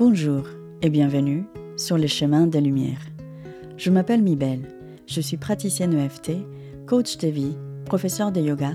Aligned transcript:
Bonjour 0.00 0.44
et 0.80 0.88
bienvenue 0.88 1.44
sur 1.76 1.98
les 1.98 2.08
chemins 2.08 2.46
des 2.46 2.62
lumières. 2.62 3.04
Je 3.76 3.90
m'appelle 3.90 4.22
Mibel, 4.22 4.62
je 5.06 5.20
suis 5.20 5.36
praticienne 5.36 5.92
EFT, 5.92 6.38
coach 6.86 7.18
de 7.18 7.28
vie, 7.28 7.54
professeure 7.84 8.32
de 8.32 8.40
yoga, 8.40 8.72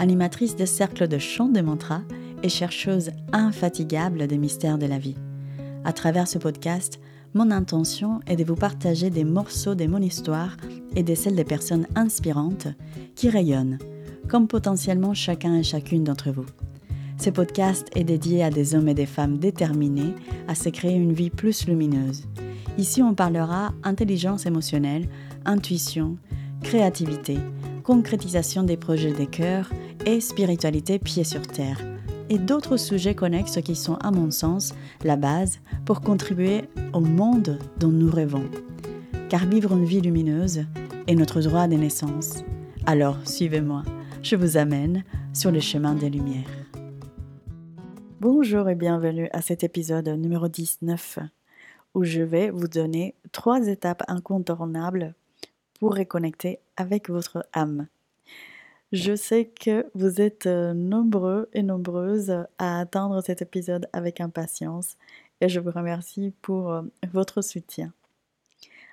animatrice 0.00 0.56
de 0.56 0.64
cercles 0.64 1.06
de 1.06 1.18
chant 1.18 1.46
de 1.46 1.60
mantras 1.60 2.02
et 2.42 2.48
chercheuse 2.48 3.12
infatigable 3.32 4.26
des 4.26 4.36
mystères 4.36 4.76
de 4.76 4.86
la 4.86 4.98
vie. 4.98 5.14
À 5.84 5.92
travers 5.92 6.26
ce 6.26 6.38
podcast, 6.38 6.98
mon 7.34 7.52
intention 7.52 8.18
est 8.26 8.34
de 8.34 8.42
vous 8.42 8.56
partager 8.56 9.10
des 9.10 9.22
morceaux 9.22 9.76
de 9.76 9.86
mon 9.86 10.02
histoire 10.02 10.56
et 10.96 11.04
de 11.04 11.14
celles 11.14 11.36
des 11.36 11.44
personnes 11.44 11.86
inspirantes 11.94 12.66
qui 13.14 13.30
rayonnent, 13.30 13.78
comme 14.28 14.48
potentiellement 14.48 15.14
chacun 15.14 15.54
et 15.54 15.62
chacune 15.62 16.02
d'entre 16.02 16.32
vous. 16.32 16.46
Ce 17.16 17.30
podcast 17.30 17.88
est 17.94 18.04
dédié 18.04 18.42
à 18.42 18.50
des 18.50 18.74
hommes 18.74 18.88
et 18.88 18.94
des 18.94 19.06
femmes 19.06 19.38
déterminés 19.38 20.14
à 20.48 20.54
se 20.54 20.68
créer 20.68 20.94
une 20.94 21.12
vie 21.12 21.30
plus 21.30 21.66
lumineuse. 21.66 22.24
Ici, 22.76 23.02
on 23.02 23.14
parlera 23.14 23.72
intelligence 23.82 24.46
émotionnelle, 24.46 25.08
intuition, 25.44 26.16
créativité, 26.62 27.38
concrétisation 27.84 28.64
des 28.64 28.76
projets 28.76 29.12
des 29.12 29.26
cœurs 29.26 29.70
et 30.06 30.20
spiritualité 30.20 30.98
pied 30.98 31.24
sur 31.24 31.42
terre, 31.42 31.80
et 32.30 32.38
d'autres 32.38 32.76
sujets 32.76 33.14
connexes 33.14 33.60
qui 33.62 33.76
sont, 33.76 33.94
à 33.96 34.10
mon 34.10 34.30
sens, 34.30 34.74
la 35.04 35.16
base 35.16 35.60
pour 35.84 36.00
contribuer 36.00 36.64
au 36.92 37.00
monde 37.00 37.58
dont 37.78 37.88
nous 37.88 38.10
rêvons. 38.10 38.50
Car 39.28 39.46
vivre 39.46 39.72
une 39.72 39.84
vie 39.84 40.00
lumineuse 40.00 40.64
est 41.06 41.14
notre 41.14 41.40
droit 41.40 41.68
de 41.68 41.76
naissance. 41.76 42.42
Alors, 42.86 43.18
suivez-moi, 43.24 43.82
je 44.22 44.36
vous 44.36 44.56
amène 44.56 45.04
sur 45.32 45.50
le 45.50 45.60
chemin 45.60 45.94
des 45.94 46.10
Lumières. 46.10 46.63
Bonjour 48.24 48.70
et 48.70 48.74
bienvenue 48.74 49.28
à 49.34 49.42
cet 49.42 49.64
épisode 49.64 50.08
numéro 50.08 50.48
19 50.48 51.18
où 51.92 52.04
je 52.04 52.22
vais 52.22 52.48
vous 52.48 52.68
donner 52.68 53.14
trois 53.32 53.68
étapes 53.68 54.02
incontournables 54.08 55.12
pour 55.78 55.94
reconnecter 55.94 56.58
avec 56.78 57.10
votre 57.10 57.46
âme. 57.52 57.86
Je 58.92 59.14
sais 59.14 59.44
que 59.44 59.90
vous 59.94 60.22
êtes 60.22 60.46
euh, 60.46 60.72
nombreux 60.72 61.50
et 61.52 61.62
nombreuses 61.62 62.30
à 62.56 62.80
attendre 62.80 63.20
cet 63.20 63.42
épisode 63.42 63.90
avec 63.92 64.22
impatience 64.22 64.96
et 65.42 65.50
je 65.50 65.60
vous 65.60 65.72
remercie 65.72 66.32
pour 66.40 66.72
euh, 66.72 66.80
votre 67.12 67.42
soutien. 67.42 67.92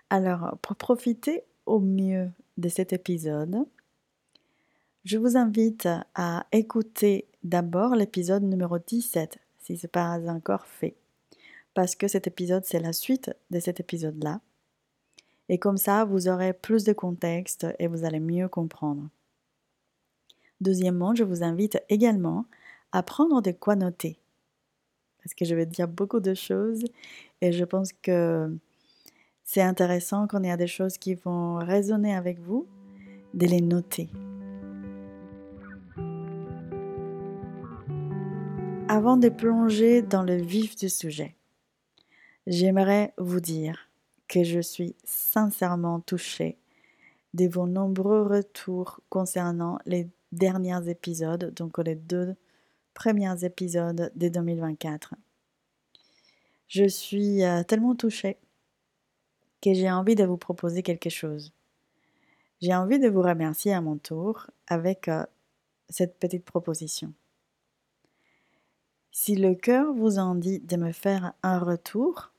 Alors, 0.09 0.57
pour 0.61 0.75
profiter 0.75 1.45
au 1.65 1.79
mieux 1.79 2.29
de 2.57 2.67
cet 2.67 2.91
épisode, 2.91 3.65
je 5.03 5.17
vous 5.17 5.35
invite 5.35 5.87
à 6.13 6.45
écouter 6.51 7.25
d'abord 7.43 7.95
l'épisode 7.95 8.43
numéro 8.43 8.77
17, 8.77 9.39
si 9.59 9.77
ce 9.77 9.85
n'est 9.85 9.89
pas 9.89 10.19
encore 10.27 10.67
fait, 10.67 10.95
parce 11.73 11.95
que 11.95 12.07
cet 12.07 12.27
épisode, 12.27 12.65
c'est 12.65 12.79
la 12.79 12.93
suite 12.93 13.31
de 13.49 13.59
cet 13.59 13.79
épisode-là. 13.79 14.41
Et 15.49 15.57
comme 15.57 15.77
ça, 15.77 16.05
vous 16.05 16.27
aurez 16.27 16.53
plus 16.53 16.83
de 16.83 16.93
contexte 16.93 17.65
et 17.79 17.87
vous 17.87 18.05
allez 18.05 18.19
mieux 18.19 18.47
comprendre. 18.47 19.09
Deuxièmement, 20.61 21.15
je 21.15 21.23
vous 21.23 21.43
invite 21.43 21.81
également 21.89 22.45
à 22.91 23.01
prendre 23.01 23.41
de 23.41 23.51
quoi 23.51 23.75
noter. 23.75 24.19
Parce 25.23 25.33
que 25.33 25.45
je 25.45 25.55
vais 25.55 25.65
dire 25.65 25.87
beaucoup 25.87 26.19
de 26.19 26.33
choses 26.33 26.83
et 27.41 27.51
je 27.51 27.65
pense 27.65 27.91
que 27.91 28.55
c'est 29.43 29.61
intéressant 29.61 30.27
quand 30.27 30.41
il 30.43 30.47
y 30.47 30.51
a 30.51 30.57
des 30.57 30.67
choses 30.67 30.97
qui 30.97 31.15
vont 31.15 31.55
résonner 31.55 32.15
avec 32.15 32.39
vous, 32.39 32.67
de 33.33 33.47
les 33.47 33.61
noter. 33.61 34.09
Avant 38.93 39.15
de 39.15 39.29
plonger 39.29 40.01
dans 40.01 40.21
le 40.21 40.35
vif 40.35 40.75
du 40.75 40.89
sujet, 40.89 41.33
j'aimerais 42.45 43.13
vous 43.17 43.39
dire 43.39 43.89
que 44.27 44.43
je 44.43 44.59
suis 44.59 44.97
sincèrement 45.05 46.01
touchée 46.01 46.57
de 47.33 47.47
vos 47.47 47.67
nombreux 47.67 48.23
retours 48.23 48.99
concernant 49.07 49.79
les 49.85 50.09
derniers 50.33 50.89
épisodes, 50.89 51.53
donc 51.53 51.77
les 51.77 51.95
deux 51.95 52.35
premiers 52.93 53.45
épisodes 53.45 54.11
de 54.13 54.27
2024. 54.27 55.15
Je 56.67 56.85
suis 56.85 57.45
euh, 57.45 57.63
tellement 57.63 57.95
touchée 57.95 58.39
que 59.61 59.73
j'ai 59.73 59.89
envie 59.89 60.15
de 60.15 60.25
vous 60.25 60.35
proposer 60.35 60.83
quelque 60.83 61.09
chose. 61.09 61.53
J'ai 62.59 62.75
envie 62.75 62.99
de 62.99 63.07
vous 63.07 63.21
remercier 63.21 63.71
à 63.71 63.79
mon 63.79 63.97
tour 63.97 64.47
avec 64.67 65.07
euh, 65.07 65.23
cette 65.87 66.19
petite 66.19 66.43
proposition. 66.43 67.13
Si 69.11 69.35
le 69.35 69.55
cœur 69.55 69.93
vous 69.93 70.19
en 70.19 70.35
dit 70.35 70.59
de 70.59 70.77
me 70.77 70.93
faire 70.93 71.33
un 71.43 71.59
retour, 71.59 72.31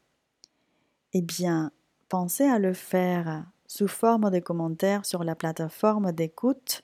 eh 1.13 1.21
bien, 1.21 1.71
pensez 2.09 2.45
à 2.45 2.59
le 2.59 2.73
faire 2.73 3.45
sous 3.67 3.89
forme 3.89 4.31
de 4.31 4.39
commentaires 4.39 5.05
sur 5.05 5.23
la 5.23 5.35
plateforme 5.35 6.13
d'écoute 6.13 6.83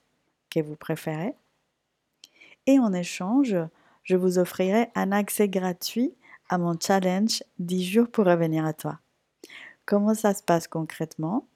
que 0.50 0.60
vous 0.60 0.76
préférez. 0.76 1.34
Et 2.66 2.78
en 2.78 2.92
échange, 2.92 3.56
je 4.02 4.16
vous 4.16 4.38
offrirai 4.38 4.90
un 4.94 5.10
accès 5.10 5.48
gratuit 5.48 6.14
à 6.50 6.58
mon 6.58 6.78
challenge 6.78 7.42
10 7.58 7.84
jours 7.84 8.08
pour 8.08 8.26
revenir 8.26 8.66
à 8.66 8.74
toi. 8.74 9.00
Comment 9.86 10.14
ça 10.14 10.34
se 10.34 10.42
passe 10.42 10.68
concrètement? 10.68 11.46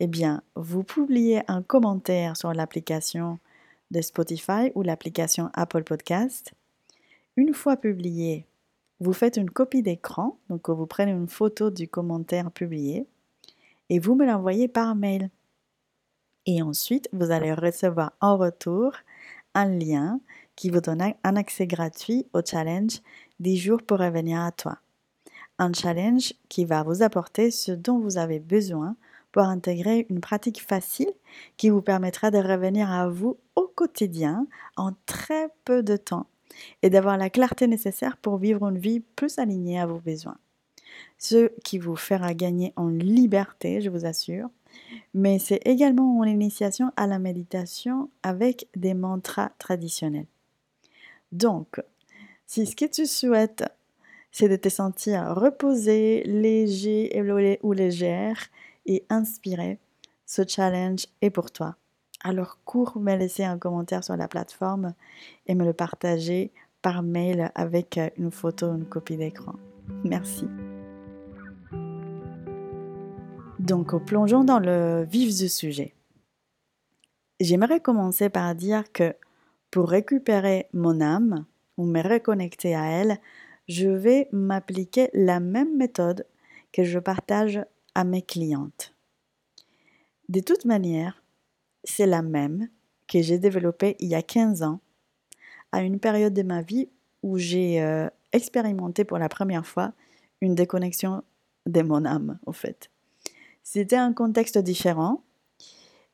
Eh 0.00 0.08
bien, 0.08 0.42
vous 0.56 0.82
publiez 0.82 1.42
un 1.46 1.62
commentaire 1.62 2.36
sur 2.36 2.52
l'application 2.52 3.38
de 3.92 4.00
Spotify 4.00 4.72
ou 4.74 4.82
l'application 4.82 5.50
Apple 5.54 5.84
Podcast 5.84 6.52
une 7.36 7.52
fois 7.52 7.76
publié, 7.76 8.46
vous 8.98 9.12
faites 9.12 9.36
une 9.36 9.50
copie 9.50 9.82
d'écran, 9.82 10.38
donc 10.48 10.70
vous 10.70 10.86
prenez 10.86 11.10
une 11.10 11.28
photo 11.28 11.70
du 11.70 11.86
commentaire 11.86 12.50
publié 12.50 13.06
et 13.90 13.98
vous 13.98 14.14
me 14.14 14.24
l'envoyez 14.24 14.68
par 14.68 14.94
mail. 14.94 15.30
Et 16.46 16.62
ensuite, 16.62 17.08
vous 17.12 17.30
allez 17.30 17.52
recevoir 17.52 18.12
en 18.20 18.38
retour 18.38 18.92
un 19.54 19.66
lien 19.66 20.20
qui 20.54 20.70
vous 20.70 20.80
donne 20.80 21.02
un 21.22 21.36
accès 21.36 21.66
gratuit 21.66 22.26
au 22.32 22.40
challenge 22.44 23.00
10 23.40 23.56
jours 23.58 23.82
pour 23.82 23.98
revenir 23.98 24.40
à 24.40 24.52
toi. 24.52 24.78
Un 25.58 25.72
challenge 25.72 26.32
qui 26.48 26.64
va 26.64 26.82
vous 26.82 27.02
apporter 27.02 27.50
ce 27.50 27.72
dont 27.72 27.98
vous 27.98 28.16
avez 28.16 28.38
besoin 28.38 28.96
pour 29.32 29.42
intégrer 29.42 30.06
une 30.08 30.20
pratique 30.20 30.62
facile 30.62 31.12
qui 31.58 31.68
vous 31.68 31.82
permettra 31.82 32.30
de 32.30 32.38
revenir 32.38 32.90
à 32.90 33.08
vous 33.08 33.36
au 33.56 33.66
quotidien 33.66 34.46
en 34.76 34.92
très 35.04 35.50
peu 35.64 35.82
de 35.82 35.96
temps 35.96 36.26
et 36.82 36.90
d'avoir 36.90 37.16
la 37.16 37.30
clarté 37.30 37.66
nécessaire 37.66 38.16
pour 38.16 38.38
vivre 38.38 38.66
une 38.68 38.78
vie 38.78 39.00
plus 39.00 39.38
alignée 39.38 39.78
à 39.78 39.86
vos 39.86 40.00
besoins. 40.00 40.38
Ce 41.18 41.50
qui 41.62 41.78
vous 41.78 41.96
fera 41.96 42.34
gagner 42.34 42.72
en 42.76 42.88
liberté, 42.88 43.80
je 43.80 43.90
vous 43.90 44.06
assure, 44.06 44.48
mais 45.14 45.38
c'est 45.38 45.60
également 45.66 46.22
une 46.24 46.30
initiation 46.30 46.92
à 46.96 47.06
la 47.06 47.18
méditation 47.18 48.10
avec 48.22 48.68
des 48.76 48.94
mantras 48.94 49.50
traditionnels. 49.58 50.26
Donc, 51.32 51.80
si 52.46 52.66
ce 52.66 52.76
que 52.76 52.84
tu 52.84 53.06
souhaites, 53.06 53.64
c'est 54.30 54.48
de 54.48 54.56
te 54.56 54.68
sentir 54.68 55.34
reposé, 55.34 56.22
léger 56.24 57.10
ou 57.62 57.72
légère 57.72 58.38
et 58.84 59.04
inspiré, 59.08 59.78
ce 60.26 60.42
challenge 60.46 61.06
est 61.22 61.30
pour 61.30 61.50
toi. 61.50 61.76
Alors 62.22 62.58
cours 62.64 62.98
me 62.98 63.14
laisser 63.14 63.44
un 63.44 63.58
commentaire 63.58 64.02
sur 64.02 64.16
la 64.16 64.28
plateforme 64.28 64.94
et 65.46 65.54
me 65.54 65.64
le 65.64 65.72
partager 65.72 66.52
par 66.82 67.02
mail 67.02 67.50
avec 67.54 67.98
euh, 67.98 68.08
une 68.16 68.30
photo, 68.30 68.74
une 68.74 68.86
copie 68.86 69.16
d'écran. 69.16 69.54
Merci. 70.04 70.46
Donc 73.58 73.96
plongeons 74.04 74.44
dans 74.44 74.60
le 74.60 75.04
vif 75.04 75.36
du 75.36 75.48
sujet. 75.48 75.94
J'aimerais 77.40 77.80
commencer 77.80 78.28
par 78.28 78.54
dire 78.54 78.90
que 78.92 79.14
pour 79.70 79.90
récupérer 79.90 80.68
mon 80.72 81.00
âme 81.00 81.44
ou 81.76 81.84
me 81.84 82.00
reconnecter 82.00 82.74
à 82.74 82.86
elle, 82.86 83.18
je 83.68 83.88
vais 83.88 84.28
m'appliquer 84.32 85.10
la 85.12 85.40
même 85.40 85.76
méthode 85.76 86.26
que 86.72 86.84
je 86.84 86.98
partage 86.98 87.60
à 87.94 88.04
mes 88.04 88.22
clientes. 88.22 88.94
De 90.28 90.40
toute 90.40 90.64
manière, 90.64 91.22
c'est 91.86 92.06
la 92.06 92.22
même 92.22 92.68
que 93.08 93.22
j'ai 93.22 93.38
développée 93.38 93.96
il 94.00 94.08
y 94.08 94.14
a 94.14 94.22
15 94.22 94.62
ans, 94.62 94.80
à 95.72 95.82
une 95.82 96.00
période 96.00 96.34
de 96.34 96.42
ma 96.42 96.62
vie 96.62 96.88
où 97.22 97.38
j'ai 97.38 97.82
euh, 97.82 98.08
expérimenté 98.32 99.04
pour 99.04 99.18
la 99.18 99.28
première 99.28 99.66
fois 99.66 99.92
une 100.40 100.54
déconnexion 100.54 101.22
de 101.66 101.82
mon 101.82 102.04
âme, 102.04 102.38
au 102.46 102.52
fait. 102.52 102.90
C'était 103.62 103.96
un 103.96 104.12
contexte 104.12 104.58
différent, 104.58 105.22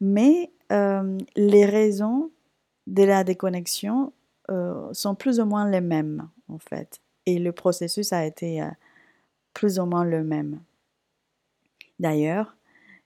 mais 0.00 0.50
euh, 0.70 1.18
les 1.36 1.66
raisons 1.66 2.30
de 2.86 3.02
la 3.02 3.24
déconnexion 3.24 4.12
euh, 4.50 4.92
sont 4.92 5.14
plus 5.14 5.40
ou 5.40 5.44
moins 5.44 5.68
les 5.68 5.80
mêmes, 5.80 6.28
en 6.48 6.58
fait. 6.58 7.00
Et 7.26 7.38
le 7.38 7.52
processus 7.52 8.12
a 8.12 8.24
été 8.24 8.62
plus 9.54 9.78
ou 9.78 9.86
moins 9.86 10.04
le 10.04 10.24
même. 10.24 10.60
D'ailleurs, 12.00 12.56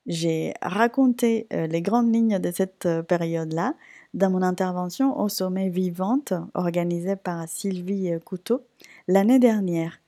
j'ai 0.07 0.55
raconté 0.63 1.47
euh, 1.53 1.67
les 1.67 1.83
grandes 1.83 2.15
lignes 2.15 2.39
de 2.39 2.51
cette 2.53 2.87
euh, 2.87 3.03
période-là 3.03 3.75
dans 4.15 4.31
mon 4.31 4.43
intervention 4.43 5.19
au 5.19 5.29
sommet 5.29 5.69
vivante 5.69 6.33
organisée 6.55 7.17
par 7.17 7.49
Sylvie 7.49 8.13
euh, 8.13 8.21
Couteau 8.21 8.63
l'année 9.09 9.41
dernière. 9.41 9.99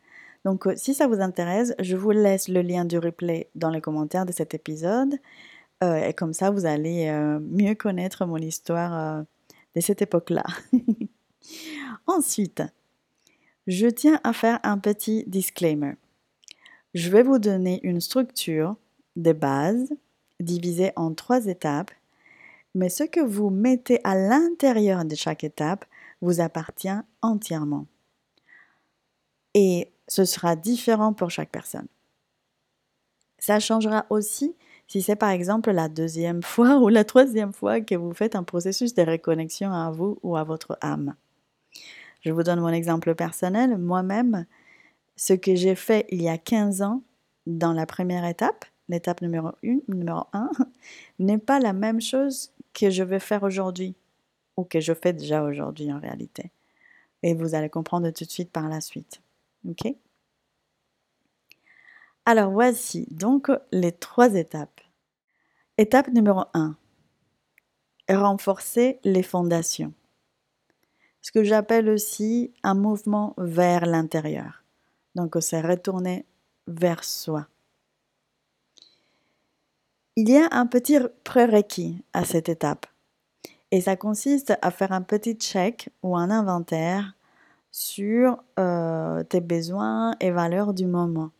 Donc 0.44 0.68
si 0.76 0.94
ça 0.94 1.08
vous 1.08 1.20
intéresse, 1.20 1.74
je 1.80 1.96
vous 1.96 2.12
laisse 2.12 2.48
le 2.48 2.62
lien 2.62 2.84
du 2.84 2.98
replay 2.98 3.48
dans 3.56 3.70
les 3.70 3.80
commentaires 3.80 4.24
de 4.24 4.32
cet 4.32 4.54
épisode. 4.54 5.16
Et 5.82 6.12
comme 6.12 6.32
ça, 6.32 6.50
vous 6.50 6.64
allez 6.64 7.08
mieux 7.40 7.74
connaître 7.74 8.24
mon 8.24 8.38
histoire 8.38 9.24
de 9.76 9.80
cette 9.80 10.00
époque-là. 10.00 10.44
Ensuite, 12.06 12.62
je 13.66 13.86
tiens 13.88 14.20
à 14.24 14.32
faire 14.32 14.58
un 14.62 14.78
petit 14.78 15.24
disclaimer. 15.26 15.94
Je 16.94 17.10
vais 17.10 17.22
vous 17.22 17.38
donner 17.38 17.80
une 17.82 18.00
structure 18.00 18.76
de 19.18 19.32
base 19.32 19.92
divisée 20.40 20.92
en 20.96 21.12
trois 21.12 21.46
étapes, 21.46 21.90
mais 22.74 22.88
ce 22.88 23.04
que 23.04 23.20
vous 23.20 23.50
mettez 23.50 24.00
à 24.04 24.14
l'intérieur 24.14 25.04
de 25.04 25.14
chaque 25.14 25.44
étape 25.44 25.84
vous 26.22 26.40
appartient 26.40 26.88
entièrement. 27.22 27.86
Et 29.54 29.90
ce 30.06 30.24
sera 30.24 30.56
différent 30.56 31.12
pour 31.12 31.30
chaque 31.30 31.50
personne. 31.50 31.88
Ça 33.38 33.60
changera 33.60 34.06
aussi 34.10 34.54
si 34.86 35.02
c'est 35.02 35.16
par 35.16 35.30
exemple 35.30 35.70
la 35.70 35.88
deuxième 35.88 36.42
fois 36.44 36.78
ou 36.78 36.88
la 36.88 37.04
troisième 37.04 37.52
fois 37.52 37.80
que 37.80 37.94
vous 37.94 38.14
faites 38.14 38.36
un 38.36 38.44
processus 38.44 38.94
de 38.94 39.02
reconnexion 39.02 39.72
à 39.72 39.90
vous 39.90 40.18
ou 40.22 40.36
à 40.36 40.44
votre 40.44 40.78
âme. 40.80 41.14
Je 42.20 42.30
vous 42.30 42.42
donne 42.42 42.60
mon 42.60 42.68
exemple 42.68 43.14
personnel. 43.14 43.78
Moi-même, 43.78 44.46
ce 45.16 45.34
que 45.34 45.54
j'ai 45.54 45.74
fait 45.74 46.06
il 46.10 46.22
y 46.22 46.28
a 46.28 46.38
15 46.38 46.82
ans 46.82 47.02
dans 47.46 47.72
la 47.72 47.86
première 47.86 48.24
étape, 48.24 48.64
l'étape 48.88 49.20
numéro 49.20 49.48
1, 49.64 49.78
numéro 49.88 50.24
1 50.32 50.50
n'est 51.18 51.38
pas 51.38 51.60
la 51.60 51.72
même 51.72 52.00
chose 52.00 52.52
que 52.72 52.90
je 52.90 53.02
vais 53.02 53.20
faire 53.20 53.42
aujourd'hui 53.42 53.94
ou 54.56 54.64
que 54.64 54.80
je 54.80 54.92
fais 54.92 55.12
déjà 55.12 55.42
aujourd'hui 55.42 55.92
en 55.92 56.00
réalité. 56.00 56.50
Et 57.22 57.34
vous 57.34 57.54
allez 57.54 57.68
comprendre 57.68 58.10
tout 58.10 58.24
de 58.24 58.30
suite 58.30 58.50
par 58.50 58.68
la 58.68 58.80
suite. 58.80 59.20
OK? 59.68 59.94
Alors 62.24 62.50
voici 62.50 63.06
donc 63.10 63.50
les 63.72 63.92
trois 63.92 64.34
étapes. 64.34 64.80
Étape 65.78 66.08
numéro 66.08 66.44
1. 66.54 66.76
Renforcer 68.10 68.98
les 69.04 69.22
fondations. 69.22 69.92
Ce 71.22 71.32
que 71.32 71.44
j'appelle 71.44 71.88
aussi 71.88 72.52
un 72.62 72.74
mouvement 72.74 73.34
vers 73.38 73.86
l'intérieur. 73.86 74.64
Donc 75.14 75.36
c'est 75.40 75.60
retourner 75.60 76.24
vers 76.66 77.04
soi. 77.04 77.48
Il 80.20 80.28
y 80.28 80.36
a 80.36 80.48
un 80.50 80.66
petit 80.66 80.98
prérequis 81.22 82.02
à 82.12 82.24
cette 82.24 82.48
étape. 82.48 82.86
Et 83.70 83.80
ça 83.80 83.94
consiste 83.94 84.52
à 84.62 84.72
faire 84.72 84.90
un 84.90 85.02
petit 85.02 85.34
check 85.34 85.90
ou 86.02 86.16
un 86.16 86.28
inventaire 86.28 87.14
sur 87.70 88.42
euh, 88.58 89.22
tes 89.22 89.40
besoins 89.40 90.16
et 90.18 90.32
valeurs 90.32 90.74
du 90.74 90.86
moment. 90.86 91.30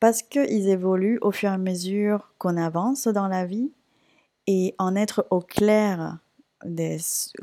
Parce 0.00 0.22
qu'ils 0.22 0.68
évoluent 0.68 1.20
au 1.22 1.30
fur 1.30 1.50
et 1.50 1.54
à 1.54 1.58
mesure 1.58 2.32
qu'on 2.38 2.56
avance 2.56 3.06
dans 3.06 3.28
la 3.28 3.46
vie 3.46 3.70
et 4.48 4.74
en 4.80 4.96
être 4.96 5.24
au 5.30 5.38
clair 5.38 6.18
de 6.64 6.96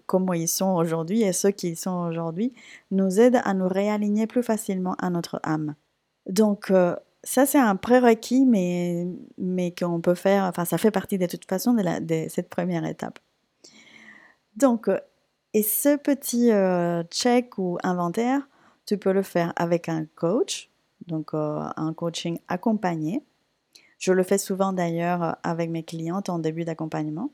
comment 0.06 0.34
ils 0.34 0.50
sont 0.50 0.74
aujourd'hui 0.76 1.22
et 1.22 1.32
ceux 1.32 1.52
qu'ils 1.52 1.78
sont 1.78 2.10
aujourd'hui 2.10 2.52
nous 2.92 3.22
aide 3.22 3.40
à 3.46 3.54
nous 3.54 3.70
réaligner 3.70 4.28
plus 4.28 4.44
facilement 4.44 4.96
à 5.00 5.10
notre 5.10 5.40
âme. 5.44 5.76
Donc, 6.28 6.72
euh, 6.72 6.94
ça, 7.24 7.46
c'est 7.46 7.60
un 7.60 7.76
prérequis, 7.76 8.46
mais, 8.46 9.08
mais 9.38 9.74
qu'on 9.74 10.02
peut 10.02 10.16
faire, 10.16 10.44
enfin, 10.44 10.66
ça 10.66 10.78
fait 10.78 10.92
partie 10.92 11.18
de 11.18 11.26
toute 11.26 11.46
façon 11.46 11.74
de, 11.74 12.26
cette 12.30 12.50
première 12.50 12.86
étape. 12.86 13.20
Donc, 14.58 14.90
euh, 14.90 15.00
et 15.54 15.64
ce 15.64 15.96
petit 15.96 16.52
euh, 16.52 17.04
check 17.04 17.58
ou 17.58 17.78
inventaire, 17.84 18.48
tu 18.86 18.98
peux 18.98 19.14
le 19.14 19.24
faire 19.24 19.54
avec 19.56 19.88
un 19.88 20.06
coach, 20.16 20.70
donc 21.08 21.34
euh, 21.34 21.62
un 21.78 21.94
coaching 21.94 22.40
accompagné. 22.50 23.24
Je 24.00 24.12
le 24.12 24.24
fais 24.24 24.38
souvent 24.38 24.74
d'ailleurs 24.74 25.38
avec 25.44 25.70
mes 25.70 25.84
clientes 25.84 26.28
en 26.28 26.40
début 26.40 26.66
d'accompagnement. 26.66 27.32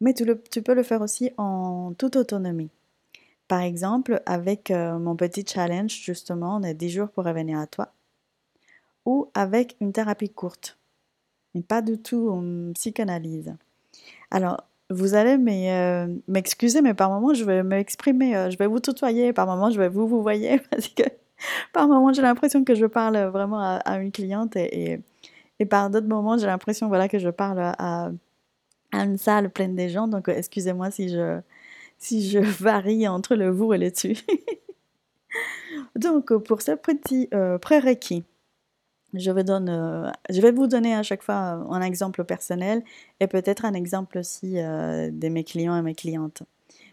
Mais 0.00 0.14
tu, 0.14 0.24
peux 0.62 0.74
le 0.74 0.82
faire 0.84 1.00
aussi 1.00 1.32
en 1.38 1.92
toute 1.98 2.16
autonomie. 2.16 2.70
Par 3.48 3.60
exemple, 3.60 4.22
avec 4.26 4.70
mon 4.70 5.16
petit 5.16 5.44
challenge 5.46 5.92
justement 5.92 6.60
de 6.60 6.72
10 6.72 6.90
jours 6.90 7.08
pour 7.08 7.24
revenir 7.24 7.58
à 7.58 7.66
toi. 7.66 7.92
Ou 9.04 9.30
avec 9.34 9.76
une 9.80 9.92
thérapie 9.92 10.30
courte. 10.30 10.78
Mais 11.54 11.62
pas 11.62 11.82
du 11.82 11.98
tout 11.98 12.30
en 12.30 12.72
psychanalyse. 12.72 13.54
Alors, 14.30 14.64
vous 14.92 15.14
allez 15.14 15.36
euh, 15.70 16.06
m'excuser, 16.28 16.82
mais 16.82 16.94
par 16.94 17.10
moments, 17.10 17.34
je 17.34 17.44
vais 17.44 17.62
m'exprimer, 17.62 18.36
euh, 18.36 18.50
je 18.50 18.58
vais 18.58 18.66
vous 18.66 18.80
tutoyer, 18.80 19.32
par 19.32 19.46
moments, 19.46 19.70
je 19.70 19.78
vais 19.78 19.88
vous 19.88 20.06
vous 20.06 20.22
voyez, 20.22 20.58
parce 20.70 20.88
que 20.88 21.02
par 21.72 21.88
moments, 21.88 22.12
j'ai 22.12 22.22
l'impression 22.22 22.64
que 22.64 22.74
je 22.74 22.86
parle 22.86 23.16
vraiment 23.26 23.58
à, 23.60 23.98
une 23.98 24.12
cliente 24.12 24.54
et, 24.56 25.00
et, 25.58 25.66
par 25.66 25.90
d'autres 25.90 26.06
moments, 26.06 26.38
j'ai 26.38 26.46
l'impression 26.46 26.88
voilà, 26.88 27.08
que 27.08 27.18
je 27.18 27.30
parle 27.30 27.58
à, 27.60 28.10
à, 28.92 29.04
une 29.04 29.18
salle 29.18 29.50
pleine 29.50 29.74
de 29.74 29.88
gens. 29.88 30.08
Donc, 30.08 30.28
excusez-moi 30.28 30.90
si 30.90 31.08
je, 31.08 31.40
si 31.98 32.28
je 32.28 32.38
varie 32.62 33.08
entre 33.08 33.34
le 33.34 33.50
vous 33.50 33.72
et 33.72 33.78
le 33.78 33.90
tu. 33.90 34.16
donc, 35.96 36.32
pour 36.44 36.62
ce 36.62 36.72
petit 36.72 37.28
euh, 37.34 37.58
prérequis, 37.58 38.24
je 39.14 39.30
vais, 39.30 39.44
euh, 39.50 40.10
je 40.30 40.40
vais 40.40 40.52
vous 40.52 40.66
donner 40.66 40.94
à 40.94 41.02
chaque 41.02 41.22
fois 41.22 41.34
un 41.34 41.82
exemple 41.82 42.24
personnel 42.24 42.82
et 43.20 43.26
peut-être 43.26 43.64
un 43.64 43.74
exemple 43.74 44.18
aussi 44.18 44.58
euh, 44.58 45.10
de 45.10 45.28
mes 45.28 45.44
clients 45.44 45.76
et 45.76 45.82
mes 45.82 45.94
clientes. 45.94 46.42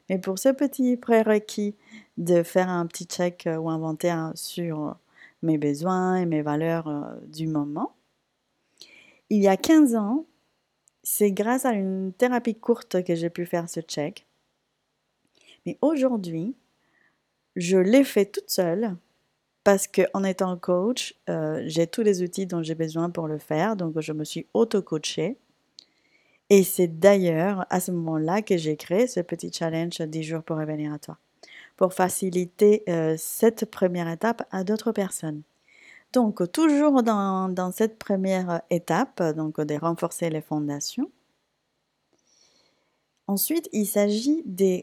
Mais 0.09 0.17
pour 0.17 0.39
ce 0.39 0.49
petit 0.49 0.97
prérequis 0.97 1.75
de 2.17 2.43
faire 2.43 2.69
un 2.69 2.85
petit 2.87 3.05
check 3.05 3.47
euh, 3.47 3.57
ou 3.57 3.69
inventaire 3.69 4.31
sur 4.35 4.95
mes 5.41 5.57
besoins 5.57 6.17
et 6.17 6.25
mes 6.25 6.41
valeurs 6.41 7.17
du 7.27 7.47
moment, 7.47 7.93
il 9.29 9.41
y 9.41 9.47
a 9.47 9.55
15 9.55 9.95
ans, 9.95 10.25
c'est 11.03 11.31
grâce 11.31 11.65
à 11.65 11.71
une 11.71 12.11
thérapie 12.11 12.55
courte 12.55 13.03
que 13.03 13.15
j'ai 13.15 13.29
pu 13.29 13.45
faire 13.45 13.69
ce 13.69 13.79
check. 13.79 14.25
Mais 15.65 15.77
aujourd'hui, 15.81 16.55
je 17.55 17.77
l'ai 17.77 18.03
fait 18.03 18.25
toute 18.25 18.49
seule 18.49 18.97
parce 19.69 19.87
qu'en 19.87 20.23
étant 20.23 20.57
coach, 20.57 21.13
euh, 21.29 21.61
j'ai 21.67 21.85
tous 21.85 22.01
les 22.01 22.23
outils 22.23 22.47
dont 22.47 22.63
j'ai 22.63 22.73
besoin 22.73 23.11
pour 23.11 23.27
le 23.27 23.37
faire, 23.37 23.75
donc 23.75 23.99
je 23.99 24.13
me 24.13 24.23
suis 24.23 24.47
auto-coachée. 24.55 25.37
Et 26.49 26.63
c'est 26.63 26.87
d'ailleurs 26.87 27.67
à 27.69 27.79
ce 27.79 27.91
moment-là 27.91 28.41
que 28.41 28.57
j'ai 28.57 28.77
créé 28.77 29.05
ce 29.05 29.19
petit 29.19 29.53
challenge 29.53 30.01
10 30.01 30.23
jours 30.23 30.41
pour 30.41 30.57
revenir 30.57 30.91
à 30.91 30.97
toi, 30.97 31.19
pour 31.77 31.93
faciliter 31.93 32.81
euh, 32.89 33.13
cette 33.19 33.69
première 33.69 34.09
étape 34.09 34.41
à 34.49 34.63
d'autres 34.63 34.91
personnes. 34.91 35.43
Donc, 36.13 36.51
toujours 36.51 37.03
dans, 37.03 37.47
dans, 37.47 37.71
cette 37.71 37.99
première 37.99 38.63
étape, 38.71 39.21
donc 39.35 39.61
de 39.61 39.75
renforcer 39.75 40.31
les 40.31 40.41
fondations. 40.41 41.11
Ensuite, 43.27 43.69
il 43.71 43.85
s'agit 43.85 44.41
de 44.47 44.81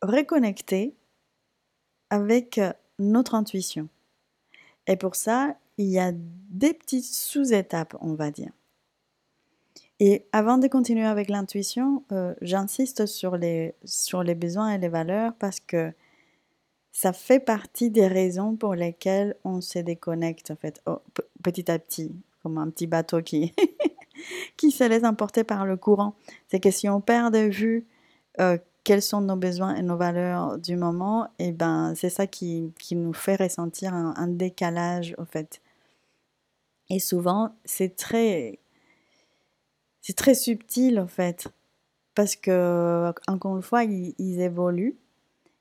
reconnecter 0.00 0.96
avec 2.08 2.58
notre 2.98 3.34
intuition. 3.34 3.88
Et 4.86 4.96
pour 4.96 5.14
ça, 5.14 5.56
il 5.78 5.86
y 5.86 5.98
a 5.98 6.12
des 6.14 6.74
petites 6.74 7.04
sous-étapes, 7.04 7.96
on 8.00 8.14
va 8.14 8.30
dire. 8.30 8.52
Et 10.00 10.26
avant 10.32 10.58
de 10.58 10.66
continuer 10.66 11.06
avec 11.06 11.28
l'intuition, 11.28 12.04
euh, 12.12 12.34
j'insiste 12.42 13.06
sur 13.06 13.36
les, 13.36 13.74
sur 13.84 14.22
les 14.22 14.34
besoins 14.34 14.70
et 14.70 14.78
les 14.78 14.88
valeurs 14.88 15.32
parce 15.38 15.60
que 15.60 15.92
ça 16.92 17.12
fait 17.12 17.40
partie 17.40 17.90
des 17.90 18.06
raisons 18.06 18.56
pour 18.56 18.74
lesquelles 18.74 19.36
on 19.44 19.60
se 19.60 19.78
déconnecte, 19.78 20.50
en 20.50 20.56
fait, 20.56 20.80
oh, 20.86 21.00
petit 21.42 21.70
à 21.70 21.78
petit, 21.78 22.12
comme 22.42 22.58
un 22.58 22.70
petit 22.70 22.86
bateau 22.86 23.20
qui, 23.22 23.52
qui 24.56 24.70
se 24.70 24.84
laisse 24.84 25.04
emporter 25.04 25.42
par 25.44 25.66
le 25.66 25.76
courant. 25.76 26.14
C'est 26.48 26.60
que 26.60 26.70
si 26.70 26.88
on 26.88 27.00
perd 27.00 27.34
de 27.34 27.48
vue 27.48 27.86
euh, 28.40 28.58
quels 28.84 29.02
sont 29.02 29.22
nos 29.22 29.36
besoins 29.36 29.74
et 29.74 29.82
nos 29.82 29.96
valeurs 29.96 30.58
du 30.58 30.76
moment, 30.76 31.28
et 31.38 31.52
ben 31.52 31.94
c'est 31.96 32.10
ça 32.10 32.26
qui, 32.26 32.72
nous 32.92 33.14
fait 33.14 33.36
ressentir 33.36 33.94
un, 33.94 34.28
décalage 34.28 35.14
au 35.18 35.24
fait. 35.24 35.62
Et 36.90 36.98
souvent, 36.98 37.54
c'est 37.64 37.96
très, 37.96 38.58
c'est 40.02 40.16
très 40.16 40.34
subtil 40.34 41.00
en 41.00 41.06
fait, 41.06 41.48
parce 42.14 42.36
que 42.36 43.12
encore 43.26 43.56
une 43.56 43.62
fois, 43.62 43.84
ils, 43.84 44.40
évoluent 44.40 44.96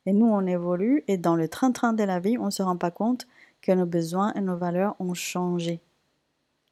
et 0.05 0.11
nous 0.11 0.27
on 0.27 0.45
évolue 0.45 1.03
et 1.07 1.17
dans 1.17 1.37
le 1.37 1.47
train-train 1.47 1.93
de 1.93 2.03
la 2.03 2.19
vie, 2.19 2.37
on 2.37 2.51
se 2.51 2.61
rend 2.61 2.77
pas 2.77 2.91
compte 2.91 3.25
que 3.61 3.71
nos 3.71 3.85
besoins 3.85 4.33
et 4.33 4.41
nos 4.41 4.57
valeurs 4.57 4.95
ont 4.99 5.13
changé 5.13 5.79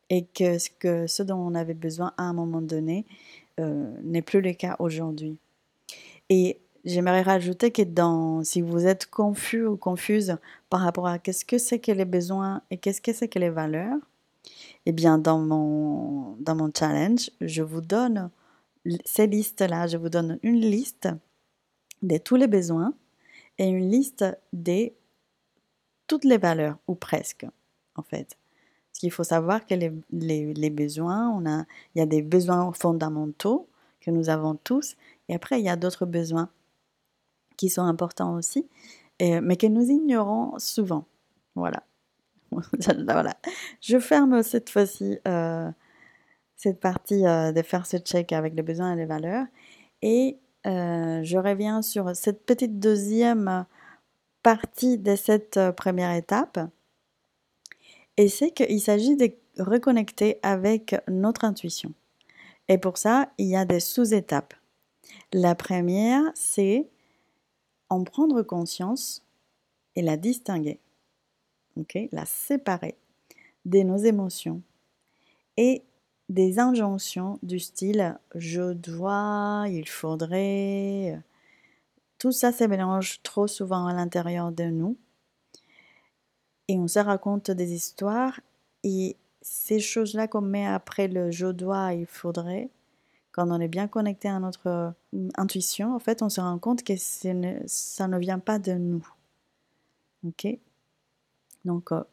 et 0.09 0.25
que 0.25 0.57
ce, 0.59 0.69
que 0.69 1.07
ce 1.07 1.23
dont 1.23 1.37
on 1.37 1.55
avait 1.55 1.73
besoin 1.73 2.13
à 2.17 2.23
un 2.23 2.33
moment 2.33 2.61
donné 2.61 3.05
euh, 3.61 3.95
n'est 4.03 4.21
plus 4.21 4.41
le 4.41 4.51
cas 4.51 4.75
aujourd'hui. 4.79 5.39
Et 6.33 6.61
j'aimerais 6.85 7.23
rajouter 7.23 7.71
que 7.71 7.81
dans, 7.81 8.41
si 8.45 8.61
vous 8.61 8.87
êtes 8.87 9.05
confus 9.05 9.65
ou 9.65 9.75
confuse 9.75 10.37
par 10.69 10.79
rapport 10.79 11.07
à 11.07 11.19
qu'est-ce 11.19 11.43
que 11.43 11.57
c'est 11.57 11.79
que 11.79 11.91
les 11.91 12.05
besoins 12.05 12.61
et 12.71 12.77
qu'est-ce 12.77 13.01
que 13.01 13.11
c'est 13.11 13.27
que 13.27 13.37
les 13.37 13.49
valeurs, 13.49 13.97
eh 14.85 14.93
bien, 14.93 15.17
dans 15.17 15.39
mon, 15.39 16.37
dans 16.39 16.55
mon 16.55 16.71
challenge, 16.73 17.29
je 17.41 17.61
vous 17.61 17.81
donne 17.81 18.29
ces 19.03 19.27
listes-là. 19.27 19.87
Je 19.87 19.97
vous 19.97 20.07
donne 20.07 20.39
une 20.41 20.61
liste 20.61 21.09
de 22.01 22.17
tous 22.17 22.37
les 22.37 22.47
besoins 22.47 22.93
et 23.57 23.65
une 23.65 23.89
liste 23.89 24.23
des 24.53 24.95
toutes 26.07 26.23
les 26.23 26.37
valeurs, 26.37 26.77
ou 26.87 26.95
presque, 26.95 27.45
en 27.95 28.03
fait. 28.03 28.37
Parce 28.87 28.99
qu'il 28.99 29.11
faut 29.11 29.25
savoir 29.25 29.65
que 29.65 29.75
les, 29.75 29.91
les, 30.53 30.69
besoins, 30.69 31.29
on 31.29 31.45
a, 31.45 31.65
il 31.93 31.99
y 31.99 32.01
a 32.01 32.05
des 32.05 32.21
besoins 32.21 32.71
fondamentaux 32.71 33.67
que 33.99 34.11
nous 34.11 34.29
avons 34.29 34.55
tous, 34.55 34.95
et 35.31 35.35
après, 35.35 35.61
il 35.61 35.65
y 35.65 35.69
a 35.69 35.77
d'autres 35.77 36.05
besoins 36.05 36.49
qui 37.55 37.69
sont 37.69 37.83
importants 37.83 38.35
aussi, 38.35 38.67
mais 39.21 39.55
que 39.55 39.67
nous 39.67 39.89
ignorons 39.89 40.59
souvent. 40.59 41.05
Voilà. 41.55 43.37
Je 43.79 43.97
ferme 43.97 44.43
cette 44.43 44.69
fois-ci 44.69 45.19
euh, 45.25 45.71
cette 46.57 46.81
partie 46.81 47.25
euh, 47.25 47.53
de 47.53 47.61
faire 47.61 47.85
ce 47.85 47.95
check 47.97 48.33
avec 48.33 48.55
les 48.55 48.61
besoins 48.61 48.91
et 48.91 48.97
les 48.97 49.05
valeurs. 49.05 49.45
Et 50.01 50.37
euh, 50.67 51.23
je 51.23 51.37
reviens 51.37 51.81
sur 51.81 52.13
cette 52.13 52.45
petite 52.45 52.77
deuxième 52.77 53.65
partie 54.43 54.97
de 54.97 55.15
cette 55.15 55.59
première 55.77 56.11
étape. 56.11 56.59
Et 58.17 58.27
c'est 58.27 58.51
qu'il 58.51 58.81
s'agit 58.81 59.15
de 59.15 59.33
reconnecter 59.57 60.39
avec 60.43 60.95
notre 61.07 61.45
intuition. 61.45 61.93
Et 62.67 62.77
pour 62.77 62.97
ça, 62.97 63.29
il 63.37 63.47
y 63.47 63.55
a 63.55 63.63
des 63.63 63.79
sous-étapes. 63.79 64.53
La 65.33 65.55
première, 65.55 66.23
c'est 66.35 66.89
en 67.89 68.03
prendre 68.03 68.41
conscience 68.41 69.23
et 69.95 70.01
la 70.01 70.17
distinguer 70.17 70.79
la 72.11 72.25
séparer 72.25 72.95
de 73.65 73.79
nos 73.79 73.97
émotions 73.97 74.61
et 75.57 75.83
des 76.29 76.59
injonctions 76.59 77.39
du 77.43 77.59
style 77.59 78.17
je 78.35 78.73
dois, 78.73 79.65
il 79.67 79.87
faudrait. 79.87 81.21
Tout 82.17 82.31
ça 82.31 82.51
se 82.51 82.63
mélange 82.63 83.21
trop 83.23 83.47
souvent 83.47 83.87
à 83.87 83.93
l'intérieur 83.93 84.51
de 84.51 84.65
nous 84.65 84.97
et 86.67 86.77
on 86.77 86.87
se 86.87 86.99
raconte 86.99 87.51
des 87.51 87.73
histoires 87.73 88.39
et 88.83 89.17
ces 89.41 89.79
choses-là 89.79 90.27
qu'on 90.27 90.41
met 90.41 90.67
après 90.67 91.07
le 91.07 91.31
je 91.31 91.47
dois, 91.47 91.93
il 91.93 92.05
faudrait, 92.05 92.69
quand 93.31 93.49
on 93.49 93.59
est 93.59 93.67
bien 93.67 93.87
connecté 93.87 94.27
à 94.27 94.39
notre 94.39 94.67
euh, 94.67 94.91
intuition, 95.35 95.95
en 95.95 95.99
fait, 95.99 96.21
on 96.21 96.29
se 96.29 96.41
rend 96.41 96.59
compte 96.59 96.83
que 96.83 96.93
ça 96.97 98.07
ne 98.07 98.17
vient 98.17 98.39
pas 98.39 98.59
de 98.59 98.73
nous. 98.73 99.07
Ok? 100.25 100.47
Donc, 101.65 101.91
euh, 101.91 102.03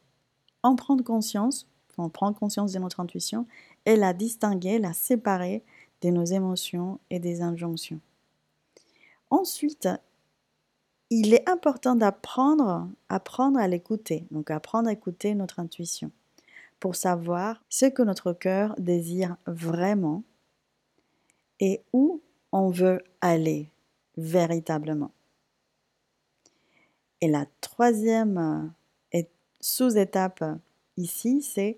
en 0.63 0.75
prendre 0.75 1.03
conscience, 1.03 1.67
en 1.97 2.09
prendre 2.09 2.37
conscience 2.37 2.71
de 2.71 2.79
notre 2.79 2.99
intuition 2.99 3.45
et 3.85 3.95
la 3.95 4.13
distinguer, 4.13 4.79
la 4.79 4.93
séparer 4.93 5.63
de 6.01 6.09
nos 6.09 6.23
émotions 6.23 6.99
et 7.09 7.19
des 7.19 7.41
injonctions. 7.41 7.99
Ensuite, 9.29 9.89
il 11.09 11.33
est 11.33 11.47
important 11.49 11.95
d'apprendre, 11.95 12.87
apprendre 13.09 13.59
à 13.59 13.67
l'écouter, 13.67 14.25
donc 14.31 14.51
apprendre 14.51 14.89
à 14.89 14.93
écouter 14.93 15.35
notre 15.35 15.59
intuition 15.59 16.11
pour 16.79 16.95
savoir 16.95 17.61
ce 17.69 17.87
que 17.87 18.01
notre 18.01 18.31
cœur 18.31 18.73
désire 18.77 19.35
vraiment 19.45 20.23
et 21.59 21.81
où 21.93 22.21
on 22.51 22.69
veut 22.69 23.01
aller 23.21 23.69
véritablement. 24.17 25.11
Et 27.21 27.27
la 27.27 27.45
troisième 27.61 28.71
sous-étape 29.59 30.43
ici, 30.97 31.41
c'est 31.41 31.77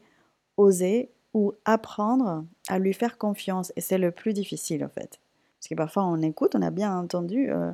oser 0.57 1.11
ou 1.33 1.53
apprendre 1.65 2.45
à 2.67 2.79
lui 2.79 2.93
faire 2.93 3.17
confiance. 3.17 3.71
Et 3.75 3.81
c'est 3.81 3.97
le 3.97 4.11
plus 4.11 4.33
difficile 4.33 4.83
en 4.83 4.89
fait. 4.89 5.19
Parce 5.59 5.67
que 5.69 5.75
parfois 5.75 6.05
on 6.05 6.21
écoute, 6.21 6.55
on 6.55 6.61
a 6.61 6.71
bien 6.71 6.95
entendu 6.97 7.51
euh, 7.51 7.71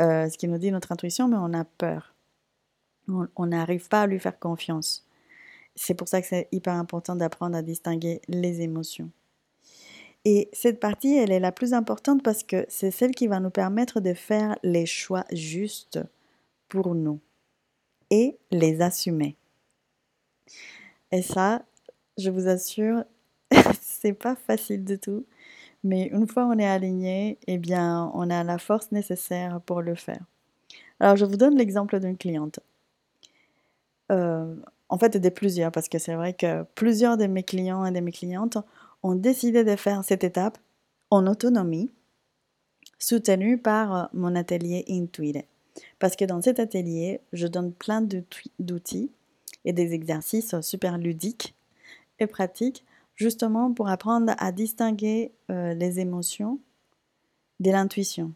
euh, 0.00 0.28
ce 0.28 0.38
qui 0.38 0.48
nous 0.48 0.58
dit 0.58 0.70
notre 0.70 0.92
intuition, 0.92 1.28
mais 1.28 1.36
on 1.36 1.52
a 1.52 1.64
peur. 1.64 2.14
On 3.36 3.46
n'arrive 3.46 3.88
pas 3.88 4.02
à 4.02 4.06
lui 4.06 4.18
faire 4.18 4.38
confiance. 4.38 5.06
C'est 5.74 5.94
pour 5.94 6.08
ça 6.08 6.22
que 6.22 6.26
c'est 6.26 6.48
hyper 6.52 6.74
important 6.74 7.16
d'apprendre 7.16 7.54
à 7.54 7.60
distinguer 7.60 8.22
les 8.28 8.62
émotions. 8.62 9.10
Et 10.24 10.48
cette 10.52 10.80
partie, 10.80 11.16
elle 11.16 11.32
est 11.32 11.40
la 11.40 11.52
plus 11.52 11.74
importante 11.74 12.22
parce 12.22 12.42
que 12.42 12.64
c'est 12.68 12.90
celle 12.90 13.14
qui 13.14 13.26
va 13.26 13.40
nous 13.40 13.50
permettre 13.50 14.00
de 14.00 14.14
faire 14.14 14.56
les 14.62 14.86
choix 14.86 15.24
justes 15.30 16.00
pour 16.68 16.94
nous 16.94 17.20
et 18.10 18.38
les 18.50 18.80
assumer. 18.80 19.36
Et 21.12 21.22
ça, 21.22 21.62
je 22.16 22.30
vous 22.30 22.48
assure, 22.48 23.04
c'est 23.80 24.14
pas 24.14 24.34
facile 24.34 24.84
du 24.84 24.98
tout. 24.98 25.24
Mais 25.82 26.06
une 26.06 26.26
fois 26.26 26.46
on 26.46 26.58
est 26.58 26.66
aligné, 26.66 27.38
eh 27.46 27.58
bien, 27.58 28.10
on 28.14 28.30
a 28.30 28.42
la 28.42 28.56
force 28.56 28.90
nécessaire 28.92 29.60
pour 29.60 29.82
le 29.82 29.94
faire. 29.94 30.22
Alors, 31.00 31.16
je 31.16 31.26
vous 31.26 31.36
donne 31.36 31.56
l'exemple 31.56 32.00
d'une 32.00 32.16
cliente. 32.16 32.60
Euh, 34.10 34.54
en 34.88 34.98
fait, 34.98 35.16
des 35.16 35.30
plusieurs, 35.30 35.72
parce 35.72 35.88
que 35.88 35.98
c'est 35.98 36.14
vrai 36.14 36.32
que 36.32 36.62
plusieurs 36.74 37.16
de 37.16 37.26
mes 37.26 37.42
clients 37.42 37.84
et 37.84 37.90
de 37.90 38.00
mes 38.00 38.12
clientes 38.12 38.56
ont 39.04 39.14
décidé 39.14 39.62
de 39.62 39.76
faire 39.76 40.02
cette 40.02 40.24
étape 40.24 40.58
en 41.10 41.28
autonomie, 41.28 41.92
soutenue 42.98 43.58
par 43.58 44.08
mon 44.14 44.34
atelier 44.34 44.84
Intuit. 44.88 45.44
Parce 45.98 46.16
que 46.16 46.24
dans 46.24 46.40
cet 46.40 46.58
atelier, 46.58 47.20
je 47.32 47.46
donne 47.46 47.72
plein 47.72 48.02
d'outils 48.58 49.12
et 49.64 49.72
des 49.72 49.92
exercices 49.92 50.58
super 50.62 50.98
ludiques 50.98 51.54
et 52.18 52.26
pratiques, 52.26 52.84
justement 53.14 53.72
pour 53.72 53.88
apprendre 53.88 54.34
à 54.38 54.52
distinguer 54.52 55.32
euh, 55.50 55.74
les 55.74 56.00
émotions 56.00 56.58
de 57.60 57.70
l'intuition, 57.70 58.32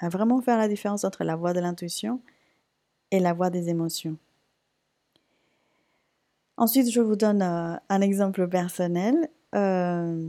à 0.00 0.08
vraiment 0.08 0.40
faire 0.42 0.58
la 0.58 0.68
différence 0.68 1.04
entre 1.04 1.24
la 1.24 1.36
voix 1.36 1.52
de 1.52 1.60
l'intuition 1.60 2.20
et 3.10 3.20
la 3.20 3.32
voix 3.32 3.50
des 3.50 3.68
émotions. 3.68 4.16
Ensuite, 6.56 6.90
je 6.90 7.00
vous 7.00 7.16
donne 7.16 7.42
euh, 7.42 7.76
un 7.88 8.00
exemple 8.00 8.48
personnel. 8.48 9.30
Euh, 9.54 10.28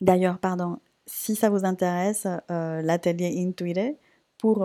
d'ailleurs, 0.00 0.38
pardon, 0.38 0.78
si 1.06 1.34
ça 1.36 1.50
vous 1.50 1.64
intéresse, 1.64 2.26
l'atelier 2.48 3.44
Intuite, 3.44 3.98
pour 4.38 4.64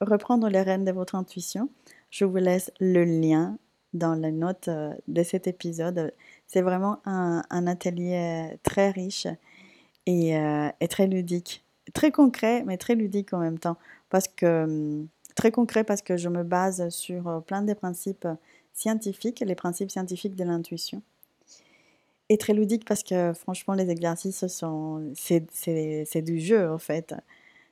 reprendre 0.00 0.48
les 0.48 0.62
rênes 0.62 0.84
de 0.84 0.92
votre 0.92 1.14
intuition, 1.14 1.68
je 2.10 2.24
vous 2.24 2.36
laisse 2.36 2.70
le 2.80 3.04
lien 3.04 3.58
dans 3.94 4.16
notes 4.16 4.68
euh, 4.68 4.94
de 5.08 5.22
cet 5.22 5.46
épisode. 5.46 6.12
C'est 6.46 6.62
vraiment 6.62 7.00
un, 7.04 7.66
atelier 7.66 8.58
très 8.62 8.90
riche 8.90 9.26
euh, 10.08 10.70
et, 10.80 10.88
très 10.88 11.06
ludique. 11.06 11.64
Très 11.94 12.10
concret, 12.10 12.62
mais 12.64 12.76
très 12.76 12.94
ludique 12.94 13.32
en 13.32 13.38
même 13.38 13.58
temps. 13.58 13.76
Parce 14.10 14.28
que, 14.28 14.64
hum, 14.64 15.08
très 15.34 15.50
concret 15.50 15.84
parce 15.84 16.02
que 16.02 16.16
je 16.16 16.28
me 16.28 16.42
base 16.42 16.88
sur 16.90 17.28
euh, 17.28 17.40
plein 17.40 17.62
de 17.62 17.72
principes 17.74 18.28
scientifiques, 18.74 19.40
les 19.40 19.54
principes 19.54 19.90
scientifiques 19.90 20.36
de 20.36 20.44
l'intuition. 20.44 21.02
Et 22.32 22.38
très 22.38 22.54
ludique 22.54 22.86
parce 22.86 23.02
que 23.02 23.34
franchement, 23.34 23.74
les 23.74 23.90
exercices 23.90 24.46
sont. 24.46 25.12
C'est 25.14 26.22
du 26.22 26.40
jeu 26.40 26.70
en 26.70 26.78
fait. 26.78 27.14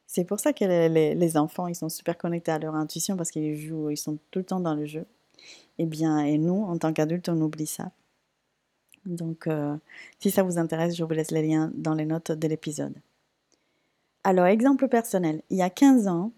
C'est 0.06 0.24
pour 0.24 0.38
ça 0.38 0.52
que 0.52 0.66
les, 0.66 1.14
les, 1.14 1.36
enfants, 1.38 1.66
ils 1.66 1.74
sont 1.74 1.88
super 1.88 2.18
connectés 2.18 2.52
à 2.52 2.58
leur 2.58 2.74
intuition 2.74 3.16
parce 3.16 3.30
qu'ils 3.30 3.56
jouent, 3.56 3.88
ils 3.88 3.96
sont 3.96 4.18
tout 4.30 4.40
le 4.40 4.44
temps 4.44 4.60
dans 4.60 4.74
le 4.74 4.84
jeu. 4.84 5.06
Et 5.78 5.84
eh 5.84 5.86
bien, 5.86 6.18
et 6.18 6.36
nous, 6.36 6.64
en 6.64 6.76
tant 6.76 6.92
qu'adultes, 6.92 7.30
on 7.30 7.40
oublie 7.40 7.66
ça. 7.66 7.90
Donc, 9.06 9.46
euh, 9.46 9.76
si 10.18 10.30
ça 10.30 10.42
vous 10.42 10.58
intéresse, 10.58 10.94
je 10.94 11.04
vous 11.04 11.12
laisse 11.12 11.30
les 11.30 11.46
liens 11.46 11.70
dans 11.74 11.94
les 11.94 12.04
notes 12.04 12.32
de 12.32 12.48
l'épisode. 12.48 12.92
Alors, 14.24 14.44
exemple 14.44 14.88
personnel, 14.88 15.40
il 15.48 15.56
y 15.56 15.62
a 15.62 15.70
15 15.70 16.06
ans, 16.08 16.32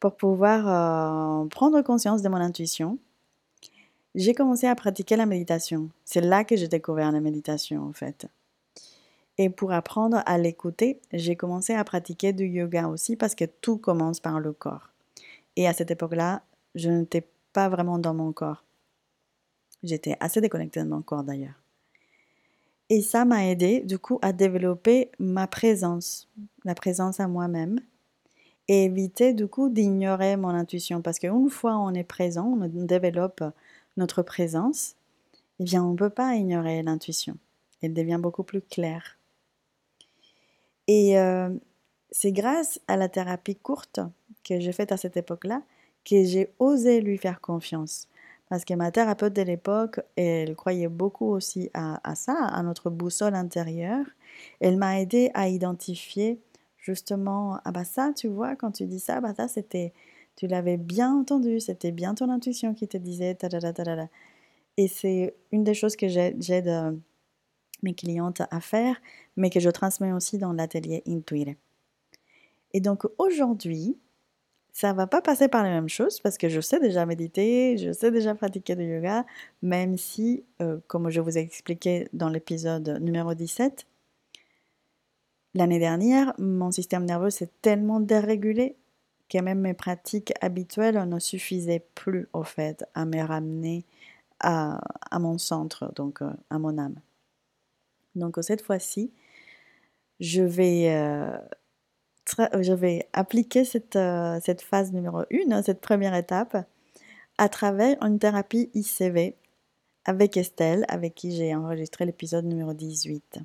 pour 0.00 0.16
pouvoir 0.16 1.44
euh, 1.44 1.46
prendre 1.46 1.80
conscience 1.80 2.20
de 2.20 2.28
mon 2.28 2.36
intuition, 2.36 2.98
j'ai 4.14 4.34
commencé 4.34 4.66
à 4.66 4.74
pratiquer 4.74 5.16
la 5.16 5.26
méditation. 5.26 5.90
C'est 6.04 6.20
là 6.20 6.44
que 6.44 6.56
j'ai 6.56 6.68
découvert 6.68 7.12
la 7.12 7.20
méditation, 7.20 7.82
en 7.82 7.92
fait. 7.92 8.26
Et 9.38 9.50
pour 9.50 9.72
apprendre 9.72 10.22
à 10.26 10.38
l'écouter, 10.38 11.00
j'ai 11.12 11.34
commencé 11.34 11.74
à 11.74 11.82
pratiquer 11.82 12.32
du 12.32 12.46
yoga 12.46 12.86
aussi 12.86 13.16
parce 13.16 13.34
que 13.34 13.44
tout 13.44 13.78
commence 13.78 14.20
par 14.20 14.38
le 14.38 14.52
corps. 14.52 14.90
Et 15.56 15.66
à 15.66 15.72
cette 15.72 15.90
époque-là, 15.90 16.42
je 16.74 16.90
n'étais 16.90 17.26
pas 17.52 17.68
vraiment 17.68 17.98
dans 17.98 18.14
mon 18.14 18.32
corps. 18.32 18.64
J'étais 19.82 20.16
assez 20.20 20.40
déconnectée 20.40 20.80
de 20.80 20.88
mon 20.88 21.02
corps 21.02 21.24
d'ailleurs. 21.24 21.60
Et 22.90 23.02
ça 23.02 23.24
m'a 23.24 23.46
aidé 23.46 23.80
du 23.80 23.98
coup 23.98 24.18
à 24.22 24.32
développer 24.32 25.10
ma 25.18 25.46
présence, 25.46 26.28
la 26.64 26.74
présence 26.74 27.18
à 27.18 27.26
moi-même, 27.26 27.80
et 28.68 28.84
éviter 28.84 29.34
du 29.34 29.46
coup 29.46 29.68
d'ignorer 29.68 30.36
mon 30.36 30.48
intuition. 30.48 31.02
Parce 31.02 31.18
qu'une 31.18 31.50
fois 31.50 31.76
on 31.76 31.92
est 31.94 32.04
présent, 32.04 32.56
on 32.60 32.68
développe 32.84 33.42
notre 33.96 34.22
présence, 34.22 34.96
eh 35.60 35.64
bien 35.64 35.84
on 35.84 35.92
ne 35.92 35.96
peut 35.96 36.10
pas 36.10 36.34
ignorer 36.34 36.82
l'intuition. 36.82 37.36
Elle 37.82 37.94
devient 37.94 38.18
beaucoup 38.20 38.42
plus 38.42 38.62
claire. 38.62 39.18
Et 40.86 41.18
euh, 41.18 41.50
c'est 42.10 42.32
grâce 42.32 42.80
à 42.88 42.96
la 42.96 43.08
thérapie 43.08 43.56
courte 43.56 44.00
que 44.44 44.60
j'ai 44.60 44.72
faite 44.72 44.92
à 44.92 44.96
cette 44.96 45.16
époque-là 45.16 45.62
que 46.04 46.22
j'ai 46.24 46.52
osé 46.58 47.00
lui 47.00 47.18
faire 47.18 47.40
confiance. 47.40 48.08
Parce 48.48 48.64
que 48.64 48.74
ma 48.74 48.90
thérapeute 48.90 49.32
de 49.32 49.42
l'époque, 49.42 50.00
elle 50.16 50.54
croyait 50.54 50.88
beaucoup 50.88 51.26
aussi 51.30 51.70
à, 51.72 52.14
ça, 52.14 52.34
à 52.34 52.62
notre 52.62 52.90
boussole 52.90 53.34
intérieure. 53.34 54.04
Elle 54.60 54.76
m'a 54.76 55.00
aidé 55.00 55.30
à 55.34 55.48
identifier 55.48 56.38
justement, 56.76 57.58
ah 57.64 57.72
bah 57.72 57.84
ça, 57.84 58.12
tu 58.14 58.28
vois, 58.28 58.54
quand 58.54 58.72
tu 58.72 58.84
dis 58.84 59.00
ça, 59.00 59.20
bah 59.22 59.32
ça, 59.34 59.48
c'était, 59.48 59.94
Tu 60.36 60.46
l'avais 60.46 60.76
bien 60.76 61.14
entendu, 61.14 61.60
c'était 61.60 61.92
bien 61.92 62.14
ton 62.14 62.28
intuition 62.28 62.74
qui 62.74 62.88
te 62.88 62.96
disait 62.96 63.34
ta 63.34 63.48
Et 64.76 64.88
c'est 64.88 65.34
une 65.52 65.62
des 65.62 65.74
choses 65.74 65.96
que 65.96 66.08
j'aide 66.08 66.68
euh, 66.68 66.92
mes 67.82 67.94
clientes 67.94 68.42
à 68.50 68.60
faire, 68.60 69.00
mais 69.36 69.50
que 69.50 69.60
je 69.60 69.70
transmets 69.70 70.12
aussi 70.12 70.38
dans 70.38 70.52
l'atelier 70.52 71.02
Intuire. 71.06 71.54
Et 72.72 72.80
donc 72.80 73.06
aujourd'hui, 73.18 73.96
ça 74.72 74.92
va 74.92 75.06
pas 75.06 75.22
passer 75.22 75.46
par 75.46 75.62
la 75.62 75.70
même 75.70 75.88
chose 75.88 76.18
parce 76.18 76.36
que 76.36 76.48
je 76.48 76.60
sais 76.60 76.80
déjà 76.80 77.06
méditer, 77.06 77.78
je 77.78 77.92
sais 77.92 78.10
déjà 78.10 78.34
pratiquer 78.34 78.74
du 78.74 78.82
yoga, 78.82 79.24
même 79.62 79.96
si, 79.96 80.44
euh, 80.60 80.78
comme 80.88 81.10
je 81.10 81.20
vous 81.20 81.38
ai 81.38 81.40
expliqué 81.40 82.08
dans 82.12 82.28
l'épisode 82.28 82.98
numéro 83.00 83.34
17, 83.34 83.86
l'année 85.54 85.78
dernière, 85.78 86.34
mon 86.38 86.72
système 86.72 87.04
nerveux 87.04 87.30
s'est 87.30 87.50
tellement 87.62 88.00
dérégulé 88.00 88.76
que 89.28 89.38
même 89.38 89.60
mes 89.60 89.74
pratiques 89.74 90.32
habituelles 90.40 91.02
ne 91.08 91.18
suffisaient 91.18 91.86
plus, 91.94 92.28
au 92.32 92.44
fait, 92.44 92.84
à 92.94 93.04
me 93.04 93.22
ramener 93.22 93.84
à, 94.40 94.80
mon 95.18 95.38
centre, 95.38 95.92
donc 95.94 96.20
euh, 96.22 96.30
à 96.50 96.58
mon 96.58 96.76
âme. 96.78 96.96
Donc 98.14 98.36
cette 98.42 98.62
fois-ci, 98.62 99.12
je 100.20 100.42
vais 100.42 100.94
euh, 100.94 101.36
je 102.60 102.72
vais 102.72 103.08
appliquer 103.12 103.64
cette, 103.64 103.96
euh, 103.96 104.38
cette 104.42 104.62
phase 104.62 104.92
numéro 104.92 105.20
1, 105.32 105.50
hein, 105.50 105.62
cette 105.62 105.80
première 105.80 106.14
étape, 106.14 106.56
à 107.38 107.48
travers 107.48 107.96
une 108.02 108.18
thérapie 108.18 108.70
ICV 108.74 109.36
avec 110.04 110.36
Estelle, 110.36 110.84
avec 110.88 111.14
qui 111.14 111.32
j'ai 111.32 111.54
enregistré 111.54 112.04
l'épisode 112.04 112.44
numéro 112.44 112.74
18. 112.74 113.38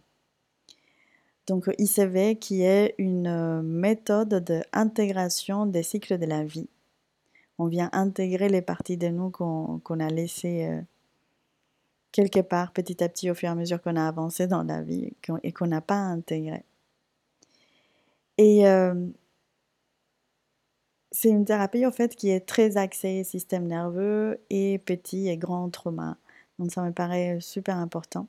Donc 1.50 1.68
ICV 1.79 2.36
qui 2.36 2.62
est 2.62 2.94
une 3.00 3.25
euh, 3.25 3.63
méthode 3.63 4.36
d'intégration 4.36 5.65
des 5.65 5.82
cycles 5.82 6.20
de 6.20 6.27
la 6.27 6.44
vie. 6.44 6.70
On 7.58 7.65
vient 7.65 7.89
intégrer 7.91 8.50
les 8.50 8.62
parties 8.62 8.98
de 8.98 9.08
nous 9.08 9.32
qu'on 9.32 10.00
a 10.00 10.10
laissées 10.10 10.68
euh, 10.68 10.79
quelque 12.12 12.41
part 12.41 12.72
petit 12.72 13.03
à 13.03 13.10
petit 13.10 13.32
au 13.32 13.34
fur 13.34 13.50
et 13.50 13.51
à 13.51 13.56
mesure 13.56 13.82
qu'on 13.82 13.96
a 13.96 14.08
avancé 14.08 14.46
dans 14.46 14.62
la 14.62 14.84
vie 14.84 15.12
et 15.41 15.51
qu'on 15.51 15.68
n'a 15.68 15.82
pas 15.82 15.96
intégré. 15.96 16.63
Et 18.38 18.63
c'est 21.12 21.29
une 21.29 21.44
thérapie 21.44 21.86
en 21.86 21.91
fait 21.91 22.15
qui 22.15 22.29
est 22.29 22.39
très 22.46 22.77
axée 22.77 23.25
système 23.25 23.68
nerveux 23.68 24.39
et 24.50 24.77
petit 24.77 25.27
et 25.27 25.36
grand 25.36 25.70
trauma. 25.70 26.15
Donc 26.60 26.72
ça 26.72 26.84
me 26.84 26.91
paraît 26.91 27.39
super 27.41 27.75
important 27.75 28.27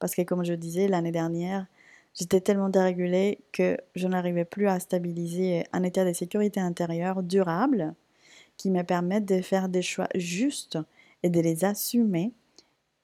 parce 0.00 0.14
que 0.16 0.22
comme 0.22 0.44
je 0.44 0.54
disais 0.54 0.88
l'année 0.88 1.12
dernière, 1.12 1.66
j'étais 2.14 2.40
tellement 2.40 2.68
dérégulée 2.68 3.40
que 3.52 3.76
je 3.94 4.08
n'arrivais 4.08 4.44
plus 4.44 4.68
à 4.68 4.80
stabiliser 4.80 5.64
un 5.72 5.82
état 5.82 6.04
de 6.04 6.12
sécurité 6.12 6.60
intérieure 6.60 7.22
durable 7.22 7.94
qui 8.56 8.70
me 8.70 8.82
permette 8.82 9.24
de 9.24 9.40
faire 9.40 9.68
des 9.68 9.82
choix 9.82 10.08
justes 10.14 10.78
et 11.22 11.30
de 11.30 11.40
les 11.40 11.64
assumer 11.64 12.32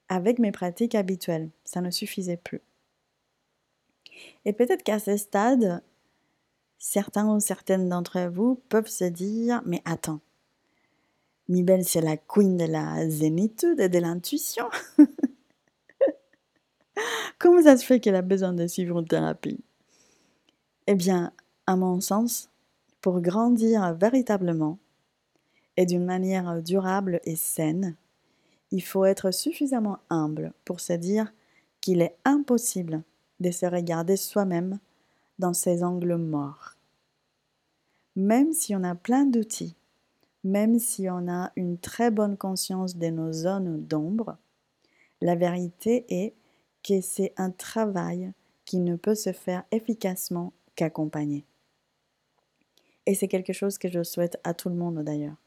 avec 0.07 0.39
mes 0.39 0.51
pratiques 0.51 0.95
habituelles. 0.95 1.49
Ça 1.63 1.81
ne 1.81 1.91
suffisait 1.91 2.37
plus. 2.37 2.61
Et 4.45 4.53
peut-être 4.53 4.83
qu'à 4.83 4.99
ce 4.99 5.17
stade, 5.17 5.81
certains 6.77 7.27
ou 7.27 7.39
certaines 7.39 7.89
d'entre 7.89 8.21
vous 8.27 8.55
peuvent 8.69 8.87
se 8.87 9.05
dire 9.05 9.61
Mais 9.65 9.81
attends, 9.85 10.21
Mibel, 11.47 11.83
c'est 11.83 12.01
la 12.01 12.17
queen 12.17 12.57
de 12.57 12.65
la 12.65 13.09
zénitude 13.09 13.79
et 13.79 13.89
de 13.89 13.99
l'intuition. 13.99 14.69
Comment 17.39 17.63
ça 17.63 17.77
se 17.77 17.85
fait 17.85 17.99
qu'elle 17.99 18.15
a 18.15 18.21
besoin 18.21 18.53
de 18.53 18.67
suivre 18.67 18.99
une 18.99 19.07
thérapie 19.07 19.59
Eh 20.87 20.95
bien, 20.95 21.31
à 21.67 21.75
mon 21.75 21.99
sens, 22.01 22.49
pour 23.01 23.21
grandir 23.21 23.93
véritablement 23.93 24.77
et 25.77 25.85
d'une 25.85 26.05
manière 26.05 26.61
durable 26.61 27.21
et 27.23 27.35
saine, 27.35 27.95
il 28.71 28.83
faut 28.83 29.05
être 29.05 29.31
suffisamment 29.31 29.99
humble 30.09 30.53
pour 30.65 30.79
se 30.79 30.93
dire 30.93 31.31
qu'il 31.81 32.01
est 32.01 32.15
impossible 32.25 33.03
de 33.39 33.51
se 33.51 33.65
regarder 33.65 34.17
soi-même 34.17 34.79
dans 35.39 35.53
ces 35.53 35.83
angles 35.83 36.17
morts. 36.17 36.75
Même 38.15 38.51
si 38.51 38.75
on 38.75 38.83
a 38.83 38.95
plein 38.95 39.25
d'outils, 39.25 39.75
même 40.43 40.79
si 40.79 41.09
on 41.09 41.29
a 41.29 41.51
une 41.55 41.77
très 41.77 42.11
bonne 42.11 42.37
conscience 42.37 42.97
de 42.97 43.07
nos 43.07 43.31
zones 43.31 43.85
d'ombre, 43.85 44.37
la 45.21 45.35
vérité 45.35 46.05
est 46.09 46.33
que 46.83 47.01
c'est 47.01 47.33
un 47.37 47.51
travail 47.51 48.33
qui 48.65 48.79
ne 48.79 48.95
peut 48.95 49.15
se 49.15 49.31
faire 49.31 49.63
efficacement 49.71 50.53
qu'accompagné. 50.75 51.45
Et 53.05 53.15
c'est 53.15 53.27
quelque 53.27 53.53
chose 53.53 53.77
que 53.77 53.89
je 53.89 54.03
souhaite 54.03 54.39
à 54.43 54.53
tout 54.53 54.69
le 54.69 54.75
monde 54.75 55.03
d'ailleurs. 55.03 55.37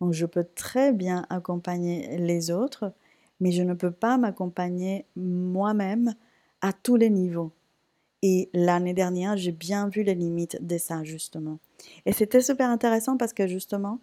Donc 0.00 0.12
je 0.12 0.26
peux 0.26 0.44
très 0.54 0.92
bien 0.92 1.24
accompagner 1.30 2.18
les 2.18 2.50
autres, 2.50 2.92
mais 3.40 3.52
je 3.52 3.62
ne 3.62 3.74
peux 3.74 3.92
pas 3.92 4.18
m'accompagner 4.18 5.06
moi-même 5.14 6.14
à 6.60 6.72
tous 6.72 6.96
les 6.96 7.10
niveaux. 7.10 7.52
Et 8.22 8.50
l'année 8.52 8.94
dernière, 8.94 9.36
j'ai 9.36 9.52
bien 9.52 9.88
vu 9.88 10.02
les 10.02 10.14
limites 10.14 10.64
de 10.66 10.78
ça, 10.78 11.04
justement. 11.04 11.58
Et 12.06 12.12
c'était 12.12 12.40
super 12.40 12.70
intéressant 12.70 13.16
parce 13.16 13.32
que, 13.32 13.46
justement, 13.46 14.00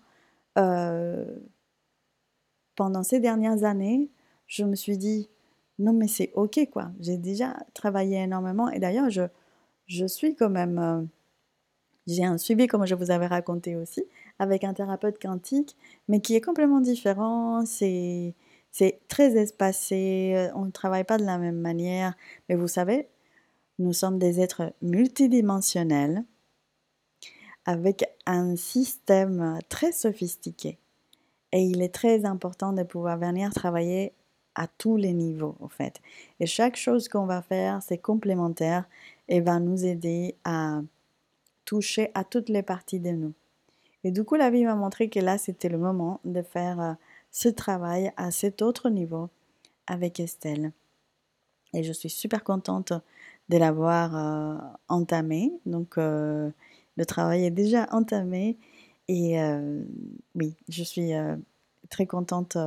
euh, 0.58 1.26
pendant 2.76 3.04
ces 3.04 3.20
dernières 3.20 3.64
années, 3.64 4.10
je 4.48 4.64
me 4.64 4.76
suis 4.76 4.98
dit, 4.98 5.30
non, 5.80 5.94
mais 5.94 6.08
c'est 6.08 6.32
OK, 6.36 6.60
quoi. 6.72 6.92
J'ai 7.00 7.18
déjà 7.18 7.56
travaillé 7.74 8.18
énormément. 8.18 8.70
Et 8.70 8.80
d'ailleurs, 8.80 9.10
je, 9.10 9.24
je 9.88 10.06
suis 10.06 10.36
quand 10.36 10.50
même... 10.50 10.80
Euh, 10.80 11.02
j'ai 12.06 12.26
un 12.26 12.38
suivi, 12.38 12.68
comme 12.68 12.86
je 12.86 12.96
vous 12.96 13.12
avais 13.12 13.28
raconté 13.28 13.76
aussi, 13.76 14.04
avec 14.38 14.64
un 14.64 14.74
thérapeute 14.74 15.22
quantique, 15.22 15.76
mais 16.08 16.20
qui 16.20 16.36
est 16.36 16.42
complètement 16.42 16.82
différent. 16.82 17.66
C'est, 17.66 18.36
c'est 18.72 19.00
très 19.08 19.38
espacé. 19.38 20.34
Euh, 20.36 20.52
on 20.56 20.66
ne 20.66 20.72
travaille 20.72 21.06
pas 21.06 21.18
de 21.18 21.26
la 21.26 21.38
même 21.38 21.60
manière. 21.60 22.16
Mais 22.50 22.56
vous 22.56 22.68
savez, 22.68 23.08
nous 23.80 23.94
sommes 23.94 24.20
des 24.20 24.40
êtres 24.42 24.74
multidimensionnels 24.82 26.24
avec 27.66 28.04
un 28.26 28.56
système 28.58 29.60
très 29.70 29.94
sophistiqué. 29.94 30.78
Et 31.54 31.62
il 31.62 31.82
est 31.82 31.94
très 31.94 32.26
important 32.26 32.74
de 32.74 32.84
pouvoir 32.84 33.18
venir 33.18 33.54
travailler 33.54 34.14
à 34.56 34.68
tous 34.68 34.98
les 34.98 35.14
niveaux, 35.14 35.56
en 35.60 35.70
fait. 35.70 36.02
Et 36.40 36.46
chaque 36.46 36.76
chose 36.76 37.08
qu'on 37.08 37.26
va 37.26 37.42
faire, 37.42 37.82
c'est 37.82 37.98
complémentaire 37.98 38.86
et 39.28 39.42
va 39.42 39.60
nous 39.60 39.86
aider 39.86 40.36
à 40.44 40.82
toucher 41.66 42.12
à 42.14 42.24
toutes 42.24 42.50
les 42.50 42.64
parties 42.64 43.00
de 43.00 43.12
nous. 43.12 43.34
Et 44.04 44.12
du 44.12 44.24
coup, 44.24 44.36
la 44.36 44.50
vie 44.50 44.66
m'a 44.66 44.76
montré 44.76 45.10
que 45.10 45.20
là, 45.20 45.38
c'était 45.38 45.70
le 45.70 45.78
moment 45.78 46.20
de 46.26 46.42
faire 46.42 46.80
euh, 46.82 46.94
ce 47.32 47.50
travail 47.50 48.12
à 48.18 48.32
cet 48.32 48.62
autre 48.62 48.90
niveau 48.90 49.30
avec 49.88 50.20
Estelle. 50.20 50.72
Et 51.74 51.84
je 51.84 51.94
suis 51.94 52.10
super 52.10 52.44
contente 52.44 52.94
de 53.50 53.58
l'avoir 53.58 54.16
euh, 54.16 54.58
entamé. 54.90 55.54
Donc, 55.66 55.98
euh, 55.98 56.50
le 56.98 57.06
travail 57.06 57.46
est 57.46 57.52
déjà 57.52 57.88
entamé. 57.92 58.58
Et 59.08 59.38
oui, 60.34 60.56
je 60.70 60.82
suis 60.82 61.12
très 61.90 62.06
contente. 62.06 62.58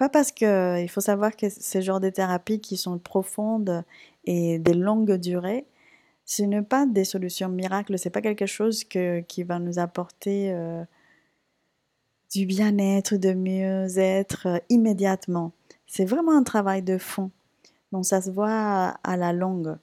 Pas 0.00 0.08
parce 0.08 0.32
que 0.32 0.80
il 0.82 0.88
faut 0.88 1.02
savoir 1.02 1.36
que 1.36 1.48
ces 1.50 1.82
genres 1.82 2.00
de 2.00 2.10
thérapies 2.10 2.60
qui 2.60 2.76
sont 2.76 2.98
profondes 2.98 3.84
et 4.24 4.58
de 4.58 4.72
longue 4.72 5.12
durée, 5.12 5.66
ce 6.24 6.42
n'est 6.42 6.62
pas 6.62 6.86
des 6.86 7.04
solutions 7.04 7.50
miracles. 7.50 7.98
C'est 7.98 8.10
pas 8.10 8.22
quelque 8.22 8.46
chose 8.46 8.82
que, 8.84 9.20
qui 9.20 9.42
va 9.42 9.58
nous 9.58 9.78
apporter 9.78 10.54
du 12.32 12.46
bien-être, 12.46 13.16
de 13.16 13.34
mieux-être 13.34 14.62
immédiatement. 14.70 15.52
C'est 15.86 16.04
vraiment 16.04 16.36
un 16.36 16.44
travail 16.44 16.82
de 16.82 16.98
fond. 16.98 17.30
Donc 17.92 18.06
ça 18.06 18.22
se 18.22 18.30
voit 18.30 18.94
à 19.02 19.16
la 19.16 19.32
longue. 19.32 19.76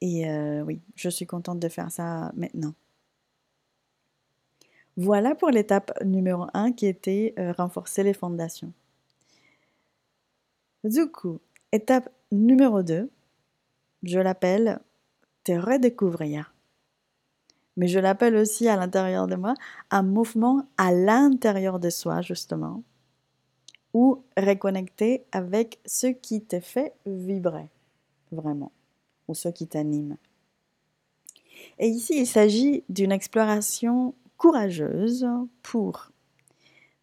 Et 0.00 0.28
euh, 0.28 0.62
oui, 0.62 0.80
je 0.96 1.08
suis 1.08 1.26
contente 1.26 1.60
de 1.60 1.68
faire 1.68 1.90
ça 1.90 2.32
maintenant. 2.34 2.74
Voilà 4.96 5.34
pour 5.34 5.50
l'étape 5.50 5.92
numéro 6.04 6.46
1 6.52 6.72
qui 6.72 6.86
était 6.86 7.34
euh, 7.38 7.52
renforcer 7.52 8.02
les 8.02 8.12
fondations. 8.12 8.72
Du 10.84 11.10
coup, 11.10 11.40
étape 11.72 12.08
numéro 12.32 12.82
2, 12.82 13.10
je 14.02 14.18
l'appelle 14.18 14.80
te 15.44 15.52
redécouvrir. 15.52 16.54
Mais 17.76 17.86
je 17.86 17.98
l'appelle 17.98 18.34
aussi 18.34 18.66
à 18.66 18.76
l'intérieur 18.76 19.26
de 19.26 19.36
moi 19.36 19.54
un 19.90 20.02
mouvement 20.02 20.66
à 20.78 20.90
l'intérieur 20.90 21.80
de 21.80 21.90
soi, 21.90 22.22
justement, 22.22 22.82
ou 23.92 24.24
reconnecter 24.38 25.24
avec 25.32 25.80
ce 25.84 26.06
qui 26.06 26.40
te 26.40 26.60
fait 26.60 26.94
vibrer, 27.04 27.68
vraiment 28.32 28.72
ou 29.28 29.34
ce 29.34 29.50
qui 29.50 29.66
t'anime. 29.66 30.16
Et 31.78 31.88
ici, 31.88 32.20
il 32.20 32.26
s'agit 32.26 32.84
d'une 32.88 33.12
exploration 33.12 34.14
courageuse 34.38 35.28
pour, 35.62 36.10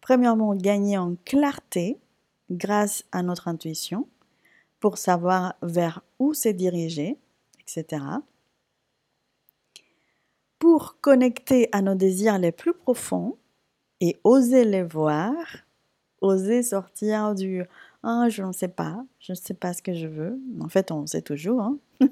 premièrement, 0.00 0.56
gagner 0.56 0.98
en 0.98 1.14
clarté 1.24 1.96
grâce 2.50 3.04
à 3.12 3.22
notre 3.22 3.48
intuition, 3.48 4.06
pour 4.80 4.98
savoir 4.98 5.54
vers 5.62 6.02
où 6.18 6.34
se 6.34 6.48
diriger, 6.48 7.16
etc. 7.60 8.02
Pour 10.58 11.00
connecter 11.00 11.68
à 11.72 11.82
nos 11.82 11.94
désirs 11.94 12.38
les 12.38 12.52
plus 12.52 12.74
profonds 12.74 13.36
et 14.00 14.18
oser 14.24 14.64
les 14.64 14.82
voir, 14.82 15.34
oser 16.20 16.62
sortir 16.62 17.34
du 17.34 17.64
ah 18.02 18.28
je 18.28 18.42
ne 18.42 18.52
sais 18.52 18.68
pas, 18.68 19.04
je 19.18 19.32
ne 19.32 19.36
sais 19.36 19.54
pas 19.54 19.72
ce 19.72 19.82
que 19.82 19.94
je 19.94 20.06
veux. 20.06 20.38
En 20.60 20.68
fait, 20.68 20.92
on 20.92 21.06
sait 21.06 21.22
toujours. 21.22 21.60
Hein. 21.60 21.78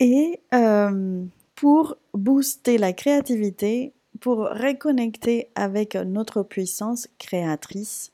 et 0.00 0.40
euh, 0.54 1.24
pour 1.54 1.96
booster 2.14 2.78
la 2.78 2.92
créativité, 2.92 3.92
pour 4.22 4.38
reconnecter 4.38 5.50
avec 5.56 5.96
notre 5.96 6.44
puissance 6.44 7.08
créatrice 7.18 8.12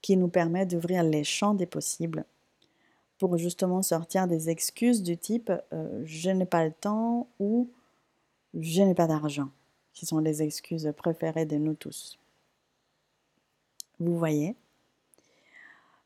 qui 0.00 0.16
nous 0.16 0.28
permet 0.28 0.66
d'ouvrir 0.66 1.02
les 1.02 1.24
champs 1.24 1.54
des 1.54 1.66
possibles. 1.66 2.24
Pour 3.18 3.36
justement 3.36 3.82
sortir 3.82 4.28
des 4.28 4.50
excuses 4.50 5.02
du 5.02 5.18
type 5.18 5.50
euh, 5.72 6.02
je 6.04 6.30
n'ai 6.30 6.46
pas 6.46 6.64
le 6.64 6.72
temps 6.72 7.26
ou 7.40 7.68
je 8.54 8.82
n'ai 8.82 8.94
pas 8.94 9.08
d'argent, 9.08 9.48
qui 9.94 10.06
sont 10.06 10.20
les 10.20 10.42
excuses 10.42 10.92
préférées 10.96 11.46
de 11.46 11.56
nous 11.56 11.74
tous. 11.74 12.20
Vous 13.98 14.16
voyez? 14.16 14.54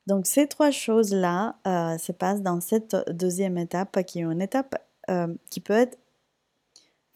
Donc 0.07 0.27
ces 0.27 0.47
trois 0.47 0.71
choses-là 0.71 1.57
euh, 1.67 1.99
se 1.99 2.13
passent 2.13 2.43
dans 2.43 2.63
cette 2.63 2.97
deuxième 3.11 3.59
étape 3.59 4.03
qui 4.07 4.21
est 4.21 4.23
une 4.23 4.41
étape 4.41 4.83
euh, 5.11 5.35
qui 5.51 5.61
peut 5.61 5.75
être 5.75 5.99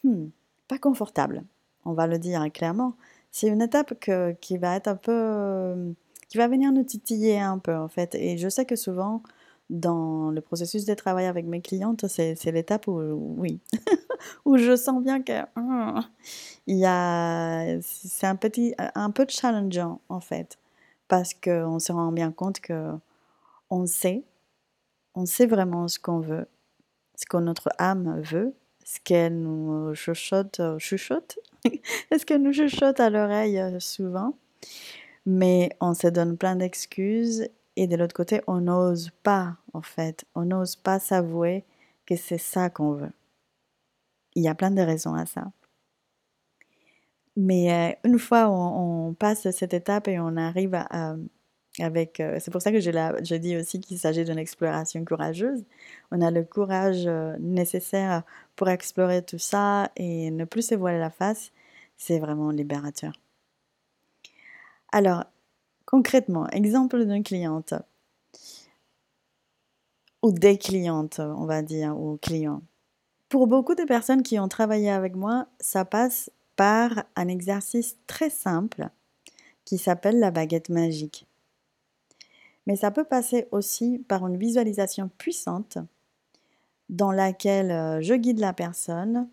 hmm, 0.05 0.27
pas 0.69 0.79
confortable, 0.79 1.45
on 1.91 1.95
va 1.95 2.07
le 2.07 2.19
dire 2.19 2.45
clairement. 2.53 2.95
C'est 3.31 3.49
une 3.49 3.63
étape 3.63 3.95
qui 4.41 4.59
va 4.59 4.77
être 4.77 4.89
un 4.89 4.97
peu... 4.97 5.95
qui 6.29 6.39
va 6.39 6.49
venir 6.49 6.73
nous 6.73 6.85
titiller 6.85 7.41
un 7.41 7.59
peu 7.59 7.75
en 7.75 7.89
fait. 7.89 8.15
Et 8.15 8.39
je 8.39 8.49
sais 8.49 8.65
que 8.65 8.77
souvent, 8.77 9.23
dans 9.71 10.31
le 10.31 10.41
processus 10.41 10.85
de 10.85 10.95
travail 10.95 11.27
avec 11.27 11.47
mes 11.47 11.61
clientes, 11.61 12.07
c'est, 12.09 12.45
l'étape 12.47 12.89
où, 12.89 13.01
oui, 13.39 13.61
où 14.45 14.59
je 14.59 14.77
sens 14.77 15.03
bien 15.03 15.23
que 15.23 15.45
hum, 15.57 16.03
il 16.67 16.77
y 16.77 16.87
a, 16.87 17.81
c'est 17.81 18.27
un 18.27 18.37
petit, 18.37 18.75
un 18.79 19.11
peu 19.11 19.27
challengeant 19.29 20.01
en 20.09 20.21
fait, 20.21 20.59
parce 21.09 21.35
qu'on 21.35 21.79
se 21.79 21.93
rend 21.93 22.13
bien 22.13 22.33
compte 22.33 22.61
que 22.61 22.91
on 23.71 23.87
sait, 23.87 24.25
on 25.15 25.25
sait 25.25 25.47
vraiment 25.47 25.87
ce 25.87 26.01
qu'on 26.01 26.19
veut, 26.19 26.49
ce 27.15 27.25
que 27.27 27.37
notre 27.37 27.71
âme 27.79 28.21
veut, 28.23 28.55
ce 28.91 28.99
qu'elle 29.05 29.41
nous 29.41 29.95
chuchote, 29.95 30.61
chuchote, 30.79 31.39
est-ce 32.11 32.27
qu'elle 32.27 32.43
nous 32.43 32.53
chuchote 32.53 32.99
à 32.99 33.09
l'oreille 33.09 33.61
euh, 33.61 33.79
souvent, 33.79 34.37
mais 35.25 35.71
on 35.81 35.95
se 35.95 36.09
donne 36.09 36.37
plein 36.37 36.57
d'excuses 36.57 37.49
et 37.77 37.87
de 37.87 37.95
l'autre 37.95 38.15
côté, 38.17 38.41
on 38.49 38.63
n'ose 38.63 39.11
pas, 39.23 39.57
en 39.75 39.83
fait, 39.83 40.25
on 40.35 40.45
n'ose 40.45 40.75
pas 40.75 40.99
s'avouer 40.99 41.65
que 42.05 42.17
c'est 42.17 42.39
ça 42.39 42.69
qu'on 42.69 42.95
veut. 42.95 43.13
Il 44.35 44.43
y 44.43 44.49
a 44.49 44.57
plein 44.57 44.73
de 44.73 44.83
raisons 44.83 45.15
à 45.15 45.25
ça. 45.25 45.53
Mais 47.37 47.73
euh, 47.73 48.09
une 48.09 48.19
fois 48.19 48.49
on, 48.51 49.15
passe 49.15 49.49
cette 49.53 49.73
étape 49.73 50.09
et 50.09 50.19
on 50.19 50.37
arrive 50.37 50.75
à, 50.75 51.15
Euh, 51.79 52.39
c'est 52.41 52.51
pour 52.51 52.61
ça 52.61 52.73
que 52.73 52.81
je, 52.81 52.91
je 52.91 53.35
dis 53.37 53.57
aussi 53.57 53.81
qu'il 53.81 53.99
s'agit 53.99 54.25
d'une 54.25 54.39
exploration 54.39 55.05
courageuse. 55.05 55.65
On 56.11 56.21
a 56.21 56.31
le 56.31 56.43
courage 56.43 57.07
euh, 57.07 57.37
nécessaire 57.39 58.25
pour 58.57 58.69
explorer 58.69 59.23
tout 59.23 59.39
ça 59.39 59.91
et 59.97 60.31
ne 60.31 60.45
plus 60.45 60.63
se 60.67 60.75
voiler 60.75 60.99
la 60.99 61.11
face. 61.11 61.53
C'est 61.97 62.19
vraiment 62.19 62.51
libérateur. 62.51 63.13
Alors, 64.93 65.25
Concrètement, 65.91 66.47
exemple 66.51 67.05
d'une 67.05 67.25
cliente 67.25 67.75
ou 70.23 70.31
des 70.31 70.57
clientes, 70.57 71.19
on 71.19 71.47
va 71.47 71.63
dire, 71.63 71.99
ou 71.99 72.17
clients. 72.17 72.63
Pour 73.29 73.49
beaucoup 73.49 73.75
de 73.75 73.83
personnes 73.83 74.23
qui 74.23 74.39
ont 74.39 74.47
travaillé 74.47 74.89
avec 74.89 75.17
moi, 75.17 75.49
ça 75.59 75.85
passe 75.85 76.31
par 76.55 77.07
un 77.17 77.27
exercice 77.27 77.97
très 78.07 78.31
simple 78.31 78.89
qui 79.65 79.79
s'appelle 79.79 80.21
la 80.21 80.31
baguette 80.31 80.69
magique. 80.69 81.27
Mais 82.71 82.77
ça 82.77 82.93
peut 82.93 83.03
passer 83.03 83.49
aussi 83.51 83.99
par 83.99 84.25
une 84.29 84.37
visualisation 84.37 85.11
puissante 85.19 85.79
dans 86.89 87.11
laquelle 87.11 87.73
euh, 87.73 88.01
je 88.01 88.15
guide 88.15 88.39
la 88.39 88.53
personne 88.53 89.29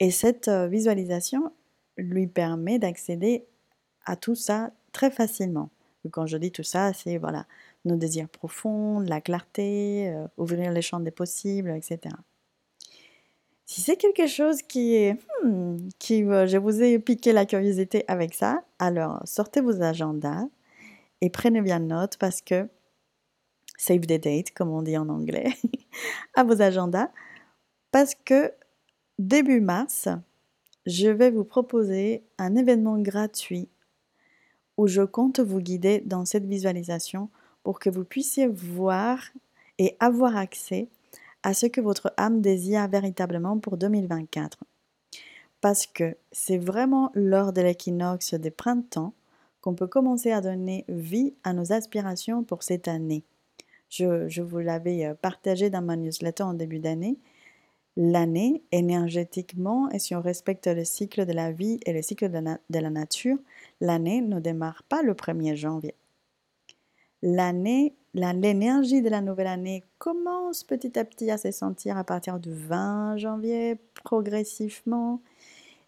et 0.00 0.10
cette 0.10 0.48
euh, 0.48 0.68
visualisation 0.68 1.52
lui 1.98 2.26
permet 2.26 2.78
d'accéder 2.78 3.44
à 4.06 4.16
tout 4.16 4.34
ça 4.34 4.70
très 4.92 5.10
facilement. 5.10 5.68
Quand 6.10 6.24
je 6.24 6.38
dis 6.38 6.50
tout 6.50 6.62
ça, 6.62 6.94
c'est 6.94 7.18
voilà, 7.18 7.44
nos 7.84 7.96
désirs 7.96 8.30
profonds, 8.30 9.00
la 9.00 9.20
clarté, 9.20 10.08
euh, 10.08 10.26
ouvrir 10.38 10.72
les 10.72 10.80
champs 10.80 11.00
des 11.00 11.10
possibles, 11.10 11.72
etc. 11.72 12.16
Si 13.66 13.82
c'est 13.82 13.96
quelque 13.96 14.26
chose 14.26 14.62
qui 14.62 14.94
est, 14.94 15.18
hmm, 15.44 15.76
qui, 15.98 16.20
je 16.22 16.56
vous 16.56 16.82
ai 16.82 16.98
piqué 16.98 17.34
la 17.34 17.44
curiosité 17.44 18.06
avec 18.08 18.32
ça, 18.32 18.64
alors 18.78 19.20
sortez 19.26 19.60
vos 19.60 19.82
agendas 19.82 20.46
et 21.22 21.30
prenez 21.30 21.62
bien 21.62 21.78
note 21.78 22.18
parce 22.18 22.42
que 22.42 22.68
save 23.78 24.00
the 24.00 24.20
date, 24.20 24.52
comme 24.52 24.70
on 24.70 24.82
dit 24.82 24.98
en 24.98 25.08
anglais, 25.08 25.54
à 26.34 26.44
vos 26.44 26.60
agendas, 26.60 27.10
parce 27.92 28.14
que 28.14 28.52
début 29.18 29.60
mars, 29.60 30.08
je 30.84 31.08
vais 31.08 31.30
vous 31.30 31.44
proposer 31.44 32.24
un 32.38 32.56
événement 32.56 32.98
gratuit 32.98 33.68
où 34.76 34.88
je 34.88 35.02
compte 35.02 35.38
vous 35.38 35.60
guider 35.60 36.00
dans 36.00 36.24
cette 36.24 36.44
visualisation 36.44 37.30
pour 37.62 37.78
que 37.78 37.88
vous 37.88 38.04
puissiez 38.04 38.48
voir 38.48 39.20
et 39.78 39.96
avoir 40.00 40.36
accès 40.36 40.88
à 41.44 41.54
ce 41.54 41.66
que 41.66 41.80
votre 41.80 42.12
âme 42.16 42.40
désire 42.40 42.88
véritablement 42.88 43.58
pour 43.58 43.76
2024. 43.76 44.58
Parce 45.60 45.86
que 45.86 46.16
c'est 46.32 46.58
vraiment 46.58 47.12
lors 47.14 47.52
de 47.52 47.62
l'équinoxe 47.62 48.34
des 48.34 48.50
printemps 48.50 49.14
qu'on 49.62 49.74
peut 49.74 49.86
commencer 49.86 50.32
à 50.32 50.42
donner 50.42 50.84
vie 50.88 51.34
à 51.44 51.54
nos 51.54 51.72
aspirations 51.72 52.44
pour 52.44 52.62
cette 52.62 52.88
année. 52.88 53.24
Je, 53.88 54.42
vous 54.42 54.58
l'avais 54.58 55.06
euh, 55.06 55.14
partagé 55.14 55.70
dans 55.70 55.82
ma 55.82 55.96
newsletter 55.96 56.42
en 56.42 56.54
début 56.54 56.78
d'année 56.78 57.18
L'année, 57.96 58.62
énergétiquement, 58.72 59.90
et 59.90 59.98
si 59.98 60.14
on 60.14 60.22
respecte 60.22 60.66
le 60.66 60.82
cycle 60.82 61.26
de 61.26 61.32
la 61.32 61.52
vie 61.52 61.78
et 61.84 61.92
le 61.92 62.00
cycle 62.00 62.30
de, 62.30 62.78
la 62.78 62.90
nature, 62.90 63.36
l'année 63.82 64.22
ne 64.22 64.40
démarre 64.40 64.82
pas 64.88 65.02
le 65.02 65.12
1er 65.12 65.56
janvier. 65.56 65.94
L'année, 67.20 67.94
l'énergie 68.14 69.02
de 69.02 69.10
la 69.10 69.20
nouvelle 69.20 69.46
année 69.46 69.84
commence 69.98 70.64
petit 70.64 70.98
à 70.98 71.04
petit 71.04 71.30
à 71.30 71.36
se 71.36 71.50
sentir 71.50 71.98
à 71.98 72.04
partir 72.04 72.40
du 72.40 72.54
20 72.54 73.18
janvier, 73.18 73.76
progressivement, 74.04 75.20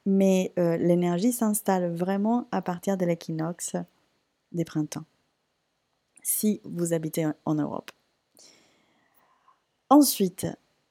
mais 0.06 0.52
euh, 0.58 0.76
l'énergie 0.76 1.32
s'installe 1.32 1.94
vraiment 1.94 2.46
à 2.52 2.62
partir 2.62 2.96
de 2.96 3.04
l'équinoxe 3.04 3.76
des 4.52 4.64
printemps, 4.64 5.04
si 6.22 6.60
vous 6.64 6.92
habitez 6.92 7.26
en 7.44 7.54
Europe. 7.54 7.90
Ensuite, 9.90 10.46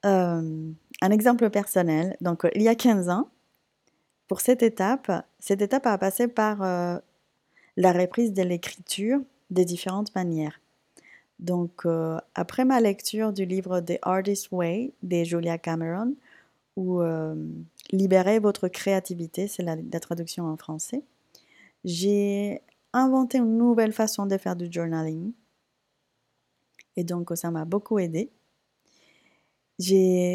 euh, 0.06 0.72
un 1.02 1.12
exemple 1.12 1.50
personnel, 1.50 2.18
donc 2.22 2.48
il 2.56 2.62
y 2.62 2.68
a 2.68 2.76
15 2.76 3.10
ans, 3.10 3.30
pour 4.28 4.42
cette 4.42 4.64
étape, 4.64 5.12
cette 5.40 5.62
étape 5.62 5.86
a 5.86 5.98
passé 5.98 6.28
par 6.28 6.62
euh, 6.64 6.98
la 7.78 7.92
reprise 7.92 8.34
de 8.34 8.42
l'écriture 8.42 9.20
des 9.50 9.66
différentes 9.66 10.14
manières. 10.16 10.60
Donc, 11.40 11.86
après 12.36 12.64
ma 12.64 12.80
lecture 12.80 13.34
du 13.34 13.46
livre 13.46 13.82
The 13.82 13.98
Artist 14.02 14.50
Way 14.52 14.94
de 15.02 15.24
Julia 15.26 15.58
Cameron, 15.58 16.14
euh, 16.78 17.36
Libérez 17.94 18.40
votre 18.40 18.68
créativité, 18.68 19.48
c'est 19.48 19.64
la, 19.64 19.78
traduction 20.02 20.46
en 20.46 20.58
français, 20.58 21.04
j'ai 21.86 22.62
inventé 22.92 23.38
une 23.38 23.58
nouvelle 23.58 23.94
façon 23.94 24.26
de 24.26 24.38
faire 24.38 24.58
du 24.58 24.68
journaling. 24.70 25.32
Et 26.98 27.06
donc, 27.06 27.32
ça 27.36 27.52
m'a 27.52 27.64
beaucoup 27.64 28.00
aidé 28.00 28.30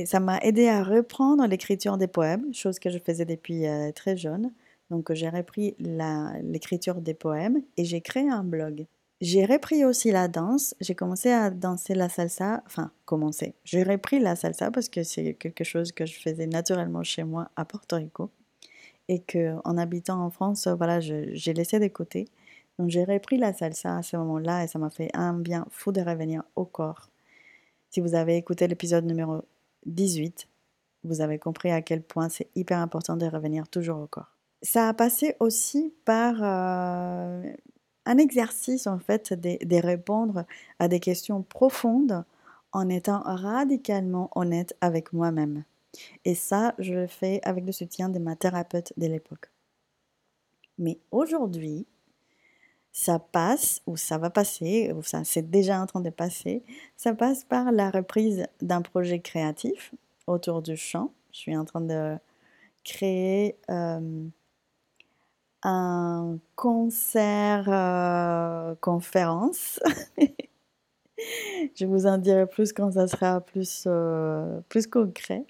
ça 0.06 0.20
m'a 0.20 0.38
aidé 0.38 0.68
à 0.68 0.82
reprendre 0.82 1.46
l'écriture 1.46 1.96
des 1.96 2.08
poèmes, 2.08 2.52
chose 2.52 2.78
que 2.78 2.90
je 2.90 2.98
faisais 2.98 3.24
depuis 3.24 3.66
euh, 3.66 3.92
très 3.92 4.16
jeune. 4.16 4.52
Donc 4.90 5.12
j'ai 5.12 5.28
repris 5.28 5.76
l'écriture 5.78 6.96
des 6.96 7.14
poèmes 7.14 7.62
et 7.76 7.84
j'ai 7.84 8.00
créé 8.00 8.28
un 8.28 8.42
blog. 8.42 8.86
J'ai 9.20 9.44
repris 9.44 9.84
aussi 9.84 10.12
la 10.12 10.28
danse. 10.28 10.74
J'ai 10.80 10.94
commencé 10.94 11.30
à 11.30 11.50
danser 11.50 11.94
la 11.94 12.08
salsa. 12.08 12.62
Enfin, 12.66 12.92
commencé. 13.04 13.54
J'ai 13.64 13.82
repris 13.82 14.20
la 14.20 14.36
salsa 14.36 14.70
parce 14.70 14.88
que 14.88 15.02
c'est 15.02 15.34
quelque 15.34 15.64
chose 15.64 15.92
que 15.92 16.06
je 16.06 16.20
faisais 16.20 16.46
naturellement 16.46 17.02
chez 17.02 17.24
moi 17.24 17.50
à 17.56 17.64
Porto 17.64 17.96
Rico. 17.96 18.30
Et 19.08 19.20
que 19.20 19.56
en 19.64 19.78
habitant 19.78 20.22
en 20.22 20.30
France, 20.30 20.68
voilà, 20.68 21.00
j'ai 21.00 21.54
laissé 21.54 21.80
de 21.80 21.88
côté. 21.88 22.26
Donc 22.78 22.90
j'ai 22.90 23.04
repris 23.04 23.38
la 23.38 23.52
salsa 23.52 23.96
à 23.96 24.02
ce 24.02 24.16
moment-là 24.16 24.64
et 24.64 24.68
ça 24.68 24.78
m'a 24.78 24.90
fait 24.90 25.10
un 25.14 25.32
bien 25.32 25.66
fou 25.70 25.90
de 25.90 26.00
revenir 26.00 26.44
au 26.54 26.64
corps 26.64 27.10
si 27.90 28.00
vous 28.00 28.14
avez 28.14 28.36
écouté 28.36 28.68
l'épisode 28.68 29.04
numéro 29.04 29.42
18, 29.86 30.48
vous 31.04 31.20
avez 31.20 31.38
compris 31.38 31.70
à 31.70 31.82
quel 31.82 32.02
point 32.02 32.28
c'est 32.28 32.48
hyper 32.54 32.78
important 32.78 33.16
de 33.16 33.26
revenir 33.26 33.68
toujours 33.68 34.00
au 34.00 34.06
corps. 34.06 34.36
Ça 34.62 34.88
a 34.88 34.94
passé 34.94 35.36
aussi 35.40 35.94
par 36.04 36.34
euh, 36.42 37.42
un 38.08 38.16
exercice 38.16 38.86
en 38.86 38.98
fait 38.98 39.34
de, 39.34 39.76
répondre 39.76 40.46
à 40.78 40.88
des 40.88 40.98
questions 40.98 41.42
profondes 41.42 42.24
en 42.72 42.88
étant 42.88 43.20
radicalement 43.20 44.30
honnête 44.34 44.74
avec 44.80 45.12
moi-même. 45.12 45.64
Et 46.24 46.34
ça, 46.34 46.74
je 46.78 46.94
le 46.94 47.06
fais 47.06 47.40
avec 47.44 47.66
le 47.66 47.72
soutien 47.72 48.08
de 48.08 48.18
ma 48.18 48.34
thérapeute 48.34 48.94
de 48.96 49.06
l'époque. 49.06 49.50
Mais 50.78 50.98
aujourd'hui, 51.10 51.86
ça 52.92 53.18
passe, 53.18 53.82
ou 53.86 53.98
ça 53.98 54.16
va 54.16 54.30
passer, 54.30 54.90
ou 54.92 55.02
ça 55.02 55.22
c'est 55.24 55.50
déjà 55.50 55.80
en 55.80 55.86
train 55.86 56.00
de 56.00 56.10
passer, 56.10 56.62
ça 56.96 57.12
passe 57.12 57.44
par 57.44 57.72
la 57.72 57.90
reprise 57.90 58.46
d'un 58.62 58.80
projet 58.80 59.20
créatif 59.20 59.94
autour 60.26 60.62
du 60.62 60.76
chant. 60.76 61.12
Je 61.32 61.40
suis 61.40 61.56
en 61.56 61.66
train 61.66 61.82
de 61.82 62.16
créer 62.84 63.56
euh, 63.68 64.28
un 65.62 66.38
concert 66.56 67.64
euh. 67.68 68.74
Je 71.74 71.84
vous 71.84 72.06
en 72.06 72.18
dirai 72.18 72.46
plus 72.46 72.72
quand 72.72 72.92
ça 72.92 73.08
sera 73.08 73.40
plus, 73.40 73.84
euh, 73.86 74.60
plus 74.68 74.86
concret. 74.86 75.44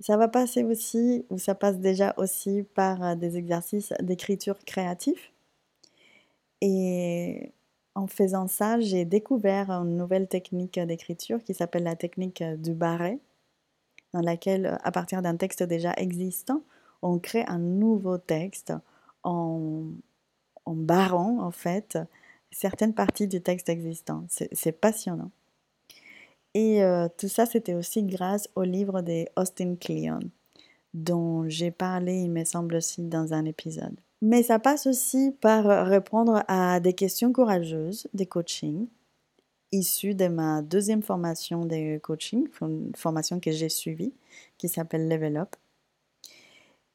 Ça 0.00 0.16
va 0.16 0.28
passer 0.28 0.64
aussi, 0.64 1.24
ou 1.30 1.38
ça 1.38 1.54
passe 1.54 1.78
déjà 1.78 2.14
aussi 2.16 2.64
par 2.74 3.16
des 3.16 3.36
exercices 3.36 3.92
d'écriture 4.00 4.58
créatif. 4.64 5.32
Et 6.60 7.52
en 7.94 8.06
faisant 8.06 8.48
ça, 8.48 8.80
j'ai 8.80 9.04
découvert 9.04 9.70
une 9.70 9.96
nouvelle 9.96 10.28
technique 10.28 10.78
d'écriture 10.78 11.42
qui 11.44 11.54
s'appelle 11.54 11.84
la 11.84 11.96
technique 11.96 12.42
du 12.42 12.74
barré, 12.74 13.18
dans 14.12 14.20
laquelle, 14.20 14.78
à 14.82 14.90
partir 14.92 15.22
d'un 15.22 15.36
texte 15.36 15.62
déjà 15.62 15.92
existant, 15.96 16.62
on 17.02 17.18
crée 17.18 17.44
un 17.46 17.58
nouveau 17.58 18.18
texte 18.18 18.72
en, 19.24 19.84
barrant, 20.66 21.40
en 21.40 21.50
fait, 21.50 21.98
certaines 22.50 22.94
parties 22.94 23.28
du 23.28 23.40
texte 23.40 23.68
existant. 23.68 24.24
C'est 24.28 24.72
passionnant. 24.72 25.30
Et 26.54 26.84
euh, 26.84 27.08
tout 27.18 27.28
ça, 27.28 27.46
c'était 27.46 27.74
aussi 27.74 28.04
grâce 28.04 28.48
au 28.54 28.62
livre 28.62 29.02
de 29.02 29.24
Austin 29.36 29.74
Kleon, 29.74 30.20
dont 30.94 31.48
j'ai 31.48 31.72
parlé, 31.72 32.20
il 32.20 32.30
me 32.30 32.44
semble 32.44 32.76
aussi, 32.76 33.02
dans 33.02 33.34
un 33.34 33.44
épisode. 33.44 33.98
Mais 34.22 34.42
ça 34.42 34.58
passe 34.58 34.86
aussi 34.86 35.32
par 35.40 35.86
répondre 35.86 36.44
à 36.46 36.80
des 36.80 36.92
questions 36.92 37.32
courageuses 37.32 38.06
des 38.14 38.26
coachings, 38.26 38.86
issues 39.72 40.14
de 40.14 40.28
ma 40.28 40.62
deuxième 40.62 41.02
formation 41.02 41.66
de 41.66 41.98
coaching, 41.98 42.48
une 42.62 42.92
formation 42.96 43.40
que 43.40 43.50
j'ai 43.50 43.68
suivie, 43.68 44.14
qui 44.56 44.68
s'appelle 44.68 45.08
Level 45.08 45.36
Up. 45.36 45.56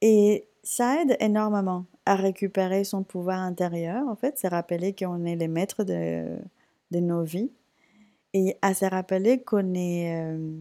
Et 0.01 0.47
ça 0.63 1.01
aide 1.01 1.17
énormément 1.19 1.85
à 2.09 2.15
récupérer 2.15 2.83
son 2.85 3.03
pouvoir 3.03 3.37
intérieur. 3.39 4.07
En 4.07 4.15
fait, 4.15 4.39
c'est 4.39 4.47
rappeler 4.47 4.95
qu'on 4.95 5.25
est 5.25 5.35
les 5.35 5.47
maîtres 5.47 5.83
de, 5.83 6.39
de, 6.89 6.99
nos 6.99 7.21
vies 7.21 7.51
et 8.33 8.57
à 8.63 8.73
se 8.73 8.85
rappeler 8.85 9.43
qu'on 9.43 9.75
est, 9.75 10.19
euh, 10.19 10.57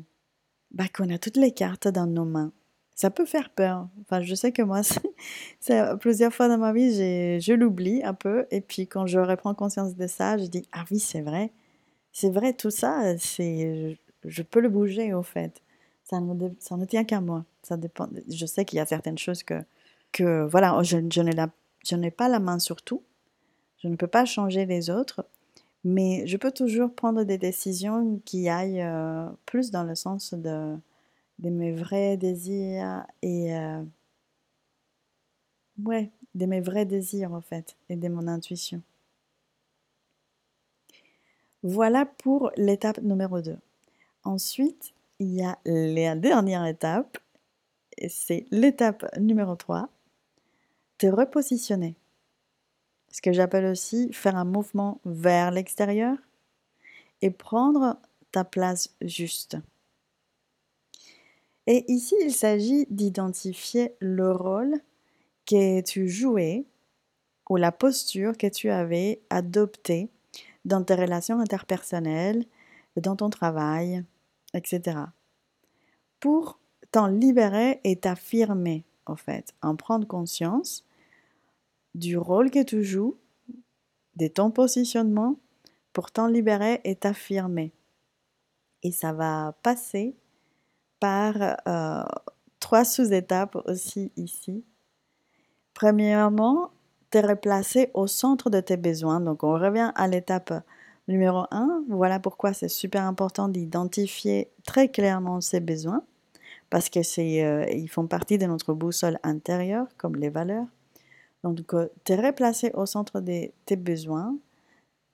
bah, 0.73 0.85
qu'on 0.95 1.09
a 1.09 1.17
toutes 1.17 1.39
les 1.39 1.53
cartes 1.53 1.89
dans 1.89 2.07
nos 2.07 2.27
mains. 2.27 2.53
Ça 2.95 3.09
peut 3.09 3.25
faire 3.25 3.49
peur. 3.49 3.89
Enfin, 4.03 4.21
je 4.21 4.35
sais 4.35 4.53
que 4.53 4.61
moi, 4.61 4.83
plusieurs 6.01 6.35
fois 6.35 6.49
dans 6.49 6.59
ma 6.59 6.75
vie, 6.75 6.93
je 7.41 7.53
l'oublie 7.55 8.03
un 8.05 8.13
peu. 8.13 8.47
Et 8.51 8.61
puis 8.61 8.87
quand 8.87 9.07
je 9.07 9.19
reprends 9.19 9.55
conscience 9.55 9.97
de 9.97 10.07
ça, 10.07 10.37
je 10.37 10.45
dis 10.45 10.69
ah 10.73 10.85
oui, 10.91 10.99
c'est 10.99 11.23
vrai, 11.23 11.51
c'est 12.13 12.31
vrai 12.31 12.53
tout 12.53 12.71
ça. 12.71 13.17
C'est, 13.17 13.97
je 14.23 14.43
peux 14.43 14.61
le 14.61 14.69
bouger 14.69 15.15
au 15.15 15.23
fait. 15.23 15.63
Ça 16.05 16.21
ne, 16.21 16.49
ça 16.59 16.77
ne 16.77 16.85
tient 16.85 17.05
qu'à 17.05 17.23
moi. 17.23 17.47
Ça 17.63 17.79
dépend. 17.79 18.07
Je 18.29 18.45
sais 18.45 18.67
qu'il 18.67 18.77
y 18.77 18.81
a 18.81 18.87
certaines 18.87 19.17
choses 19.17 19.43
que 19.43 19.63
que 20.13 20.47
voilà, 20.47 20.83
je, 20.83 20.99
je 21.11 21.95
n'ai 21.97 22.11
pas 22.11 22.29
la 22.29 22.41
main 22.41 22.59
sur 22.59 22.83
tout, 22.83 23.03
je 23.83 23.89
ne 23.89 23.97
peux 23.97 24.07
pas 24.07 24.25
changer 24.25 24.67
les 24.67 24.91
autres, 24.91 25.25
mais 25.85 26.27
je 26.27 26.37
peux 26.37 26.53
toujours 26.53 26.93
prendre 26.95 27.25
des 27.25 27.39
décisions 27.39 28.21
qui 28.25 28.49
aillent 28.49 28.83
euh, 28.83 29.29
plus 29.47 29.71
dans 29.71 29.85
le 29.85 29.95
sens 29.95 30.35
de, 30.35 30.77
de 31.39 31.51
mes 31.51 31.73
vrais 31.73 32.17
désirs 32.17 33.07
et 33.23 33.57
euh, 33.57 33.83
ouais, 35.85 36.11
de 36.35 36.47
mes 36.47 36.61
vrais 36.61 36.85
désirs 36.85 37.33
en 37.33 37.41
fait 37.41 37.77
et 37.89 37.97
de 37.97 38.09
mon 38.09 38.27
intuition. 38.27 38.83
Voilà 41.63 42.07
pour 42.07 42.53
l'étape 42.57 43.01
numéro 43.03 43.41
2. 43.41 43.57
Ensuite, 44.25 44.95
il 45.19 45.35
y 45.35 45.43
a 45.43 45.59
la 45.65 46.15
dernière 46.15 46.65
étape, 46.67 47.19
c'est 48.09 48.47
l'étape 48.51 49.05
numéro 49.19 49.57
3, 49.57 49.89
te 50.99 51.07
repositionner. 51.07 51.97
Ce 53.11 53.23
que 53.23 53.33
j'appelle 53.33 53.67
aussi 53.67 54.13
faire 54.13 54.37
un 54.37 54.45
mouvement 54.45 55.01
vers 55.05 55.51
l'extérieur 55.51 56.19
et 57.23 57.31
prendre 57.31 57.99
ta 58.33 58.45
place 58.45 58.95
juste. 59.01 59.57
Et 61.67 61.85
ici, 61.91 62.15
il 62.23 62.33
s'agit 62.33 62.87
d'identifier 62.91 63.95
le 64.01 64.33
rôle 64.33 64.81
que 65.47 65.81
tu 65.81 66.09
jouais 66.09 66.67
ou 67.49 67.57
la 67.57 67.73
posture 67.73 68.37
que 68.37 68.47
tu 68.47 68.71
avais 68.71 69.23
adoptée 69.31 70.11
dans 70.65 70.83
tes 70.83 70.95
relations 70.95 71.41
interpersonnelles, 71.41 72.45
dans 72.97 73.17
ton 73.17 73.31
travail, 73.31 74.05
etc. 74.55 74.99
Pour 76.21 76.59
t'en 76.91 77.07
libérer 77.07 77.81
et 77.85 77.97
t'affirmer, 77.97 78.85
en 79.07 79.17
fait, 79.17 79.55
en 79.63 79.77
prendre 79.77 80.07
conscience 80.07 80.85
du 81.95 82.17
rôle 82.17 82.51
que 82.51 82.63
tu 82.63 82.83
joues, 82.83 83.17
de 84.17 84.27
ton 84.27 84.51
positionnement 84.51 85.37
pour 85.93 86.11
t'en 86.11 86.27
libérer 86.27 86.81
et 86.85 86.97
t'affirmer. 86.97 87.73
Et 88.83 88.93
ça 88.93 89.13
va 89.13 89.55
passer 89.63 90.17
par 91.01 91.35
euh, 91.67 92.05
trois 92.61 92.85
sous-étapes 92.85 93.57
aussi 93.67 94.13
ici. 94.17 94.65
Premièrement, 95.75 96.71
te 97.11 97.19
replacer 97.19 97.91
au 97.95 98.07
centre 98.07 98.51
de 98.51 98.61
tes 98.61 98.77
besoins. 98.77 99.21
Donc 99.21 99.43
on 99.45 99.55
revient 99.55 99.93
à 99.95 100.09
l'étape 100.09 100.53
numéro 101.07 101.45
1. 101.51 101.85
Voilà 101.89 102.21
pourquoi 102.21 102.53
c'est 102.53 102.69
super 102.69 103.05
important 103.05 103.49
d'identifier 103.49 104.51
très 104.65 104.89
clairement 104.89 105.41
ses 105.41 105.61
besoins 105.61 106.03
parce 106.71 106.91
que 106.91 107.01
euh, 107.01 107.67
ils 107.71 107.89
font 107.89 108.07
partie 108.07 108.39
de 108.39 108.47
notre 108.47 108.75
boussole 108.75 109.19
intérieure 109.23 109.87
comme 109.97 110.17
les 110.17 110.29
valeurs. 110.29 110.67
Donc, 111.45 111.65
te 112.05 112.13
replacer 112.13 112.71
au 112.75 112.87
centre 112.87 113.21
de 113.21 113.51
tes 113.65 113.77
besoins, 113.77 114.37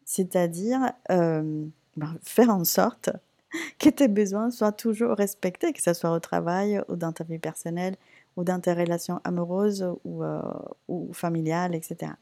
c'est-à-dire 0.05 0.93
euh, 1.11 1.67
ben, 1.97 2.17
faire 2.23 2.51
en 2.51 2.65
sorte 2.65 3.11
que 3.79 3.89
tes 3.91 4.09
besoins 4.09 4.51
soient 4.51 4.73
toujours 4.73 5.17
respectés, 5.17 5.73
que 5.73 5.83
ce 5.83 5.93
soit 5.93 6.13
au 6.13 6.21
travail 6.21 6.83
ou 6.89 6.97
dans 6.97 7.13
ta 7.13 7.25
vie 7.25 7.39
personnelle 7.39 7.97
ou 8.37 8.45
dans 8.45 8.61
tes 8.61 8.73
relations 8.73 9.21
amoureuses 9.25 9.87
ou, 10.05 10.25
euh, 10.25 10.43
ou 10.89 11.13
familiales, 11.13 11.75
etc. 11.75 12.13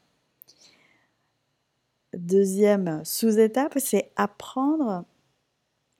Deuxième 2.13 3.03
sous-étape, 3.03 3.73
c'est 3.77 4.11
apprendre 4.15 5.03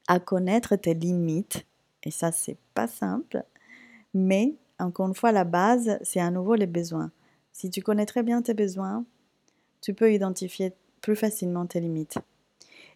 à 0.08 0.20
connaître 0.20 0.76
tes 0.76 0.94
limites. 0.94 1.66
Et 2.04 2.12
ça, 2.12 2.32
c'est 2.32 2.58
pas 2.76 2.88
simple, 2.88 3.44
mais 4.14 4.54
encore 4.80 5.08
une 5.08 5.16
fois, 5.16 5.32
la 5.32 5.46
base, 5.46 5.98
c'est 6.04 6.20
à 6.20 6.30
nouveau 6.30 6.56
les 6.56 6.68
besoins. 6.68 7.12
Si 7.54 7.70
tu 7.70 7.82
connais 7.82 8.06
très 8.06 8.24
bien 8.24 8.42
tes 8.42 8.54
besoins, 8.54 9.06
tu 9.80 9.94
peux 9.94 10.12
identifier 10.12 10.74
plus 11.02 11.16
facilement 11.16 11.66
tes 11.66 11.80
limites. 11.80 12.18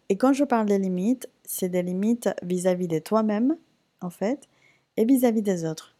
Et 0.08 0.16
quand 0.16 0.32
je 0.32 0.44
parle 0.44 0.66
des 0.66 0.78
limites, 0.78 1.28
c'est 1.44 1.68
des 1.68 1.82
limites 1.82 2.30
vis-à-vis 2.42 2.88
de 2.88 2.98
toi-même, 2.98 3.56
en 4.00 4.10
fait, 4.10 4.48
et 4.96 5.04
vis-à-vis 5.04 5.42
des 5.42 5.64
autres. 5.64 5.96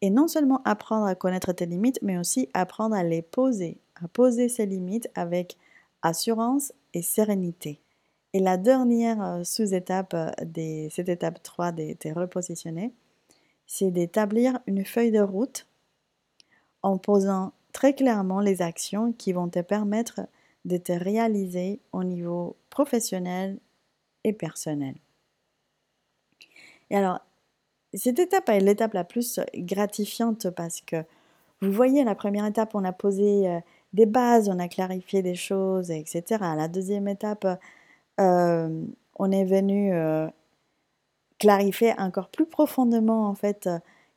Et 0.00 0.10
non 0.10 0.28
seulement 0.28 0.60
apprendre 0.64 1.06
à 1.06 1.14
connaître 1.14 1.52
tes 1.52 1.66
limites, 1.66 2.00
mais 2.02 2.18
aussi 2.18 2.48
apprendre 2.52 2.96
à 2.96 3.04
les 3.04 3.22
poser, 3.22 3.78
à 4.02 4.08
poser 4.08 4.48
ces 4.48 4.66
limites 4.66 5.08
avec 5.14 5.56
assurance 6.02 6.72
et 6.94 7.02
sérénité. 7.02 7.80
Et 8.32 8.40
la 8.40 8.56
dernière 8.56 9.22
euh, 9.22 9.44
sous-étape 9.44 10.14
euh, 10.14 10.30
de 10.44 10.88
cette 10.90 11.08
étape 11.08 11.42
3 11.42 11.72
de 11.72 11.92
te 11.94 12.08
repositionner, 12.08 12.92
c'est 13.66 13.90
d'établir 13.90 14.58
une 14.66 14.84
feuille 14.84 15.10
de 15.10 15.20
route 15.20 15.67
en 16.82 16.98
posant 16.98 17.52
très 17.72 17.94
clairement 17.94 18.40
les 18.40 18.62
actions 18.62 19.12
qui 19.12 19.32
vont 19.32 19.48
te 19.48 19.60
permettre 19.60 20.20
de 20.64 20.76
te 20.76 20.92
réaliser 20.92 21.80
au 21.92 22.04
niveau 22.04 22.56
professionnel 22.70 23.58
et 24.24 24.32
personnel. 24.32 24.94
Et 26.90 26.96
alors, 26.96 27.20
cette 27.94 28.18
étape 28.18 28.48
est 28.48 28.60
l'étape 28.60 28.94
la 28.94 29.04
plus 29.04 29.40
gratifiante 29.54 30.50
parce 30.50 30.80
que 30.80 31.04
vous 31.60 31.72
voyez, 31.72 32.04
la 32.04 32.14
première 32.14 32.46
étape, 32.46 32.74
on 32.74 32.84
a 32.84 32.92
posé 32.92 33.48
euh, 33.48 33.60
des 33.92 34.06
bases, 34.06 34.48
on 34.48 34.58
a 34.58 34.68
clarifié 34.68 35.22
des 35.22 35.34
choses, 35.34 35.90
etc. 35.90 36.22
La 36.56 36.68
deuxième 36.68 37.08
étape, 37.08 37.46
euh, 38.20 38.84
on 39.16 39.30
est 39.32 39.44
venu 39.44 39.92
euh, 39.92 40.28
clarifier 41.38 41.94
encore 41.98 42.28
plus 42.28 42.46
profondément, 42.46 43.28
en 43.28 43.34
fait, 43.34 43.68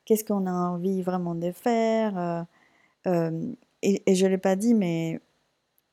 qu'est-ce 0.04 0.24
qu'on 0.24 0.46
a 0.46 0.52
envie 0.52 1.02
vraiment 1.02 1.34
de 1.34 1.52
faire, 1.52 2.46
et, 3.04 4.14
je 4.14 4.26
ne 4.26 4.30
l'ai 4.30 4.38
pas 4.38 4.56
dit, 4.56 4.74
mais 4.74 5.20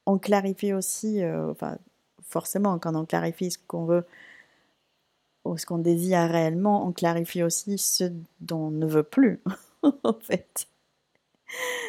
on 0.06 0.18
clarifie 0.20 0.74
aussi, 0.74 1.24
enfin, 1.26 1.78
forcément, 2.24 2.78
quand 2.80 2.96
on 2.96 3.06
clarifie 3.06 3.52
ce 3.52 3.58
qu'on 3.68 3.86
veut 3.86 4.06
ou 5.46 5.58
ce 5.58 5.66
qu'on 5.66 5.80
désire 5.80 6.30
réellement, 6.30 6.86
on 6.86 6.92
clarifie 6.92 7.44
aussi 7.44 7.78
ce 7.78 8.06
dont 8.42 8.68
on 8.68 8.72
ne 8.72 8.86
veut 8.86 9.04
plus, 9.04 9.42
en 10.04 10.14
fait. 10.22 10.68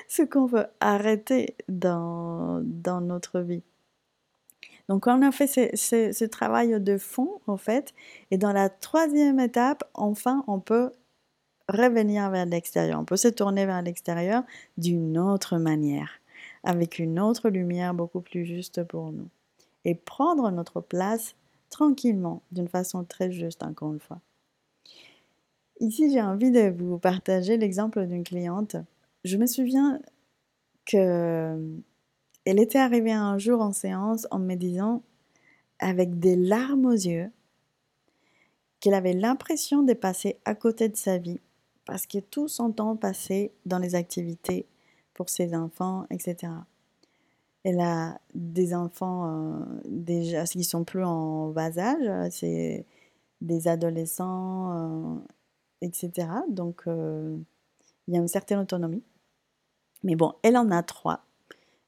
Ce 0.09 0.23
qu'on 0.23 0.47
veut 0.47 0.67
arrêter 0.81 1.55
dans, 1.69 2.61
dans 2.65 3.01
notre 3.01 3.41
vie. 3.41 3.63
Donc, 4.89 5.07
on 5.07 5.23
a 5.23 5.31
fait 5.31 5.47
ce, 5.47 6.25
travail 6.25 6.81
de 6.81 6.99
fond, 6.99 7.41
en 7.47 7.57
fait. 7.57 7.95
Et 8.31 8.39
dans 8.39 8.53
la 8.53 8.69
troisième 8.69 9.39
étape, 9.39 9.85
enfin, 9.95 10.43
on 10.49 10.59
peut 10.59 10.91
revenir 11.71 12.31
vers 12.31 12.47
l'extérieur. 12.47 13.01
On 13.01 13.05
peut 13.05 13.17
se 13.17 13.29
tourner 13.29 13.67
vers 13.67 13.83
l'extérieur 13.83 14.43
d'une 14.77 15.19
autre 15.19 15.59
manière, 15.59 16.21
avec 16.65 16.99
une 16.99 17.19
autre 17.19 17.49
lumière 17.49 17.95
beaucoup 17.95 18.21
plus 18.21 18.45
juste 18.45 18.83
pour 18.85 19.13
nous. 19.13 19.29
Et 19.85 19.95
prendre 19.95 20.51
notre 20.51 20.81
place 20.81 21.35
tranquillement, 21.71 22.43
d'une 22.53 22.69
façon 22.69 23.05
très 23.05 23.31
juste, 23.31 23.63
encore 23.63 23.93
une 23.93 24.01
fois. 24.01 24.21
Ici, 25.79 26.13
j'ai 26.13 26.21
envie 26.21 26.51
de 26.51 26.69
vous 26.69 26.99
partager 26.99 27.57
l'exemple 27.57 28.07
d'une 28.07 28.25
cliente. 28.25 28.77
Je 29.25 29.39
me 29.39 29.47
souviens 29.47 30.01
que 30.85 31.57
elle 32.45 32.59
était 32.59 32.79
arrivée 32.79 33.13
un 33.13 33.39
jour 33.39 33.61
en 33.61 33.73
séance 33.73 34.27
en 34.31 34.39
me 34.39 34.55
disant, 34.55 35.03
avec 35.79 36.19
des 36.19 36.37
larmes 36.37 36.87
aux 36.87 36.93
yeux, 36.93 37.31
qu'elle 38.81 38.95
avait 38.95 39.13
l'impression 39.13 39.83
de 39.83 39.93
passer 39.93 40.39
à 40.45 40.55
côté 40.55 40.89
de 40.89 40.97
sa 40.97 41.19
vie, 41.19 41.41
parce 41.91 42.07
que 42.07 42.19
tout 42.19 42.47
son 42.47 42.71
temps 42.71 42.95
passé 42.95 43.53
dans 43.67 43.79
les 43.79 43.97
activités 43.97 44.65
pour 45.13 45.29
ses 45.29 45.57
enfants, 45.57 46.07
etc. 46.11 46.53
Elle 47.65 47.81
a 47.81 48.21
des 48.33 48.75
enfants 48.75 49.27
euh, 49.27 49.65
déjà 49.85 50.45
qui 50.45 50.63
sont 50.63 50.85
plus 50.85 51.03
en 51.03 51.49
bas 51.49 51.77
âge, 51.79 52.31
c'est 52.31 52.87
des 53.41 53.67
adolescents, 53.67 55.17
euh, 55.17 55.17
etc. 55.83 56.29
Donc 56.49 56.83
euh, 56.87 57.37
il 58.07 58.15
y 58.15 58.17
a 58.17 58.21
une 58.21 58.29
certaine 58.29 58.61
autonomie. 58.61 59.03
Mais 60.05 60.15
bon, 60.15 60.33
elle 60.45 60.57
en 60.57 60.71
a 60.71 60.85
trois. 60.85 61.25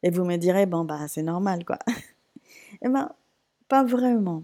Et 0.02 0.10
vous 0.10 0.24
me 0.24 0.36
direz, 0.36 0.66
bon, 0.66 0.84
bah, 0.84 1.06
c'est 1.06 1.22
normal, 1.22 1.64
quoi. 1.64 1.78
eh 2.82 2.88
ben, 2.88 3.08
pas 3.68 3.84
vraiment. 3.84 4.42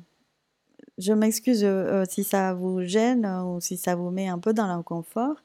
Je 0.99 1.13
m'excuse 1.13 1.63
euh, 1.63 2.03
euh, 2.03 2.05
si 2.09 2.25
ça 2.25 2.55
vous 2.55 2.83
gêne 2.83 3.25
euh, 3.25 3.45
ou 3.45 3.61
si 3.61 3.77
ça 3.77 3.95
vous 3.95 4.11
met 4.11 4.27
un 4.27 4.39
peu 4.41 4.53
dans 4.53 4.67
l'inconfort. 4.67 5.37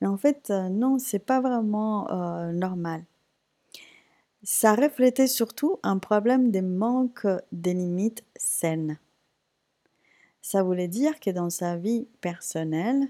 Mais 0.00 0.06
en 0.06 0.16
fait, 0.16 0.50
non, 0.50 0.98
c'est 0.98 1.18
pas 1.18 1.40
vraiment 1.40 2.08
normal. 2.52 3.04
Ça 4.42 4.74
reflétait 4.74 5.26
surtout 5.26 5.78
un 5.82 5.98
problème 5.98 6.50
de 6.50 6.60
manque 6.60 7.26
des 7.52 7.74
limites 7.74 8.24
saines. 8.36 8.98
Ça 10.40 10.62
voulait 10.62 10.88
dire 10.88 11.20
que 11.20 11.30
dans 11.30 11.50
sa 11.50 11.76
vie 11.76 12.08
personnelle, 12.22 13.08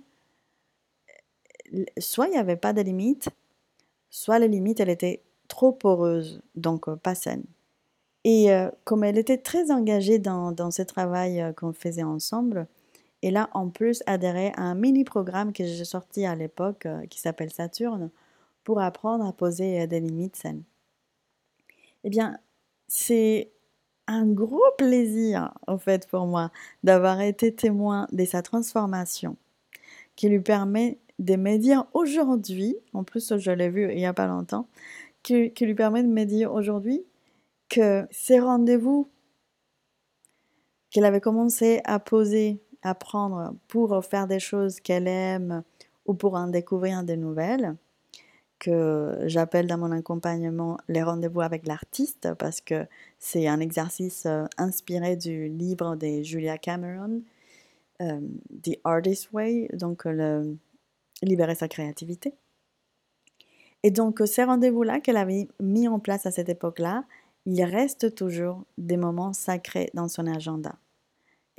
soit 1.99 2.27
il 2.27 2.33
n'y 2.33 2.39
avait 2.39 2.57
pas 2.57 2.73
de 2.73 2.83
limites, 2.83 3.29
soit 4.11 4.39
les 4.39 4.49
limites, 4.49 4.81
elles 4.81 4.89
étaient 4.89 5.23
trop 5.49 5.73
poreuse, 5.73 6.43
donc 6.55 6.89
euh, 6.89 6.97
pas 6.97 7.15
saine. 7.15 7.45
Et 8.25 8.53
euh, 8.53 8.71
comme 8.85 9.05
elle 9.05 9.19
était 9.19 9.39
très 9.39 9.71
engagée 9.71 10.19
dans, 10.19 10.53
dans 10.53 10.71
ce 10.71 10.83
travail 10.83 11.41
euh, 11.41 11.53
qu'on 11.53 11.73
faisait 11.73 12.03
ensemble, 12.03 12.67
elle 13.23 13.37
a 13.37 13.51
en 13.53 13.69
plus 13.69 14.03
adhéré 14.07 14.53
à 14.57 14.63
un 14.63 14.75
mini-programme 14.75 15.53
que 15.53 15.65
j'ai 15.65 15.85
sorti 15.85 16.25
à 16.25 16.35
l'époque 16.35 16.87
qui 17.11 17.21
s'appelle 17.21 17.51
Saturne 17.51 18.11
pour 18.65 18.81
apprendre 18.81 19.25
à 19.27 19.33
poser 19.33 19.87
des 19.87 20.01
limites 20.01 20.37
saines. 20.37 20.63
Eh 22.05 22.11
bien, 22.11 22.39
c'est 22.89 23.51
un 24.07 24.27
gros 24.27 24.61
plaisir, 24.79 25.53
en 25.67 25.79
fait, 25.79 26.09
pour 26.09 26.27
moi, 26.27 26.51
d'avoir 26.83 27.21
été 27.21 27.55
témoin 27.55 28.09
de 28.13 28.25
sa 28.25 28.43
transformation 28.43 29.37
qui 30.17 30.29
lui 30.29 30.41
permet 30.41 30.99
de 31.19 31.37
me 31.37 31.57
dire 31.57 31.87
aujourd'hui, 31.95 32.77
en 32.93 33.05
plus 33.05 33.39
je 33.39 33.51
l'ai 33.51 33.69
vu 33.69 33.91
il 33.91 33.97
n'y 33.97 34.07
a 34.07 34.13
pas 34.13 34.27
longtemps, 34.27 34.67
qui, 35.23 35.53
lui 35.61 35.75
permet 35.75 36.03
de 36.03 36.09
me 36.09 36.25
dire 36.25 36.53
aujourd'hui 36.53 37.05
que 37.69 38.07
ces 38.11 38.41
rendez-vous 38.41 39.09
qu'elle 40.91 41.05
avait 41.05 41.21
commencé 41.21 41.81
à 41.85 42.01
poser, 42.01 42.61
à 42.83 42.95
prendre 42.95 43.55
pour 43.69 44.05
faire 44.05 44.27
des 44.27 44.41
choses 44.41 44.81
qu'elle 44.81 45.09
aime 45.09 45.63
ou 46.07 46.15
pour 46.15 46.35
en 46.35 46.49
découvrir 46.49 47.05
de 47.05 47.15
nouvelles, 47.15 47.77
que 48.59 49.19
j'appelle 49.27 49.67
dans 49.67 49.79
mon 49.79 49.91
accompagnement 49.91 50.79
les 50.89 51.03
rendez-vous 51.03 51.41
avec 51.41 51.67
l'artiste 51.67 52.35
parce 52.39 52.61
que 52.61 52.87
c'est 53.19 53.49
un 53.49 53.61
exercice 53.61 54.27
euh, 54.27 54.45
inspiré 54.59 55.17
du 55.17 55.49
livre 55.49 55.97
de 55.97 56.23
Julia 56.23 56.59
Cameron, 56.59 57.23
euh, 58.03 58.21
The 58.63 58.79
Artist 58.85 59.33
Way, 59.33 59.69
donc 59.73 60.05
le, 60.05 60.57
libérer 61.23 61.55
sa 61.55 61.69
créativité. 61.69 62.35
Et 63.83 63.91
donc, 63.91 64.21
ces 64.27 64.45
rendez-vous-là 64.45 65.01
qu'elle 65.01 65.17
avait 65.17 65.49
mis 65.59 65.89
en 65.89 65.99
place 65.99 66.27
à 66.27 66.31
cette 66.31 66.49
époque-là, 66.49 67.05
il 67.47 67.63
reste 67.65 68.15
toujours 68.15 68.65
des 68.77 68.99
moments 68.99 69.33
sacrés 69.33 69.91
dans 69.95 70.09
son 70.09 70.27
agenda. 70.27 70.77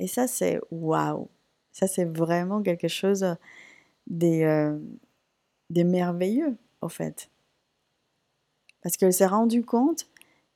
Et 0.02 0.08
ça, 0.08 0.26
c'est 0.26 0.60
waouh! 0.72 1.28
Ça, 1.70 1.86
c'est 1.86 2.04
vraiment 2.04 2.60
quelque 2.60 2.88
chose 2.88 3.36
de, 4.08 4.42
euh, 4.42 4.76
merveilleux, 5.70 6.56
au 6.80 6.88
fait. 6.88 7.30
Parce 8.82 8.96
qu'elle 8.96 9.12
s'est 9.12 9.26
rendue 9.26 9.64
compte 9.64 10.08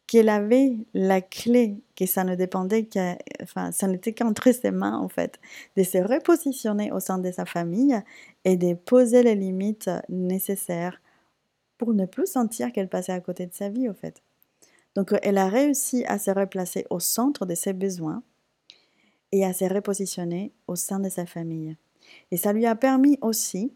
qu'elle 0.08 0.28
avait 0.28 0.72
la 0.94 1.20
clé, 1.20 1.76
que 1.94 2.06
ça 2.06 2.24
ne 2.24 2.34
dépendait 2.34 2.88
enfin, 3.40 3.70
ça 3.70 3.86
n'était 3.86 4.12
qu'entre 4.12 4.50
ses 4.50 4.72
mains, 4.72 4.98
en 4.98 5.08
fait, 5.08 5.38
de 5.76 5.84
se 5.84 5.98
repositionner 5.98 6.90
au 6.90 6.98
sein 6.98 7.18
de 7.18 7.30
sa 7.30 7.44
famille 7.44 7.96
et 8.44 8.56
de 8.56 8.74
poser 8.74 9.22
les 9.22 9.36
limites 9.36 9.90
nécessaires 10.08 11.00
pour 11.78 11.94
ne 11.94 12.04
plus 12.04 12.26
sentir 12.26 12.72
qu'elle 12.72 12.88
passait 12.88 13.12
à 13.12 13.20
côté 13.20 13.46
de 13.46 13.54
sa 13.54 13.68
vie, 13.68 13.88
au 13.88 13.94
fait. 13.94 14.24
Donc, 14.96 15.14
elle 15.22 15.38
a 15.38 15.48
réussi 15.48 16.04
à 16.06 16.18
se 16.18 16.32
replacer 16.32 16.84
au 16.90 16.98
centre 16.98 17.46
de 17.46 17.54
ses 17.54 17.72
besoins 17.72 18.24
et 19.36 19.44
à 19.44 19.52
se 19.52 19.64
repositionner 19.64 20.52
au 20.66 20.76
sein 20.76 20.98
de 20.98 21.10
sa 21.10 21.26
famille. 21.26 21.76
Et 22.30 22.36
ça 22.36 22.52
lui 22.52 22.64
a 22.64 22.74
permis 22.74 23.18
aussi 23.20 23.72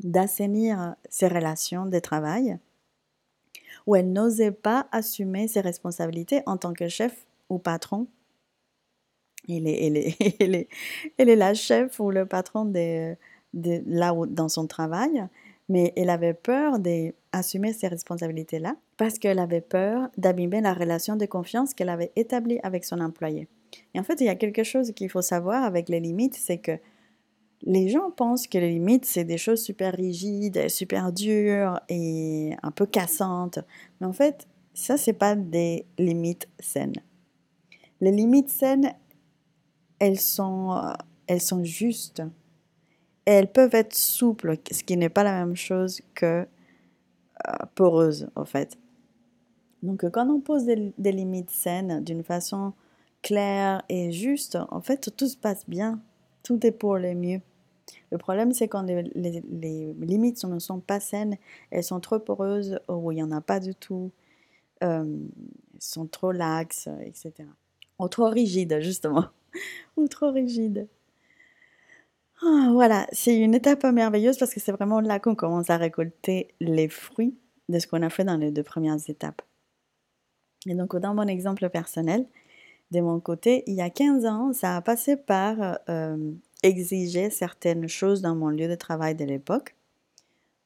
d'assainir 0.00 0.96
ses 1.08 1.28
relations 1.28 1.86
de 1.86 1.98
travail, 2.00 2.58
où 3.86 3.94
elle 3.94 4.12
n'osait 4.12 4.50
pas 4.50 4.88
assumer 4.90 5.46
ses 5.46 5.60
responsabilités 5.60 6.42
en 6.46 6.56
tant 6.56 6.72
que 6.72 6.88
chef 6.88 7.26
ou 7.48 7.58
patron. 7.58 8.08
Elle 9.48 9.68
est, 9.68 9.86
elle 9.86 9.96
est, 9.96 10.68
elle 11.18 11.28
est, 11.28 11.36
la 11.36 11.54
chef 11.54 12.00
ou 12.00 12.10
le 12.10 12.26
patron 12.26 12.64
de, 12.64 13.14
de, 13.52 13.82
là 13.86 14.12
où, 14.12 14.26
dans 14.26 14.48
son 14.48 14.66
travail, 14.66 15.28
mais 15.68 15.92
elle 15.96 16.10
avait 16.10 16.34
peur 16.34 16.80
d'assumer 16.80 17.72
ces 17.72 17.86
responsabilités-là 17.88 18.74
parce 18.96 19.18
qu'elle 19.18 19.38
avait 19.38 19.60
peur 19.60 20.08
d'abîmer 20.16 20.60
la 20.60 20.74
relation 20.74 21.16
de 21.16 21.26
confiance 21.26 21.74
qu'elle 21.74 21.88
avait 21.88 22.12
établie 22.16 22.58
avec 22.62 22.84
son 22.84 23.00
employé. 23.00 23.48
Et 23.94 24.00
en 24.00 24.02
fait, 24.02 24.20
il 24.20 24.26
y 24.26 24.30
a 24.30 24.34
quelque 24.34 24.64
chose 24.64 24.92
qu'il 24.92 25.10
faut 25.10 25.22
savoir 25.22 25.64
avec 25.64 25.88
les 25.88 26.00
limites, 26.00 26.34
c'est 26.34 26.58
que 26.58 26.78
les 27.62 27.88
gens 27.88 28.10
pensent 28.10 28.46
que 28.46 28.58
les 28.58 28.70
limites, 28.70 29.06
c'est 29.06 29.24
des 29.24 29.38
choses 29.38 29.62
super 29.62 29.94
rigides, 29.94 30.68
super 30.68 31.12
dures 31.12 31.80
et 31.88 32.52
un 32.62 32.70
peu 32.70 32.84
cassantes. 32.86 33.58
Mais 34.00 34.06
en 34.06 34.12
fait, 34.12 34.46
ça, 34.74 34.96
c'est 34.96 35.14
pas 35.14 35.34
des 35.34 35.86
limites 35.98 36.48
saines. 36.58 37.00
Les 38.00 38.12
limites 38.12 38.50
saines, 38.50 38.92
elles 39.98 40.20
sont, 40.20 40.94
elles 41.26 41.40
sont 41.40 41.64
justes 41.64 42.22
elles 43.24 43.50
peuvent 43.50 43.74
être 43.74 43.94
souples, 43.94 44.56
ce 44.70 44.82
qui 44.82 44.96
n'est 44.96 45.08
pas 45.08 45.24
la 45.24 45.44
même 45.44 45.56
chose 45.56 46.02
que 46.14 46.46
euh, 47.48 47.52
poreuses, 47.74 48.28
en 48.36 48.44
fait. 48.44 48.78
Donc, 49.82 50.08
quand 50.10 50.28
on 50.28 50.40
pose 50.40 50.64
des, 50.64 51.12
limites 51.12 51.50
saines 51.50 52.02
d'une 52.02 52.22
façon 52.22 52.72
claire 53.24 53.82
et 53.88 54.12
juste, 54.12 54.56
en 54.70 54.80
fait, 54.80 55.10
tout 55.16 55.26
se 55.26 55.36
passe 55.36 55.68
bien. 55.68 56.00
Tout 56.44 56.64
est 56.64 56.72
pour 56.72 56.98
le 56.98 57.14
mieux. 57.14 57.40
Le 58.12 58.18
problème, 58.18 58.52
c'est 58.52 58.68
quand 58.68 58.82
les, 58.82 59.02
limites 59.98 60.44
ne 60.44 60.58
sont 60.58 60.78
pas 60.78 61.00
saines, 61.00 61.36
elles 61.70 61.82
sont 61.82 62.00
trop 62.00 62.20
poreuses 62.20 62.78
ou 62.88 63.10
il 63.10 63.16
n'y 63.16 63.22
en 63.22 63.32
a 63.32 63.40
pas 63.40 63.58
du 63.58 63.74
tout, 63.74 64.12
euh, 64.84 65.04
elles 65.74 65.80
sont 65.80 66.06
trop 66.06 66.30
laxes, 66.30 66.88
etc. 67.04 67.32
Ou 67.98 68.08
trop 68.08 68.28
rigides, 68.28 68.78
justement. 68.80 69.24
ou 69.96 70.06
trop 70.06 70.30
rigides. 70.30 70.86
Ah, 72.42 72.68
voilà, 72.72 73.06
c'est 73.12 73.36
une 73.36 73.54
étape 73.54 73.84
merveilleuse 73.84 74.36
parce 74.36 74.52
que 74.52 74.60
c'est 74.60 74.72
vraiment 74.72 75.00
là 75.00 75.18
qu'on 75.18 75.34
commence 75.34 75.70
à 75.70 75.76
récolter 75.76 76.48
les 76.60 76.88
fruits 76.88 77.34
de 77.70 77.78
ce 77.78 77.86
qu'on 77.86 78.02
a 78.02 78.10
fait 78.10 78.24
dans 78.24 78.36
les 78.36 78.50
deux 78.50 78.62
premières 78.62 78.98
étapes. 79.08 79.40
Et 80.66 80.74
donc, 80.74 80.96
dans 80.96 81.14
mon 81.14 81.26
exemple 81.26 81.68
personnel, 81.70 82.26
de 82.94 83.00
mon 83.00 83.20
côté, 83.20 83.64
il 83.66 83.74
y 83.74 83.80
a 83.80 83.90
15 83.90 84.24
ans, 84.24 84.52
ça 84.52 84.76
a 84.76 84.80
passé 84.80 85.16
par 85.16 85.78
euh, 85.88 86.32
exiger 86.62 87.28
certaines 87.28 87.88
choses 87.88 88.22
dans 88.22 88.36
mon 88.36 88.48
lieu 88.48 88.68
de 88.68 88.74
travail 88.74 89.14
de 89.14 89.24
l'époque. 89.24 89.74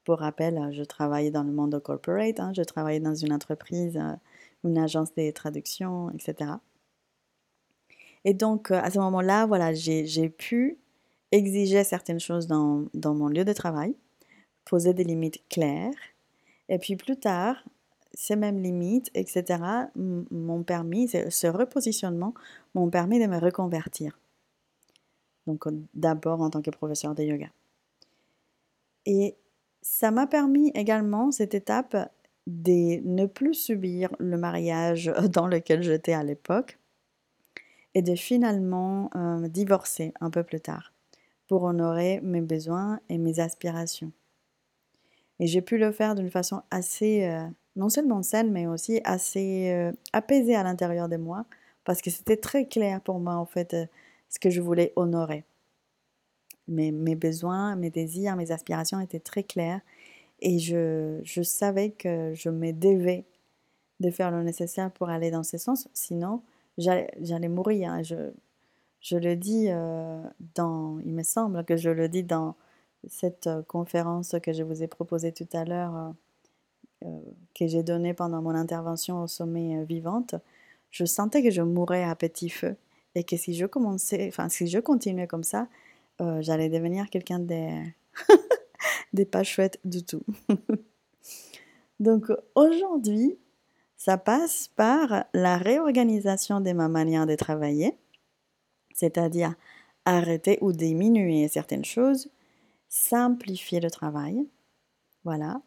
Pour 0.05 0.19
rappel, 0.19 0.71
je 0.73 0.83
travaillais 0.83 1.31
dans 1.31 1.43
le 1.43 1.53
monde 1.53 1.81
corporate, 1.83 2.39
hein, 2.39 2.53
je 2.55 2.63
travaillais 2.63 3.01
dans 3.01 3.15
une 3.15 3.33
entreprise, 3.33 3.97
euh, 3.97 4.15
une 4.65 4.79
agence 4.79 5.15
de 5.15 5.31
traduction, 5.31 6.11
etc. 6.11 6.53
Et 8.25 8.35
donc, 8.35 8.71
à 8.71 8.91
ce 8.91 8.99
moment-là, 8.99 9.47
voilà, 9.47 9.73
j'ai 9.73 10.29
pu 10.29 10.79
exiger 11.33 11.83
certaines 11.85 12.21
choses 12.21 12.47
dans 12.47 13.15
mon 13.15 13.29
lieu 13.29 13.45
de 13.45 13.53
travail, 13.53 13.95
poser 14.65 14.93
des 14.93 15.05
limites 15.05 15.43
claires. 15.49 15.95
Et 16.69 16.79
puis 16.79 16.97
plus 16.97 17.17
tard, 17.17 17.65
ces 18.15 18.37
mêmes 18.37 18.59
limites, 18.59 19.11
etc., 19.15 19.63
m'ont 19.97 20.63
permis, 20.63 21.09
ce 21.09 21.47
repositionnement 21.47 22.35
m'ont 22.75 22.91
permis 22.91 23.21
de 23.21 23.27
me 23.27 23.39
reconvertir. 23.39 24.19
Donc 25.47 25.65
d'abord 25.95 26.43
en 26.43 26.51
tant 26.51 26.63
que 26.63 26.71
professeur 26.71 27.15
de 27.15 27.23
yoga. 27.23 27.49
Et 29.07 29.37
ça 29.81 30.11
m'a 30.11 30.27
permis 30.27 30.71
également, 30.75 31.31
cette 31.31 31.55
étape, 31.55 31.97
de 32.47 33.07
ne 33.07 33.27
plus 33.27 33.55
subir 33.55 34.15
le 34.19 34.39
mariage 34.39 35.13
dans 35.33 35.47
lequel 35.47 35.83
j'étais 35.83 36.15
à 36.15 36.23
l'époque 36.23 36.79
et 37.95 38.03
de 38.03 38.15
finalement 38.15 39.11
euh, 39.17 39.49
divorcer 39.49 40.13
un 40.21 40.31
peu 40.31 40.43
plus 40.43 40.61
tard 40.61 40.93
pour 41.47 41.65
honorer 41.65 42.21
mes 42.23 42.41
besoins 42.41 43.01
et 43.09 43.19
mes 43.19 43.41
aspirations. 43.41 44.13
Et 45.41 45.47
j'ai 45.47 45.63
pu 45.63 45.79
le 45.79 45.93
faire 45.93 46.15
d'une 46.15 46.31
façon 46.31 46.63
assez, 46.71 47.25
euh, 47.25 47.47
non 47.79 47.89
seulement 47.89 48.23
saine, 48.23 48.51
mais 48.51 48.67
aussi 48.67 49.01
assez 49.05 49.71
euh, 49.73 49.93
apaisée 50.13 50.55
à 50.55 50.63
l'intérieur 50.63 51.09
de 51.09 51.17
moi, 51.17 51.47
parce 51.85 52.03
que 52.03 52.11
c'était 52.11 52.37
très 52.37 52.67
clair 52.67 53.01
pour 53.01 53.19
moi, 53.19 53.35
en 53.35 53.47
fait, 53.47 53.73
euh, 53.75 53.87
ce 54.29 54.39
que 54.39 54.51
je 54.51 54.61
voulais 54.61 54.93
honorer. 54.97 55.45
Mes, 56.67 56.93
mes, 56.93 57.15
besoins, 57.15 57.77
mes 57.77 57.89
désirs, 57.89 58.37
mes 58.37 58.53
aspirations 58.53 59.01
étaient 59.01 59.21
très 59.21 59.43
clairs, 59.43 59.81
et 60.41 60.59
je, 60.59 61.21
je 61.25 61.43
savais 61.43 61.91
que 61.91 62.33
je 62.35 62.51
me 62.51 62.73
devais 62.73 63.25
de 64.01 64.11
faire 64.11 64.31
le 64.31 64.43
nécessaire 64.43 64.91
pour 64.93 65.09
aller 65.09 65.31
dans 65.31 65.43
ce 65.43 65.57
sens, 65.57 65.89
sinon 65.95 66.43
j'allais 66.77 67.49
mourir. 67.49 67.91
Hein. 67.91 68.03
Je, 68.03 68.31
je 69.01 69.17
le 69.17 69.35
dis 69.35 69.69
dans, 70.55 71.01
il 71.01 71.13
me 71.13 71.25
semble 71.25 71.65
que 71.65 71.77
je 71.77 71.91
le 71.91 72.09
dis 72.09 72.23
dans 72.23 72.55
cette 73.07 73.47
euh, 73.47 73.63
conférence 73.63 74.35
que 74.43 74.53
je 74.53 74.63
vous 74.63 74.83
ai 74.83 74.89
proposée 74.89 75.33
tout 75.33 75.49
à 75.53 75.65
l'heure, 75.65 75.95
euh, 75.97 76.11
euh, 76.11 76.13
que 77.01 77.67
j'ai 77.67 77.83
donnée 77.83 78.15
pendant 78.15 78.43
mon 78.43 78.55
intervention 78.55 79.23
au 79.23 79.27
sommet 79.27 79.85
vivante, 79.85 80.35
je 80.91 81.05
sentais 81.05 81.43
que 81.43 81.51
je 81.51 81.63
mourais 81.63 82.05
à 82.05 82.15
petit 82.17 82.49
feu 82.49 82.77
et 83.15 83.25
que 83.25 83.37
si 83.37 83.55
je 83.55 83.67
commençais, 83.67 84.27
enfin 84.29 84.49
si 84.49 84.67
je 84.67 84.79
continuais 84.79 85.27
comme 85.27 85.45
ça, 85.45 85.69
j'allais 86.41 86.69
devenir 86.69 87.11
quelqu'un 87.11 87.39
des, 87.39 87.83
des 89.13 89.25
pas 89.25 89.43
chouettes 89.45 89.79
du 89.85 90.05
tout. 90.05 90.23
Donc 92.01 92.27
aujourd'hui, 92.55 93.39
ça 93.97 94.17
passe 94.17 94.69
par 94.69 95.25
la 95.35 95.57
réorganisation 95.57 96.61
de 96.61 96.73
ma 96.73 96.89
manière 96.89 97.27
de 97.27 97.35
travailler, 97.35 97.99
c'est-à-dire 98.95 99.55
arrêter 100.05 100.59
ou 100.61 100.73
diminuer 100.73 101.49
certaines 101.49 101.85
choses, 101.85 102.31
simplifier 102.89 103.81
le 103.81 103.91
travail. 103.91 104.47
Voilà. 105.25 105.61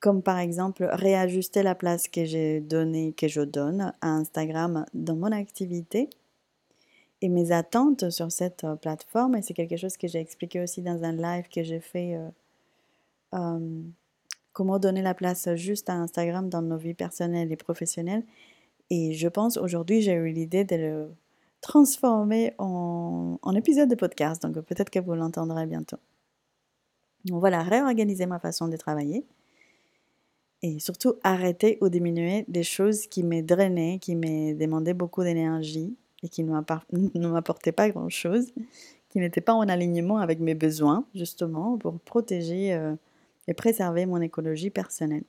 Comme 0.00 0.22
par 0.22 0.38
exemple 0.38 0.88
réajuster 0.90 1.62
la 1.62 1.74
place 1.74 2.08
que 2.08 2.24
j'ai 2.24 2.60
donnée, 2.60 3.12
que 3.12 3.26
je 3.26 3.40
donne 3.40 3.92
à 4.00 4.08
Instagram 4.08 4.86
dans 4.94 5.16
mon 5.16 5.32
activité 5.32 6.08
et 7.20 7.28
mes 7.28 7.52
attentes 7.52 8.10
sur 8.10 8.30
cette 8.30 8.64
euh, 8.64 8.76
plateforme. 8.76 9.36
Et 9.36 9.42
c'est 9.42 9.54
quelque 9.54 9.76
chose 9.76 9.96
que 9.96 10.06
j'ai 10.06 10.20
expliqué 10.20 10.60
aussi 10.60 10.82
dans 10.82 11.02
un 11.02 11.12
live 11.12 11.48
que 11.48 11.62
j'ai 11.62 11.80
fait. 11.80 12.14
Euh, 12.14 12.28
euh, 13.34 13.82
comment 14.52 14.78
donner 14.78 15.02
la 15.02 15.14
place 15.14 15.54
juste 15.54 15.90
à 15.90 15.94
Instagram 15.94 16.48
dans 16.48 16.62
nos 16.62 16.76
vies 16.76 16.94
personnelles 16.94 17.52
et 17.52 17.56
professionnelles. 17.56 18.24
Et 18.90 19.12
je 19.12 19.28
pense 19.28 19.56
aujourd'hui, 19.56 20.00
j'ai 20.00 20.14
eu 20.14 20.32
l'idée 20.32 20.64
de 20.64 20.76
le 20.76 21.10
transformer 21.60 22.54
en, 22.58 23.38
en 23.42 23.54
épisode 23.54 23.88
de 23.88 23.94
podcast. 23.94 24.42
Donc 24.42 24.58
peut-être 24.60 24.90
que 24.90 24.98
vous 24.98 25.14
l'entendrez 25.14 25.66
bientôt. 25.66 25.98
Donc 27.24 27.40
voilà, 27.40 27.62
réorganiser 27.62 28.26
ma 28.26 28.38
façon 28.38 28.68
de 28.68 28.76
travailler 28.76 29.24
et 30.62 30.78
surtout 30.80 31.14
arrêter 31.22 31.78
ou 31.80 31.88
diminuer 31.88 32.44
des 32.48 32.62
choses 32.62 33.06
qui 33.06 33.22
me 33.22 33.42
drainaient, 33.42 33.98
qui 34.00 34.16
me 34.16 34.54
demandaient 34.54 34.94
beaucoup 34.94 35.22
d'énergie 35.22 35.96
et 36.22 36.28
qui 36.28 36.42
ne 36.44 37.28
m'apportaient 37.28 37.72
pas 37.72 37.90
grand-chose, 37.90 38.52
qui 39.08 39.18
n'étaient 39.18 39.40
pas 39.40 39.54
en 39.54 39.68
alignement 39.68 40.18
avec 40.18 40.40
mes 40.40 40.54
besoins, 40.54 41.04
justement, 41.14 41.78
pour 41.78 41.98
protéger 42.00 42.74
euh, 42.74 42.94
et 43.46 43.54
préserver 43.54 44.06
mon 44.06 44.20
écologie 44.20 44.70
personnelle. 44.70 45.24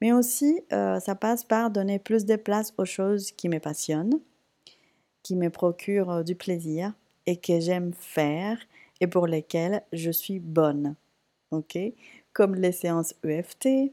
Mais 0.00 0.12
aussi, 0.12 0.60
euh, 0.72 1.00
ça 1.00 1.14
passe 1.14 1.44
par 1.44 1.70
donner 1.70 1.98
plus 1.98 2.24
de 2.24 2.36
place 2.36 2.72
aux 2.78 2.84
choses 2.84 3.32
qui 3.32 3.48
me 3.48 3.58
passionnent, 3.58 4.20
qui 5.22 5.36
me 5.36 5.50
procurent 5.50 6.10
euh, 6.10 6.22
du 6.22 6.34
plaisir 6.34 6.94
et 7.26 7.36
que 7.36 7.60
j'aime 7.60 7.92
faire 7.92 8.58
et 9.00 9.06
pour 9.06 9.26
lesquelles 9.26 9.82
je 9.92 10.10
suis 10.10 10.38
bonne. 10.38 10.94
OK? 11.50 11.78
Comme 12.32 12.54
les 12.54 12.72
séances 12.72 13.14
EFT, 13.24 13.92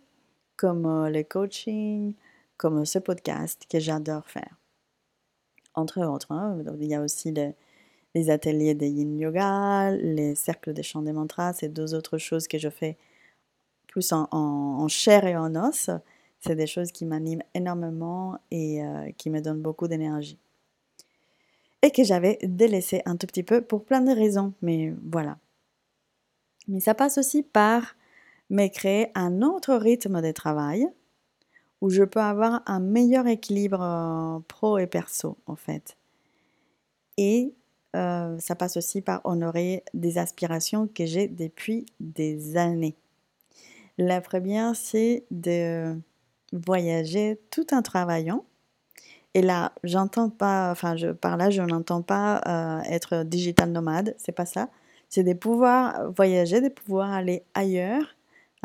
comme 0.58 0.86
euh, 0.86 1.10
les 1.10 1.24
coachings, 1.24 2.14
comme 2.58 2.86
ce 2.86 3.00
podcast 3.00 3.66
que 3.70 3.80
j'adore 3.80 4.28
faire. 4.28 4.58
Entre 5.74 6.02
autres, 6.06 6.32
hein, 6.32 6.58
il 6.80 6.88
y 6.88 6.96
a 6.96 7.02
aussi 7.02 7.34
les, 7.34 8.30
ateliers 8.30 8.76
de 8.76 8.86
yin 8.86 9.20
yoga, 9.20 9.92
les 9.92 10.36
cercles 10.36 10.74
des 10.74 10.84
chants 10.84 11.02
des 11.02 11.12
mantras, 11.12 11.54
c'est 11.54 11.68
deux 11.68 11.94
autres 11.94 12.18
choses 12.18 12.48
que 12.48 12.58
je 12.58 12.70
fais 12.70 12.98
plus 13.88 14.14
en, 14.14 14.88
chair 14.88 15.26
et 15.26 15.36
en 15.36 15.54
os. 15.56 15.90
C'est 16.40 16.56
des 16.56 16.68
choses 16.68 16.92
qui 16.92 17.06
m'animent 17.06 17.44
énormément 17.54 18.38
et 18.52 18.84
euh, 18.84 19.12
qui 19.18 19.30
me 19.30 19.42
donnent 19.42 19.62
beaucoup 19.62 19.88
d'énergie 19.88 20.38
et 21.86 21.92
que 21.92 22.04
j'avais 22.04 22.40
délaissé 22.42 23.04
un 23.06 23.16
tout 23.16 23.28
petit 23.28 23.44
peu 23.44 23.62
pour 23.62 23.86
plein 23.86 24.02
de 24.02 24.12
raisons, 24.12 24.54
mais 24.64 24.94
voilà. 25.04 25.38
Mais 26.68 26.80
ça 26.80 26.96
passe 26.96 27.20
aussi 27.20 27.44
par 27.44 27.96
me 28.50 28.68
créer 28.68 29.12
un 29.16 29.42
autre 29.42 29.76
rythme 29.76 30.22
de 30.22 30.32
travail 30.32 30.88
où 31.82 31.90
je 31.90 32.04
peux 32.04 32.22
avoir 32.22 32.62
un 32.66 32.80
meilleur 32.80 33.28
équilibre 33.28 33.82
euh, 33.82 34.40
pro 34.48 34.78
et 34.78 34.88
perso 34.88 35.38
en 35.46 35.56
fait. 35.56 35.98
Et 37.18 37.54
euh, 37.96 38.38
ça 38.40 38.56
passe 38.56 38.78
aussi 38.78 39.02
par 39.02 39.22
honorer 39.24 39.84
des 39.94 40.18
aspirations 40.18 40.88
que 40.88 41.06
j'ai 41.06 41.28
depuis 41.28 41.86
des 42.00 42.58
années. 42.58 42.96
La 43.98 44.20
première, 44.20 44.76
c'est 44.76 45.26
de 45.32 45.98
voyager 46.52 47.40
tout 47.52 47.74
en 47.74 47.82
travaillant 47.82 48.44
et 49.36 49.42
là, 49.42 49.74
j'entends 49.84 50.30
pas, 50.30 50.72
enfin, 50.72 50.96
je, 50.96 51.08
par 51.08 51.36
là, 51.36 51.50
je 51.50 51.62
n'entends 51.62 52.02
pas 52.02 52.42
euh, 52.48 52.82
être 52.90 53.24
digital 53.24 53.70
nomade, 53.70 54.16
c'est 54.18 54.32
pas 54.32 54.46
ça. 54.46 54.70
C'est 55.10 55.24
de 55.24 55.34
pouvoir 55.34 56.10
voyager, 56.14 56.62
de 56.62 56.70
pouvoir 56.70 57.12
aller 57.12 57.44
ailleurs, 57.54 58.15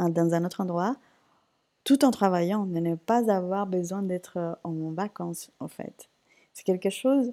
dans 0.08 0.34
un 0.34 0.44
autre 0.44 0.60
endroit, 0.60 0.96
tout 1.84 2.04
en 2.04 2.10
travaillant, 2.10 2.66
de 2.66 2.78
ne 2.78 2.94
pas 2.94 3.30
avoir 3.30 3.66
besoin 3.66 4.02
d'être 4.02 4.36
euh, 4.38 4.54
en 4.64 4.90
vacances, 4.92 5.50
en 5.60 5.68
fait. 5.68 6.08
C'est 6.52 6.64
quelque 6.64 6.90
chose, 6.90 7.32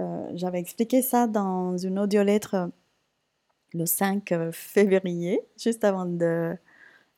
euh, 0.00 0.30
j'avais 0.34 0.58
expliqué 0.58 1.02
ça 1.02 1.26
dans 1.26 1.76
une 1.76 1.98
audiolettre 1.98 2.70
le 3.72 3.86
5 3.86 4.32
février, 4.52 5.40
juste 5.58 5.84
avant 5.84 6.06
de, 6.06 6.56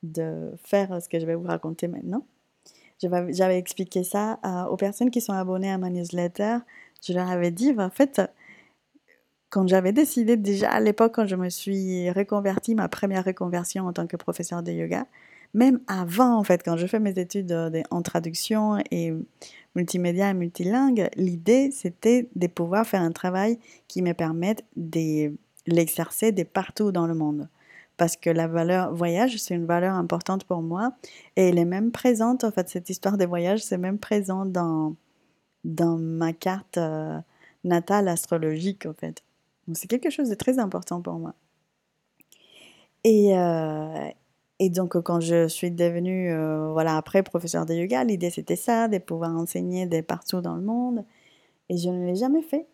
de 0.02 0.52
faire 0.56 1.02
ce 1.02 1.08
que 1.08 1.20
je 1.20 1.26
vais 1.26 1.34
vous 1.34 1.46
raconter 1.46 1.86
maintenant. 1.86 2.26
J'avais 2.98 3.58
expliqué 3.58 4.04
ça 4.04 4.38
aux 4.70 4.76
personnes 4.76 5.10
qui 5.10 5.20
sont 5.20 5.34
abonnées 5.34 5.70
à 5.70 5.76
ma 5.76 5.90
newsletter. 5.90 6.58
Je 7.02 7.12
leur 7.12 7.30
avais 7.30 7.50
dit, 7.50 7.74
en 7.78 7.90
fait, 7.90 8.22
quand 9.50 9.66
j'avais 9.68 9.92
décidé 9.92 10.36
déjà 10.36 10.70
à 10.70 10.80
l'époque, 10.80 11.14
quand 11.14 11.26
je 11.26 11.36
me 11.36 11.48
suis 11.48 12.10
reconvertie, 12.10 12.74
ma 12.74 12.88
première 12.88 13.24
reconversion 13.24 13.86
en 13.86 13.92
tant 13.92 14.06
que 14.06 14.16
professeur 14.16 14.62
de 14.62 14.72
yoga, 14.72 15.06
même 15.54 15.80
avant, 15.86 16.36
en 16.36 16.44
fait, 16.44 16.62
quand 16.64 16.76
je 16.76 16.86
fais 16.86 17.00
mes 17.00 17.18
études 17.18 17.54
en 17.90 18.02
traduction 18.02 18.78
et 18.90 19.12
multimédia 19.74 20.30
et 20.30 20.34
multilingue, 20.34 21.08
l'idée, 21.16 21.70
c'était 21.70 22.28
de 22.34 22.46
pouvoir 22.46 22.86
faire 22.86 23.02
un 23.02 23.12
travail 23.12 23.58
qui 23.88 24.02
me 24.02 24.12
permette 24.12 24.64
de 24.76 25.32
l'exercer 25.66 26.32
de 26.32 26.42
partout 26.42 26.92
dans 26.92 27.06
le 27.06 27.14
monde 27.14 27.48
parce 27.96 28.16
que 28.16 28.30
la 28.30 28.46
valeur 28.46 28.94
voyage, 28.94 29.38
c'est 29.38 29.54
une 29.54 29.66
valeur 29.66 29.94
importante 29.94 30.44
pour 30.44 30.62
moi. 30.62 30.92
Et 31.36 31.48
elle 31.48 31.58
est 31.58 31.64
même 31.64 31.92
présente, 31.92 32.44
en 32.44 32.50
fait, 32.50 32.68
cette 32.68 32.90
histoire 32.90 33.16
des 33.16 33.26
voyages, 33.26 33.64
c'est 33.64 33.78
même 33.78 33.98
présent 33.98 34.44
dans, 34.44 34.94
dans 35.64 35.96
ma 35.96 36.32
carte 36.32 36.78
euh, 36.78 37.18
natale 37.64 38.08
astrologique, 38.08 38.86
en 38.86 38.92
fait. 38.92 39.22
C'est 39.74 39.88
quelque 39.88 40.10
chose 40.10 40.28
de 40.28 40.34
très 40.34 40.58
important 40.58 41.00
pour 41.02 41.14
moi. 41.14 41.34
Et, 43.04 43.36
euh, 43.36 44.08
et 44.58 44.70
donc, 44.70 45.00
quand 45.02 45.20
je 45.20 45.48
suis 45.48 45.70
devenue, 45.70 46.32
euh, 46.32 46.72
voilà, 46.72 46.96
après 46.96 47.22
professeur 47.22 47.66
de 47.66 47.74
yoga, 47.74 48.04
l'idée 48.04 48.30
c'était 48.30 48.56
ça, 48.56 48.88
de 48.88 48.98
pouvoir 48.98 49.36
enseigner 49.36 49.86
de 49.86 50.00
partout 50.00 50.40
dans 50.40 50.54
le 50.56 50.62
monde. 50.62 51.04
Et 51.68 51.76
je 51.78 51.90
ne 51.90 52.06
l'ai 52.06 52.16
jamais 52.16 52.42
fait. 52.42 52.66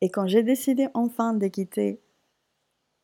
Et 0.00 0.10
quand 0.10 0.26
j'ai 0.26 0.42
décidé 0.42 0.88
enfin 0.94 1.34
de 1.34 1.46
quitter 1.48 2.00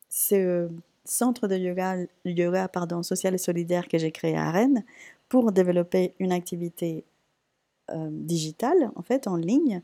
ce 0.09 0.69
centre 1.05 1.47
de 1.47 1.57
yoga, 1.57 1.97
yoga 2.25 2.67
pardon, 2.67 3.03
social 3.03 3.33
et 3.33 3.39
solidaire 3.39 3.87
que 3.87 3.97
j'ai 3.97 4.11
créé 4.11 4.37
à 4.37 4.51
Rennes 4.51 4.83
pour 5.29 5.51
développer 5.51 6.13
une 6.19 6.31
activité 6.31 7.05
euh, 7.91 8.09
digitale, 8.11 8.91
en 8.95 9.01
fait, 9.01 9.27
en 9.27 9.35
ligne, 9.35 9.81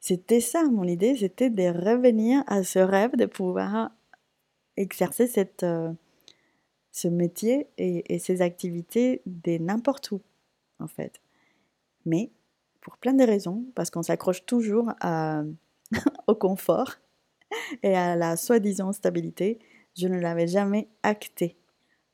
c'était 0.00 0.40
ça 0.40 0.64
mon 0.64 0.84
idée, 0.84 1.16
c'était 1.16 1.50
de 1.50 1.62
revenir 1.64 2.42
à 2.46 2.64
ce 2.64 2.78
rêve 2.78 3.16
de 3.16 3.26
pouvoir 3.26 3.90
exercer 4.76 5.26
cette, 5.26 5.62
euh, 5.62 5.92
ce 6.90 7.08
métier 7.08 7.68
et, 7.78 8.14
et 8.14 8.18
ces 8.18 8.42
activités 8.42 9.22
de 9.26 9.58
n'importe 9.58 10.10
où, 10.12 10.20
en 10.78 10.86
fait. 10.86 11.20
Mais 12.06 12.30
pour 12.80 12.96
plein 12.96 13.12
de 13.12 13.24
raisons, 13.24 13.64
parce 13.74 13.90
qu'on 13.90 14.02
s'accroche 14.02 14.46
toujours 14.46 14.90
à, 15.00 15.42
au 16.26 16.34
confort 16.34 16.96
et 17.82 17.94
à 17.94 18.16
la 18.16 18.36
soi-disant 18.36 18.92
stabilité, 18.92 19.58
je 19.96 20.08
ne 20.08 20.18
l'avais 20.18 20.46
jamais 20.46 20.88
acté. 21.02 21.56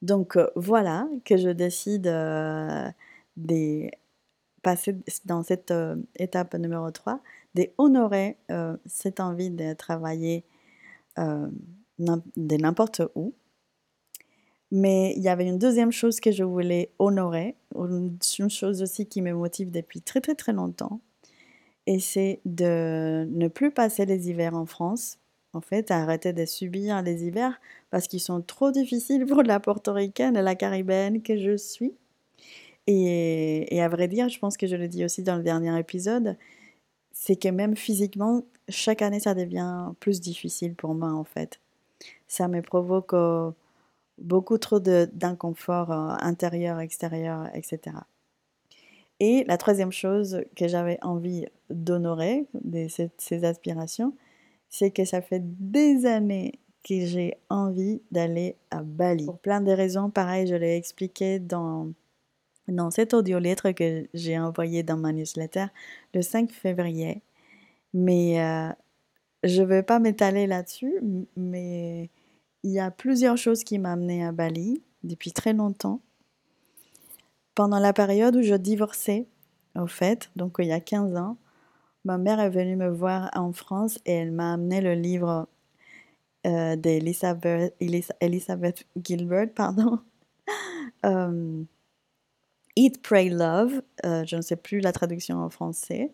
Donc 0.02 0.36
euh, 0.36 0.48
voilà 0.56 1.08
que 1.24 1.36
je 1.36 1.48
décide 1.50 2.06
euh, 2.06 2.88
passer 4.66 4.96
dans 5.26 5.44
cette 5.44 5.70
euh, 5.70 5.94
étape 6.16 6.54
numéro 6.54 6.90
3, 6.90 7.20
d'honorer 7.54 8.36
cette 8.84 9.20
envie 9.20 9.50
de 9.50 9.74
travailler 9.74 10.44
de 11.16 12.56
n'importe 12.56 13.00
où. 13.14 13.32
Mais 14.72 15.14
il 15.16 15.22
y 15.22 15.28
avait 15.28 15.46
une 15.46 15.56
deuxième 15.56 15.92
chose 15.92 16.18
que 16.18 16.32
je 16.32 16.42
voulais 16.42 16.90
honorer, 16.98 17.54
une 17.76 18.18
chose 18.50 18.82
aussi 18.82 19.06
qui 19.06 19.22
me 19.22 19.32
motive 19.32 19.70
depuis 19.70 20.02
très 20.02 20.20
très 20.20 20.34
très 20.34 20.52
longtemps, 20.52 21.00
et 21.86 22.00
c'est 22.00 22.40
de 22.44 23.24
ne 23.30 23.46
plus 23.46 23.70
passer 23.70 24.04
les 24.04 24.28
hivers 24.28 24.56
en 24.56 24.66
France 24.66 25.20
en 25.56 25.60
fait, 25.60 25.90
arrêter 25.90 26.32
de 26.32 26.44
subir 26.44 27.02
les 27.02 27.24
hivers 27.24 27.58
parce 27.90 28.08
qu'ils 28.08 28.20
sont 28.20 28.42
trop 28.42 28.70
difficiles 28.70 29.24
pour 29.26 29.42
la 29.42 29.58
portoricaine 29.58 30.36
et 30.36 30.42
la 30.42 30.54
caribéenne 30.54 31.22
que 31.22 31.36
je 31.36 31.56
suis. 31.56 31.94
Et, 32.86 33.80
à 33.80 33.88
vrai 33.88 34.08
dire, 34.08 34.28
je 34.28 34.38
pense 34.38 34.56
que 34.56 34.66
je 34.66 34.76
le 34.76 34.88
dis 34.88 35.04
aussi 35.04 35.22
dans 35.22 35.36
le 35.36 35.42
dernier 35.42 35.78
épisode, 35.78 36.36
c'est 37.12 37.36
que 37.36 37.48
même 37.48 37.76
physiquement, 37.76 38.42
chaque 38.68 39.02
année, 39.02 39.20
ça 39.20 39.34
devient 39.34 39.92
plus 40.00 40.20
difficile 40.20 40.74
pour 40.74 40.94
moi, 40.94 41.12
en 41.12 41.24
fait. 41.24 41.60
Ça 42.28 42.46
me 42.46 42.62
provoque 42.62 43.14
euh, 43.14 43.50
beaucoup 44.18 44.58
trop 44.58 44.78
d'inconfort 44.80 45.90
euh, 45.90 46.14
intérieur, 46.20 46.78
extérieur, 46.78 47.48
etc. 47.54 47.96
Et 49.18 49.44
la 49.48 49.56
troisième 49.56 49.92
chose 49.92 50.44
que 50.54 50.68
j'avais 50.68 50.98
envie 51.02 51.46
d'honorer 51.70 52.46
de 52.54 52.86
ces 53.18 53.44
aspirations, 53.44 54.14
c'est 54.68 54.90
que 54.90 55.04
ça 55.04 55.22
fait 55.22 55.42
des 55.42 56.06
années 56.06 56.60
que 56.84 57.06
j'ai 57.06 57.34
envie 57.48 58.02
d'aller 58.10 58.56
à 58.70 58.82
Bali. 58.82 59.24
Pour 59.24 59.38
plein 59.38 59.60
de 59.60 59.72
raisons, 59.72 60.10
pareil, 60.10 60.46
je 60.46 60.54
l'ai 60.54 60.76
expliqué 60.76 61.38
dans, 61.38 61.88
dans 62.68 62.90
cette 62.90 63.14
audio-lettre 63.14 63.72
que 63.72 64.06
j'ai 64.14 64.38
envoyée 64.38 64.82
dans 64.82 64.96
ma 64.96 65.12
newsletter 65.12 65.66
le 66.14 66.22
5 66.22 66.50
février. 66.50 67.22
Mais 67.94 68.42
euh, 68.42 68.70
je 69.42 69.62
ne 69.62 69.66
vais 69.66 69.82
pas 69.82 69.98
m'étaler 69.98 70.46
là-dessus, 70.46 71.00
mais 71.36 72.10
il 72.62 72.70
y 72.70 72.80
a 72.80 72.90
plusieurs 72.90 73.36
choses 73.36 73.64
qui 73.64 73.78
m'ont 73.78 73.90
amené 73.90 74.24
à 74.24 74.32
Bali 74.32 74.82
depuis 75.04 75.32
très 75.32 75.52
longtemps. 75.52 76.00
Pendant 77.54 77.78
la 77.78 77.92
période 77.92 78.36
où 78.36 78.42
je 78.42 78.54
divorçais, 78.54 79.26
au 79.76 79.86
fait, 79.86 80.30
donc 80.36 80.56
il 80.58 80.66
y 80.66 80.72
a 80.72 80.80
15 80.80 81.16
ans, 81.16 81.36
Ma 82.06 82.18
mère 82.18 82.38
est 82.38 82.50
venue 82.50 82.76
me 82.76 82.88
voir 82.88 83.30
en 83.34 83.52
France 83.52 83.98
et 84.06 84.12
elle 84.12 84.30
m'a 84.30 84.52
amené 84.52 84.80
le 84.80 84.94
livre 84.94 85.48
euh, 86.46 86.76
d'Elizabeth 86.76 87.74
Elizabeth 88.20 88.86
Gilbert, 89.02 89.52
pardon. 89.54 89.98
Euh, 91.04 91.62
Eat, 92.76 93.02
Pray, 93.02 93.30
Love. 93.30 93.82
Euh, 94.04 94.24
je 94.26 94.36
ne 94.36 94.42
sais 94.42 94.56
plus 94.56 94.80
la 94.80 94.92
traduction 94.92 95.38
en 95.38 95.50
français, 95.50 96.12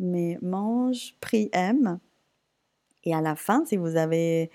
mais 0.00 0.38
mange, 0.42 1.14
prie, 1.20 1.50
aime. 1.52 2.00
Et 3.04 3.14
à 3.14 3.20
la 3.20 3.36
fin, 3.36 3.64
si 3.66 3.76
vous 3.76 3.96
avez 3.96 4.50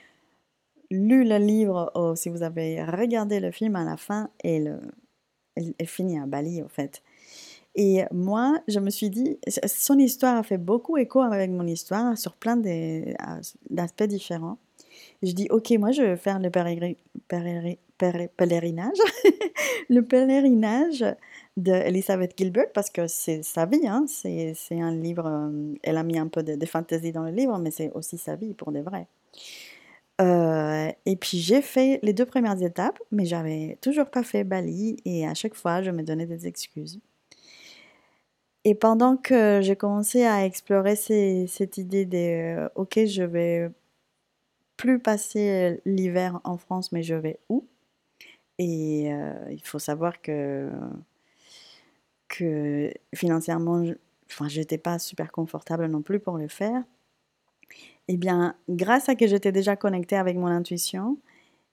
lu 0.89 1.23
le 1.25 1.37
livre 1.37 1.91
ou 1.95 2.15
si 2.15 2.29
vous 2.29 2.43
avez 2.43 2.83
regardé 2.83 3.39
le 3.39 3.51
film, 3.51 3.75
à 3.75 3.83
la 3.83 3.97
fin, 3.97 4.29
elle, 4.43 4.79
elle, 5.55 5.87
finit 5.87 6.19
à 6.19 6.25
Bali, 6.25 6.63
en 6.63 6.69
fait. 6.69 7.03
Et 7.75 8.03
moi, 8.11 8.59
je 8.67 8.79
me 8.79 8.89
suis 8.89 9.11
dit, 9.11 9.37
son 9.67 9.99
histoire 9.99 10.37
a 10.37 10.43
fait 10.43 10.57
beaucoup 10.57 10.97
écho 10.97 11.21
avec 11.21 11.51
mon 11.51 11.67
histoire 11.67 12.17
sur 12.17 12.35
plein 12.35 12.57
d'aspects 13.69 14.03
différents. 14.03 14.57
Je 15.23 15.31
dis, 15.31 15.47
ok, 15.49 15.71
moi, 15.79 15.91
je 15.91 16.03
vais 16.03 16.15
faire 16.17 16.39
le 16.39 16.49
pèlerinage, 16.49 16.97
le 19.89 20.01
pèlerinage 20.01 21.03
d'Elizabeth 21.57 22.37
Gilbert 22.37 22.71
parce 22.73 22.89
que 22.91 23.07
c'est 23.07 23.43
sa 23.43 23.65
vie, 23.65 23.87
hein, 23.87 24.05
c'est 24.07 24.55
un 24.71 24.91
livre, 24.91 25.25
euh, 25.25 25.73
elle 25.83 25.97
a 25.97 26.03
mis 26.03 26.19
un 26.19 26.27
peu 26.27 26.43
de, 26.43 26.65
fantaisie 26.65 27.11
dans 27.11 27.23
le 27.23 27.31
livre, 27.31 27.57
mais 27.57 27.71
c'est 27.71 27.91
aussi 27.93 28.17
sa 28.17 28.35
vie 28.35 28.53
pour 28.53 28.71
de 28.71 28.79
vrai. 28.79 29.07
Euh, 30.21 30.91
et 31.05 31.15
puis 31.15 31.37
j'ai 31.39 31.61
fait 31.61 31.99
les 32.03 32.13
deux 32.13 32.25
premières 32.25 32.61
étapes, 32.61 32.99
mais 33.11 33.25
j'avais 33.25 33.77
toujours 33.81 34.07
pas 34.07 34.23
fait 34.23 34.43
Bali 34.43 34.97
et 35.05 35.27
à 35.27 35.33
chaque 35.35 35.53
fois 35.53 35.81
je 35.81 35.91
me 35.91 36.03
donnais 36.03 36.25
des 36.25 36.47
excuses. 36.47 36.99
Et 38.63 38.75
pendant 38.75 39.17
que 39.17 39.61
j'ai 39.63 39.75
commencé 39.75 40.25
à 40.25 40.45
explorer 40.45 40.95
cette 40.95 41.77
idée 41.77 42.05
de 42.05 42.17
euh, 42.65 42.69
ok, 42.75 43.05
je 43.05 43.23
vais 43.23 43.69
plus 44.77 44.99
passer 44.99 45.81
l'hiver 45.85 46.39
en 46.43 46.57
France, 46.57 46.91
mais 46.91 47.03
je 47.03 47.15
vais 47.15 47.39
où? 47.49 47.67
Et 48.59 49.13
euh, 49.13 49.33
il 49.51 49.61
faut 49.63 49.79
savoir 49.79 50.21
que, 50.21 50.71
financièrement, 53.15 53.83
je, 53.85 53.93
enfin, 54.29 54.47
j'étais 54.47 54.77
pas 54.77 54.99
super 54.99 55.31
confortable 55.31 55.87
non 55.87 56.01
plus 56.01 56.19
pour 56.19 56.37
le 56.37 56.47
faire. 56.47 56.83
Eh 58.07 58.17
bien, 58.17 58.55
grâce 58.69 59.09
à 59.09 59.15
que 59.15 59.27
j'étais 59.27 59.51
déjà 59.51 59.75
connectée 59.75 60.15
avec 60.15 60.37
mon 60.37 60.47
intuition, 60.47 61.17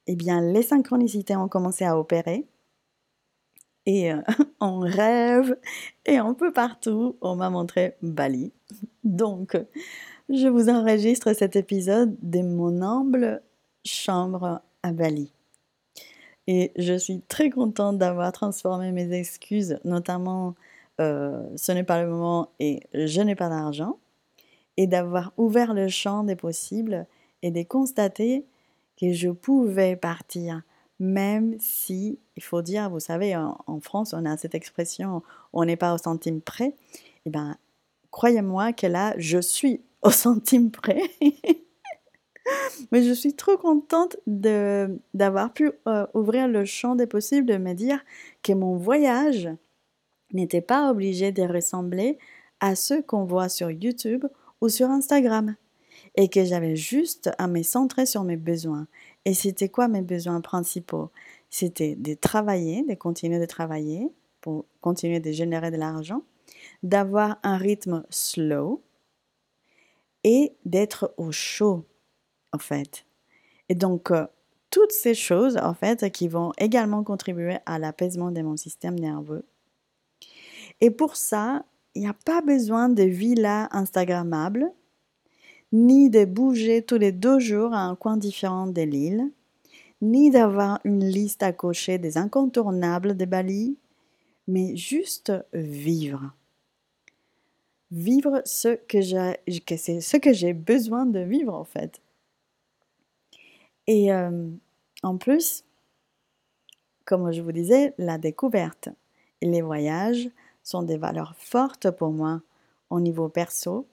eh 0.06 0.16
bien, 0.16 0.40
les 0.40 0.62
synchronicités 0.62 1.36
ont 1.36 1.48
commencé 1.48 1.84
à 1.84 1.98
opérer 1.98 2.46
et 3.86 4.12
euh, 4.12 4.20
on 4.60 4.80
rêve 4.80 5.56
et 6.06 6.16
un 6.16 6.34
peu 6.34 6.52
partout, 6.52 7.16
on 7.20 7.36
m'a 7.36 7.50
montré 7.50 7.96
Bali. 8.02 8.52
Donc, 9.04 9.56
je 10.28 10.48
vous 10.48 10.68
enregistre 10.68 11.32
cet 11.32 11.56
épisode 11.56 12.16
de 12.22 12.40
mon 12.40 12.82
humble 12.82 13.42
chambre 13.84 14.60
à 14.82 14.92
Bali. 14.92 15.32
Et 16.46 16.72
je 16.76 16.94
suis 16.94 17.20
très 17.22 17.50
contente 17.50 17.98
d'avoir 17.98 18.32
transformé 18.32 18.92
mes 18.92 19.12
excuses, 19.12 19.78
notamment 19.84 20.54
euh, 21.00 21.42
ce 21.56 21.72
n'est 21.72 21.84
pas 21.84 22.02
le 22.02 22.08
moment 22.08 22.50
et 22.60 22.80
je 22.92 23.20
n'ai 23.20 23.34
pas 23.34 23.48
d'argent, 23.48 23.98
et 24.76 24.86
d'avoir 24.86 25.32
ouvert 25.36 25.74
le 25.74 25.88
champ 25.88 26.24
des 26.24 26.36
possibles 26.36 27.06
et 27.42 27.50
de 27.50 27.62
constater 27.62 28.44
que 29.00 29.12
je 29.12 29.30
pouvais 29.30 29.96
partir 29.96 30.62
même 31.00 31.56
si, 31.58 32.18
il 32.36 32.42
faut 32.42 32.62
dire, 32.62 32.88
vous 32.88 33.00
savez, 33.00 33.36
en, 33.36 33.80
France, 33.80 34.14
on 34.14 34.24
a 34.24 34.36
cette 34.36 34.54
expression, 34.54 35.22
on 35.52 35.64
n'est 35.64 35.76
pas 35.76 35.94
au 35.94 35.98
centime 35.98 36.40
près. 36.40 36.74
Eh 37.26 37.30
bien, 37.30 37.56
croyez-moi 38.10 38.72
que 38.72 38.86
là, 38.86 39.14
je 39.18 39.38
suis 39.38 39.80
au 40.04 40.10
centime 40.10 40.70
près. 40.70 41.02
Mais 42.92 43.02
je 43.02 43.12
suis 43.12 43.34
trop 43.34 43.56
contente 43.56 44.16
d'avoir 44.26 45.52
pu 45.52 45.72
euh, 45.88 46.06
ouvrir 46.14 46.46
le 46.46 46.64
champ 46.64 46.94
des 46.94 47.06
possibles, 47.06 47.46
de 47.46 47.56
me 47.56 47.72
dire 47.72 48.04
que 48.42 48.52
mon 48.52 48.76
voyage 48.76 49.48
n'était 50.32 50.60
pas 50.60 50.90
obligé 50.90 51.32
de 51.32 51.42
ressembler 51.42 52.18
à 52.60 52.76
ceux 52.76 53.02
qu'on 53.02 53.24
voit 53.24 53.48
sur 53.48 53.70
YouTube 53.70 54.26
ou 54.60 54.68
sur 54.68 54.90
Instagram 54.90 55.56
et 56.16 56.28
que 56.28 56.44
j'avais 56.44 56.76
juste 56.76 57.30
à 57.38 57.48
me 57.48 57.62
centrer 57.62 58.06
sur 58.06 58.24
mes 58.24 58.36
besoins 58.36 58.86
et 59.24 59.34
c'était 59.34 59.68
quoi 59.68 59.88
mes 59.88 60.02
besoins 60.02 60.40
principaux? 60.40 61.10
C'était 61.50 61.94
de 61.96 62.14
travailler, 62.14 62.82
de 62.82 62.94
continuer 62.94 63.38
de 63.38 63.46
travailler 63.46 64.10
pour 64.40 64.66
continuer 64.80 65.20
de 65.20 65.32
générer 65.32 65.70
de 65.70 65.76
l'argent, 65.76 66.22
d'avoir 66.82 67.38
un 67.42 67.56
rythme 67.56 68.04
slow 68.10 68.82
et 70.24 70.52
d'être 70.64 71.14
au 71.16 71.30
chaud, 71.30 71.84
en 72.52 72.58
fait. 72.58 73.06
Et 73.68 73.74
donc, 73.74 74.10
euh, 74.10 74.26
toutes 74.70 74.92
ces 74.92 75.14
choses, 75.14 75.56
en 75.56 75.74
fait, 75.74 76.10
qui 76.10 76.26
vont 76.28 76.52
également 76.58 77.04
contribuer 77.04 77.58
à 77.66 77.78
l'apaisement 77.78 78.32
de 78.32 78.42
mon 78.42 78.56
système 78.56 78.98
nerveux. 78.98 79.44
Et 80.80 80.90
pour 80.90 81.16
ça, 81.16 81.64
il 81.94 82.02
n'y 82.02 82.08
a 82.08 82.16
pas 82.24 82.40
besoin 82.40 82.88
de 82.88 83.04
villas 83.04 83.68
Instagrammables 83.70 84.72
ni 85.72 86.08
de 86.08 86.24
bouger 86.24 86.82
tous 86.82 86.98
les 86.98 87.10
deux 87.10 87.40
jours 87.40 87.74
à 87.74 87.80
un 87.80 87.96
coin 87.96 88.16
différent 88.16 88.68
de 88.68 88.82
l'île, 88.82 89.32
ni 90.00 90.30
d'avoir 90.30 90.80
une 90.84 91.04
liste 91.04 91.42
à 91.42 91.52
cocher 91.52 91.98
des 91.98 92.16
incontournables 92.16 93.16
de 93.16 93.24
Bali, 93.24 93.76
mais 94.46 94.76
juste 94.76 95.32
vivre. 95.52 96.32
Vivre 97.94 98.42
ce 98.44 98.74
que 98.74 99.00
j'ai, 99.00 99.36
c'est 99.76 100.00
ce 100.00 100.16
que 100.16 100.32
j'ai 100.32 100.52
besoin 100.52 101.06
de 101.06 101.20
vivre 101.20 101.54
en 101.54 101.62
fait. 101.62 102.00
Et 103.86 104.12
euh, 104.12 104.48
en 105.04 105.16
plus, 105.16 105.64
comme 107.04 107.30
je 107.30 107.40
vous 107.40 107.52
disais, 107.52 107.94
la 107.96 108.18
découverte 108.18 108.88
et 109.40 109.46
les 109.46 109.62
voyages 109.62 110.28
sont 110.64 110.82
des 110.82 110.96
valeurs 110.96 111.36
fortes 111.36 111.88
pour 111.92 112.10
moi 112.10 112.42
au 112.90 112.98
niveau 112.98 113.28
perso 113.28 113.86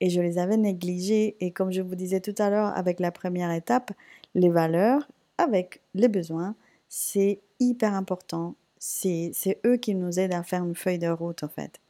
et 0.00 0.08
je 0.08 0.20
les 0.20 0.38
avais 0.38 0.56
négligés. 0.56 1.36
Et 1.40 1.50
comme 1.50 1.72
je 1.72 1.82
vous 1.82 1.96
disais 1.96 2.20
tout 2.20 2.34
à 2.38 2.48
l'heure 2.48 2.76
avec 2.76 3.00
la 3.00 3.10
première 3.10 3.50
étape, 3.50 3.90
les 4.36 4.50
valeurs 4.50 5.08
avec 5.36 5.80
les 5.94 6.08
besoins, 6.08 6.54
c'est 6.88 7.40
hyper 7.58 7.94
important. 7.94 8.54
C'est 8.78 9.60
eux 9.66 9.78
qui 9.78 9.96
nous 9.96 10.20
aident 10.20 10.34
à 10.34 10.44
faire 10.44 10.64
une 10.64 10.76
feuille 10.76 11.00
de 11.00 11.08
route 11.08 11.42
en 11.42 11.48
fait. 11.48 11.81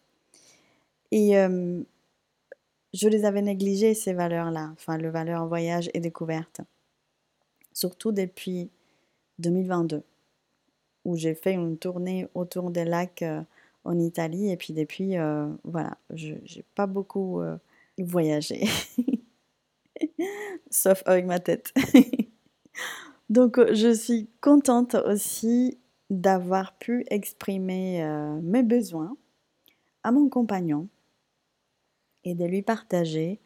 Et 1.13 1.37
je 2.95 3.09
les 3.09 3.25
avais 3.25 3.43
négligées, 3.43 3.95
ces 3.95 4.13
valeurs-là, 4.13 4.71
enfin, 4.73 4.99
le 4.99 5.09
valeur 5.09 5.47
voyage 5.47 5.91
et 5.95 6.01
découverte. 6.01 6.61
Surtout 7.73 8.13
depuis 8.13 8.71
2022, 9.39 10.03
où 11.05 11.17
j'ai 11.17 11.35
fait 11.35 11.55
une 11.55 11.79
tournée 11.79 12.29
autour 12.35 12.71
des 12.71 12.85
lacs 12.85 13.23
euh, 13.23 13.43
en 13.85 13.99
Italie. 13.99 14.51
Et 14.51 14.57
puis 14.59 14.75
depuis, 14.75 15.17
euh, 15.17 15.49
voilà, 15.65 15.97
je 16.11 16.35
n'ai 16.35 16.65
pas 16.75 16.87
beaucoup 16.87 17.41
euh, 17.41 17.57
voyagé. 17.99 18.65
Sauf 20.71 21.03
avec 21.07 21.25
ma 21.25 21.41
tête. 21.41 21.73
Donc 23.31 23.59
je 23.73 23.95
suis 23.95 24.29
contente 24.43 24.95
aussi 24.95 25.79
d'avoir 26.11 26.77
pu 26.77 27.07
exprimer 27.09 28.05
mes 28.43 28.63
besoins 28.63 29.17
à 30.03 30.13
mon 30.13 30.29
compagnon 30.29 30.89
et 32.25 32.35
de 32.35 32.45
lui 32.45 32.63
partager 32.63 33.41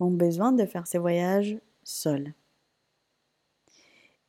mon 0.00 0.10
besoin 0.10 0.52
de 0.52 0.66
faire 0.66 0.86
ces 0.86 0.98
voyages 0.98 1.56
seul. 1.82 2.34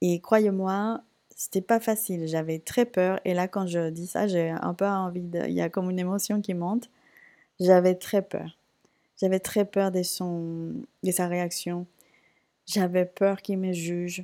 Et 0.02 0.20
croyez-moi, 0.20 1.02
c'était 1.36 1.62
pas 1.62 1.80
facile, 1.80 2.28
j'avais 2.28 2.60
très 2.60 2.86
peur. 2.86 3.20
Et 3.26 3.34
là, 3.34 3.48
quand 3.48 3.68
je 3.68 3.90
dis 3.90 4.08
ça, 4.08 4.28
j'ai 4.28 4.50
un 4.50 4.74
peu 4.74 4.86
envie 4.86 5.22
de. 5.22 5.46
Il 5.48 5.54
y 5.54 5.62
a 5.62 5.70
comme 5.70 5.90
une 5.90 6.00
émotion 6.00 6.42
qui 6.42 6.54
monte. 6.54 6.90
J'avais 7.60 7.96
très 7.96 8.22
peur. 8.22 8.58
J'avais 9.20 9.40
très 9.40 9.66
peur 9.66 9.92
de, 9.92 10.04
son... 10.04 10.74
de 11.04 11.12
sa 11.12 11.28
réaction. 11.28 11.88
J'avais 12.66 13.06
peur 13.06 13.42
qu'il 13.42 13.58
me 13.60 13.72
juge. 13.74 14.24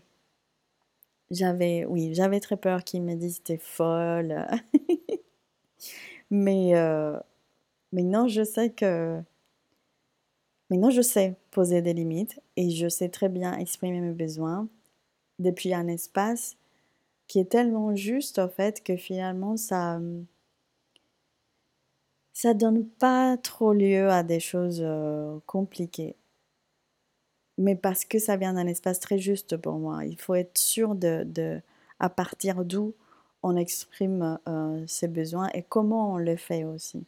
J'avais, 1.31 1.85
oui, 1.85 2.13
j'avais 2.13 2.41
très 2.41 2.57
peur 2.57 2.83
qu'il 2.83 3.01
me 3.03 3.15
dise 3.15 3.41
t'es 3.43 3.57
folle. 3.57 4.45
mais, 6.31 6.75
euh... 6.75 7.17
mais 7.93 8.03
non, 8.03 8.27
je 8.27 8.43
sais 8.43 8.69
que. 8.69 9.21
Maintenant, 10.71 10.89
je 10.89 11.01
sais 11.01 11.35
poser 11.51 11.81
des 11.81 11.93
limites 11.93 12.39
et 12.55 12.69
je 12.69 12.87
sais 12.87 13.09
très 13.09 13.27
bien 13.27 13.57
exprimer 13.57 13.99
mes 13.99 14.13
besoins 14.13 14.69
depuis 15.37 15.73
un 15.73 15.87
espace 15.87 16.55
qui 17.27 17.39
est 17.39 17.51
tellement 17.51 17.93
juste 17.93 18.39
en 18.39 18.47
fait 18.47 18.81
que 18.81 18.95
finalement 18.95 19.57
ça 19.57 19.99
ça 22.31 22.53
donne 22.53 22.87
pas 22.87 23.35
trop 23.35 23.73
lieu 23.73 24.09
à 24.09 24.23
des 24.23 24.39
choses 24.39 24.81
euh, 24.81 25.39
compliquées. 25.45 26.15
Mais 27.57 27.75
parce 27.75 28.05
que 28.05 28.17
ça 28.17 28.37
vient 28.37 28.53
d'un 28.53 28.67
espace 28.67 29.01
très 29.01 29.19
juste 29.19 29.57
pour 29.57 29.73
moi, 29.73 30.05
il 30.05 30.17
faut 30.19 30.35
être 30.35 30.57
sûr 30.57 30.95
de, 30.95 31.23
de 31.25 31.61
à 31.99 32.09
partir 32.09 32.63
d'où 32.63 32.93
on 33.43 33.57
exprime 33.57 34.39
euh, 34.47 34.83
ses 34.87 35.09
besoins 35.09 35.49
et 35.53 35.63
comment 35.63 36.13
on 36.13 36.17
le 36.17 36.37
fait 36.37 36.63
aussi. 36.63 37.05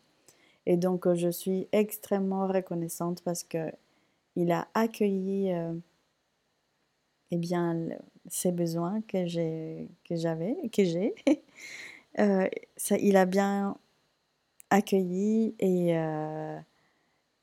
Et 0.66 0.78
donc 0.78 1.12
je 1.14 1.30
suis 1.30 1.68
extrêmement 1.72 2.48
reconnaissante 2.48 3.22
parce 3.24 3.44
que 3.44 3.72
il 4.36 4.52
a 4.52 4.68
accueilli 4.74 5.52
euh, 5.52 5.74
eh 7.34 7.38
bien, 7.38 7.90
ces 8.28 8.52
besoins 8.52 9.02
que 9.02 9.26
j'ai, 9.26 9.88
que 10.08 10.16
j'avais, 10.16 10.56
que 10.72 10.84
j'ai. 10.84 11.16
Euh, 12.20 12.48
ça, 12.78 12.96
il 13.00 13.18
a 13.18 13.26
bien 13.26 13.76
accueilli 14.70 15.56
et, 15.58 15.98
euh, 15.98 16.60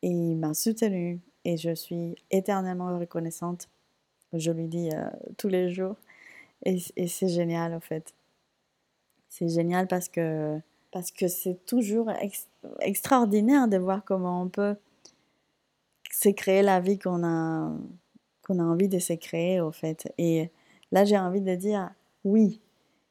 et 0.02 0.08
il 0.08 0.36
m'a 0.36 0.54
soutenu 0.54 1.18
et 1.44 1.56
je 1.56 1.74
suis 1.74 2.14
éternellement 2.30 2.96
reconnaissante. 2.96 3.68
Je 4.32 4.52
lui 4.52 4.68
dis 4.68 4.90
euh, 4.94 5.10
tous 5.36 5.48
les 5.48 5.70
jours 5.70 5.96
et, 6.64 6.78
et, 6.94 7.08
c'est 7.08 7.26
génial 7.26 7.74
en 7.74 7.80
fait. 7.80 8.14
C'est 9.28 9.48
génial 9.48 9.88
parce 9.88 10.08
que 10.08 10.60
parce 10.92 11.10
que 11.10 11.28
c'est 11.28 11.64
toujours 11.66 12.10
extraordinaire 12.80 13.68
de 13.68 13.76
voir 13.76 14.04
comment 14.04 14.42
on 14.42 14.48
peut 14.48 14.76
se 16.10 16.28
créer 16.30 16.62
la 16.62 16.80
vie 16.80 16.98
qu'on 16.98 17.24
a 17.24 17.72
qu'on 18.42 18.58
a 18.58 18.64
envie 18.64 18.88
de 18.88 18.98
se 18.98 19.12
créer 19.12 19.60
au 19.60 19.70
fait. 19.70 20.12
Et 20.18 20.50
Là, 20.92 21.04
j'ai 21.04 21.18
envie 21.18 21.40
de 21.40 21.54
dire 21.54 21.90
oui, 22.24 22.60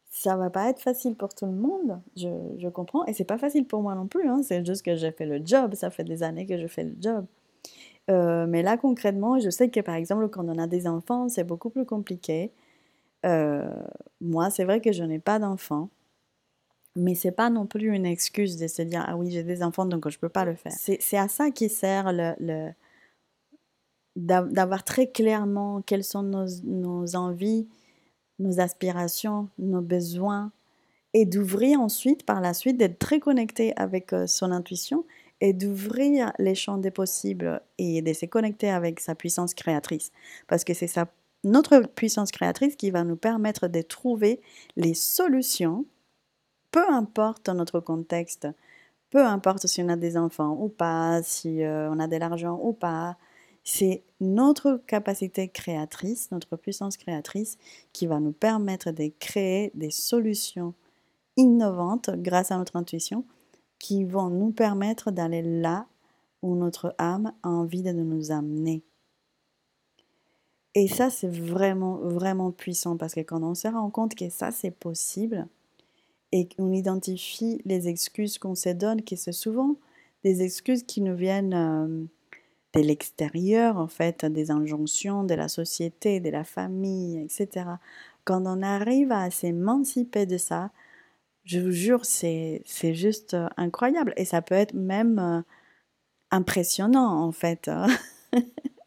ça 0.10 0.36
va 0.36 0.50
pas 0.50 0.70
être 0.70 0.82
facile 0.82 1.16
pour 1.16 1.34
tout 1.34 1.46
le 1.46 1.54
monde, 1.54 2.02
je, 2.16 2.68
comprends, 2.70 3.06
et 3.06 3.14
c'est 3.14 3.24
pas 3.24 3.38
facile 3.38 3.66
pour 3.66 3.82
moi 3.82 3.96
non 3.96 4.08
plus, 4.08 4.28
hein. 4.28 4.42
c'est 4.44 4.66
juste 4.66 4.84
que 4.84 4.96
j'ai 4.96 5.12
fait 5.12 5.26
le 5.26 5.42
job, 5.46 5.76
ça 5.76 5.90
fait 5.90 6.04
des 6.04 6.24
années 6.24 6.46
que 6.46 6.58
je 6.58 6.68
fais 6.68 6.84
le 6.84 6.96
job. 7.00 7.26
Euh, 8.10 8.48
mais 8.48 8.64
là, 8.64 8.76
concrètement, 8.78 9.40
je 9.40 9.50
sais 9.50 9.70
que 9.70 9.80
par 9.82 9.96
exemple, 9.96 10.28
quand 10.30 10.48
on 10.48 10.58
a 10.58 10.68
des 10.68 10.88
enfants, 10.88 11.30
c'est 11.30 11.44
beaucoup 11.44 11.70
plus 11.70 11.86
compliqué. 11.86 12.52
Euh, 13.26 13.70
moi, 14.20 14.50
c'est 14.50 14.64
vrai 14.64 14.82
que 14.82 14.92
je 14.92 15.04
n'ai 15.04 15.20
pas 15.20 15.40
d'enfants, 15.40 15.90
mais 16.96 17.16
c'est 17.16 17.32
pas 17.32 17.50
non 17.50 17.66
plus 17.66 17.94
une 17.94 18.06
excuse 18.06 18.58
de 18.58 18.68
se 18.68 18.82
dire 18.82 19.04
ah 19.08 19.16
oui, 19.16 19.32
j'ai 19.32 19.44
des 19.44 19.64
enfants 19.64 19.86
donc 19.86 20.10
je 20.10 20.20
peux 20.20 20.30
pas 20.30 20.46
le 20.46 20.56
faire. 20.56 20.74
C'est 20.74 21.18
à 21.18 21.28
ça 21.28 21.52
qui 21.52 21.70
sert 21.70 22.12
le, 22.14 22.72
d'avoir 24.16 24.84
très 24.84 25.08
clairement 25.08 25.82
quelles 25.82 26.04
sont 26.04 26.24
nos, 26.24 27.16
envies, 27.16 27.68
nos 28.40 28.60
aspirations, 28.60 29.50
nos 29.58 29.82
besoins, 29.82 30.52
et 31.14 31.26
d'ouvrir 31.26 31.82
ensuite, 31.82 32.24
par 32.24 32.40
la 32.40 32.54
suite, 32.54 32.78
d'être 32.78 33.00
très 33.00 33.20
connecté 33.20 33.74
avec 33.78 34.14
euh, 34.14 34.28
son 34.28 34.52
intuition 34.52 35.06
et 35.42 35.54
d'ouvrir 35.54 36.32
les 36.38 36.54
champs 36.54 36.78
des 36.78 36.92
possibles 36.92 37.62
et 37.80 38.02
de 38.02 38.14
se 38.14 38.26
connecter 38.26 38.70
avec 38.70 39.00
sa 39.00 39.16
puissance 39.16 39.56
créatrice. 39.56 40.12
Parce 40.48 40.64
que 40.64 40.74
c'est 40.74 40.92
notre 41.44 41.80
puissance 41.80 42.32
créatrice 42.32 42.76
qui 42.76 42.92
va 42.92 43.04
nous 43.04 43.16
permettre 43.16 43.68
de 43.68 43.82
trouver 43.82 44.42
les 44.76 44.94
solutions, 44.94 45.86
peu 46.72 46.88
importe 46.90 47.50
notre 47.50 47.80
contexte, 47.80 48.48
peu 49.10 49.26
importe 49.26 49.68
si 49.68 49.82
on 49.82 49.90
a 49.90 49.96
des 49.96 50.18
enfants 50.18 50.58
ou 50.60 50.70
pas, 50.70 51.22
si 51.24 51.64
euh, 51.64 51.90
on 51.92 52.00
a 52.00 52.08
de 52.08 52.16
l'argent 52.16 52.60
ou 52.62 52.74
pas, 52.74 53.18
c'est 53.64 54.04
notre 54.20 54.82
capacité 54.88 55.48
créatrice, 55.48 56.32
notre 56.32 56.56
puissance 56.56 56.98
créatrice 56.98 57.58
qui 57.94 58.08
va 58.08 58.20
nous 58.20 58.32
permettre 58.32 58.92
de 58.92 59.12
créer 59.20 59.72
des 59.74 59.92
solutions 59.92 60.74
innovantes 61.38 62.10
grâce 62.18 62.52
à 62.52 62.58
notre 62.58 62.76
intuition 62.76 63.26
qui 63.80 64.04
vont 64.04 64.30
nous 64.30 64.52
permettre 64.52 65.12
d'aller 65.12 65.42
là 65.42 65.88
où 66.42 66.56
notre 66.56 66.96
âme 66.98 67.34
a 67.44 67.50
envie 67.50 67.84
de 67.84 67.92
nous 67.92 68.32
amener. 68.32 68.84
Et 70.76 70.88
ça, 70.88 71.10
c'est 71.10 71.30
vraiment, 71.30 71.98
vraiment 71.98 72.52
puissant 72.52 72.98
parce 72.98 73.16
que 73.16 73.22
quand 73.22 73.42
on 73.44 73.56
se 73.56 73.68
rend 73.68 73.90
compte 73.90 74.16
que 74.16 74.30
ça, 74.30 74.52
c'est 74.52 74.72
possible 74.72 75.48
et 76.32 76.48
qu'on 76.48 76.72
identifie 76.72 77.62
les 77.66 77.88
excuses 77.88 78.38
qu'on 78.38 78.56
se 78.56 78.70
donne, 78.70 79.02
qui 79.02 79.18
sont 79.18 79.32
souvent 79.32 79.76
des 80.24 80.42
excuses 80.44 80.84
qui 80.84 81.02
nous 81.02 81.16
viennent 81.16 81.54
euh, 81.54 82.06
de 82.74 82.86
l'extérieur, 82.86 83.78
en 83.78 83.88
fait, 83.88 84.26
des 84.26 84.52
injonctions 84.52 85.24
de 85.24 85.34
la 85.34 85.48
société, 85.48 86.20
de 86.20 86.30
la 86.30 86.44
famille, 86.44 87.20
etc. 87.20 87.66
Quand 88.26 88.44
on 88.46 88.62
arrive 88.62 89.12
à 89.12 89.32
s'émanciper 89.32 90.26
de 90.26 90.38
ça, 90.38 90.72
je 91.46 91.60
vous 91.60 91.72
jure, 91.72 92.06
c'est, 92.06 92.64
juste 92.94 93.34
euh, 93.34 93.48
incroyable. 93.58 94.14
Et 94.18 94.26
ça 94.26 94.42
peut 94.42 94.56
être 94.56 94.74
même 94.74 95.20
euh, 95.20 95.42
impressionnant, 96.32 97.24
en 97.24 97.32
fait. 97.32 97.68
Hein. 97.70 97.88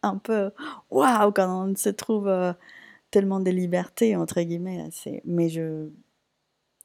Un 0.04 0.18
peu, 0.18 0.50
waouh, 0.90 1.32
quand 1.32 1.70
on 1.70 1.76
se 1.76 1.88
trouve 1.88 2.28
tellement 3.12 3.38
de 3.38 3.50
liberté, 3.50 4.16
entre 4.16 4.40
guillemets. 4.42 4.88
Mais 5.24 5.48
je, 5.48 5.90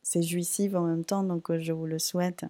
c'est 0.07 0.21
jouissif 0.21 0.73
en 0.73 0.83
même 0.83 1.03
temps, 1.03 1.23
donc 1.23 1.53
je 1.57 1.73
vous 1.73 1.85
le 1.85 1.99
souhaite. 1.99 2.45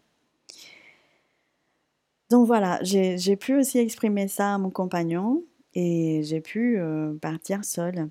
Donc 2.29 2.45
voilà, 2.45 2.79
j'ai 2.83 3.35
pu 3.35 3.57
aussi 3.57 3.79
exprimer 3.79 4.27
ça 4.27 4.53
à 4.53 4.57
mon 4.59 4.69
compagnon 4.69 5.43
et 5.73 6.21
j'ai 6.23 6.39
pu 6.39 6.77
euh, 6.77 7.15
partir 7.15 7.65
seule. 7.65 8.09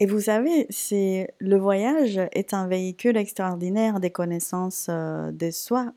Et 0.00 0.06
vous 0.06 0.20
savez, 0.20 0.66
le 1.38 1.56
voyage 1.56 2.20
est 2.32 2.52
un 2.52 2.66
véhicule 2.66 3.16
extraordinaire 3.16 4.00
des 4.00 4.10
connaissances 4.10 4.88
euh, 4.88 5.30
de 5.30 5.52
soi, 5.52 5.92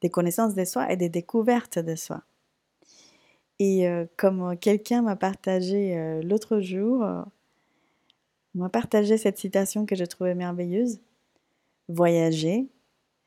des 0.00 0.10
connaissances 0.10 0.54
de 0.54 0.64
soi 0.64 0.90
et 0.90 0.96
des 0.96 1.08
découvertes 1.08 1.78
de 1.78 1.94
soi. 1.94 2.22
Et 3.60 3.86
euh, 3.86 4.06
comme 4.16 4.56
quelqu'un 4.56 5.02
m'a 5.02 5.14
partagé 5.14 6.20
l'autre 6.24 6.58
jour, 6.58 7.06
m'a 8.56 8.68
partagé 8.70 9.18
cette 9.18 9.38
citation 9.38 9.86
que 9.86 9.94
je 9.94 10.04
trouvais 10.04 10.34
merveilleuse. 10.34 10.98
Voyager, 11.92 12.70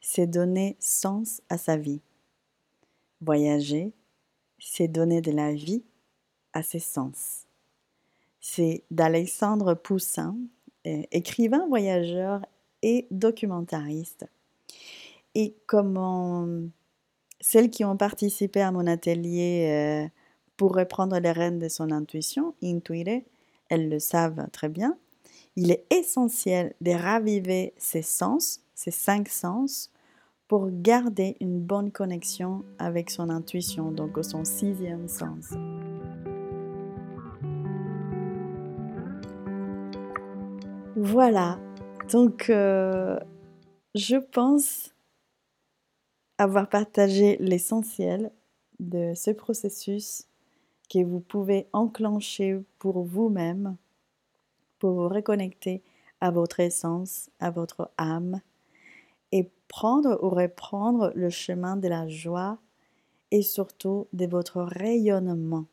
c'est 0.01 0.25
donner 0.25 0.75
sens 0.79 1.43
à 1.49 1.57
sa 1.59 1.77
vie. 1.77 2.01
Voyager, 3.21 3.93
c'est 4.57 4.87
donner 4.87 5.21
de 5.21 5.31
la 5.31 5.53
vie 5.53 5.83
à 6.51 6.63
ses 6.63 6.79
sens. 6.79 7.45
C'est 8.39 8.83
d'Alexandre 8.89 9.75
Poussin, 9.75 10.35
écrivain, 10.83 11.67
voyageur 11.67 12.41
et 12.81 13.05
documentariste. 13.11 14.25
Et 15.35 15.55
comme 15.67 16.71
celles 17.39 17.69
qui 17.69 17.85
ont 17.85 17.97
participé 17.97 18.61
à 18.61 18.71
mon 18.71 18.87
atelier 18.87 19.67
euh, 19.69 20.09
pour 20.57 20.75
reprendre 20.75 21.19
les 21.19 21.31
rênes 21.31 21.59
de 21.59 21.67
son 21.67 21.91
intuition, 21.91 22.55
intuire, 22.63 23.21
elles 23.69 23.89
le 23.89 23.99
savent 23.99 24.47
très 24.51 24.69
bien, 24.69 24.97
il 25.55 25.71
est 25.71 25.85
essentiel 25.89 26.73
de 26.81 26.91
raviver 26.91 27.73
ses 27.77 28.01
sens, 28.01 28.61
ses 28.73 28.91
cinq 28.91 29.29
sens, 29.29 29.91
pour 30.47 30.69
garder 30.69 31.37
une 31.39 31.59
bonne 31.59 31.91
connexion 31.91 32.63
avec 32.77 33.09
son 33.09 33.29
intuition, 33.29 33.91
donc 33.91 34.17
son 34.23 34.45
sixième 34.45 35.07
sens. 35.07 35.53
Voilà, 40.97 41.59
donc 42.11 42.49
euh, 42.49 43.19
je 43.95 44.15
pense 44.15 44.93
avoir 46.37 46.69
partagé 46.69 47.37
l'essentiel 47.39 48.31
de 48.79 49.13
ce 49.15 49.31
processus 49.31 50.25
que 50.89 51.03
vous 51.03 51.19
pouvez 51.19 51.67
enclencher 51.73 52.59
pour 52.79 53.03
vous-même, 53.03 53.77
pour 54.85 54.93
vous 54.93 55.09
reconnecter 55.09 55.81
à 56.21 56.29
votre 56.29 56.59
essence, 56.59 57.31
à 57.39 57.49
votre 57.49 57.89
âme, 57.97 58.39
et 59.31 59.49
prendre 59.67 60.19
ou 60.21 60.29
reprendre 60.29 61.11
le 61.15 61.31
chemin 61.31 61.75
de 61.75 61.87
la 61.87 62.07
joie 62.07 62.59
et 63.31 63.41
surtout 63.41 64.05
de 64.13 64.27
votre 64.27 64.61
rayonnement, 64.61 65.65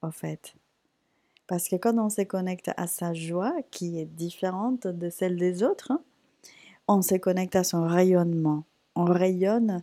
en 0.00 0.12
fait. 0.12 0.54
Parce 1.48 1.68
que 1.68 1.74
quand 1.74 1.98
on 1.98 2.08
se 2.08 2.22
connecte 2.22 2.70
à 2.76 2.86
sa 2.86 3.14
joie, 3.14 3.52
qui 3.72 3.98
est 3.98 4.06
différente 4.06 4.86
de 4.86 5.10
celle 5.10 5.36
des 5.36 5.64
autres, 5.64 5.90
hein, 5.90 6.00
on 6.86 7.02
se 7.02 7.16
connecte 7.16 7.56
à 7.56 7.64
son 7.64 7.82
rayonnement. 7.82 8.62
On 8.94 9.06
rayonne 9.06 9.82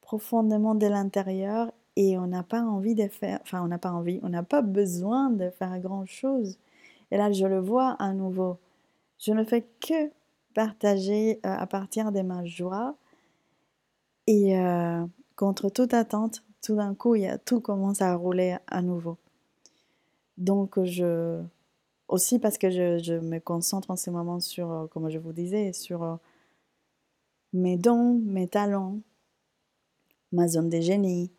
profondément 0.00 0.74
de 0.74 0.88
l'intérieur 0.88 1.70
et 1.94 2.18
on 2.18 2.26
n'a 2.26 2.42
pas 2.42 2.62
envie 2.62 2.96
de 2.96 3.06
faire, 3.06 3.38
enfin 3.42 3.62
on 3.62 3.68
n'a 3.68 3.78
pas 3.78 3.92
envie, 3.92 4.18
on 4.24 4.30
n'a 4.30 4.42
pas 4.42 4.62
besoin 4.62 5.30
de 5.30 5.48
faire 5.50 5.78
grand-chose. 5.78 6.58
Et 7.10 7.16
là, 7.16 7.32
je 7.32 7.46
le 7.46 7.60
vois 7.60 7.96
à 7.98 8.12
nouveau. 8.12 8.58
Je 9.18 9.32
ne 9.32 9.44
fais 9.44 9.66
que 9.80 10.10
partager 10.54 11.40
euh, 11.44 11.50
à 11.50 11.66
partir 11.66 12.12
de 12.12 12.22
ma 12.22 12.44
joie. 12.44 12.96
Et 14.26 14.58
euh, 14.58 15.04
contre 15.36 15.68
toute 15.68 15.92
attente, 15.92 16.42
tout 16.62 16.76
d'un 16.76 16.94
coup, 16.94 17.14
y 17.14 17.26
a, 17.26 17.36
tout 17.36 17.60
commence 17.60 18.00
à 18.00 18.14
rouler 18.14 18.56
à 18.68 18.80
nouveau. 18.80 19.18
Donc, 20.38 20.82
je, 20.82 21.42
aussi 22.08 22.38
parce 22.38 22.56
que 22.56 22.70
je, 22.70 23.18
me 23.18 23.38
concentre 23.38 23.90
en 23.90 23.96
ce 23.96 24.10
moment 24.10 24.40
sur, 24.40 24.70
euh, 24.70 24.86
comme 24.86 25.10
je 25.10 25.18
vous 25.18 25.32
disais, 25.32 25.72
sur 25.72 26.18
mes 27.52 27.76
dons, 27.76 28.20
mes 28.24 28.48
talents, 28.48 28.98
ma 30.32 30.48
zone 30.48 30.70
de 30.70 30.80
génie, 30.80 31.30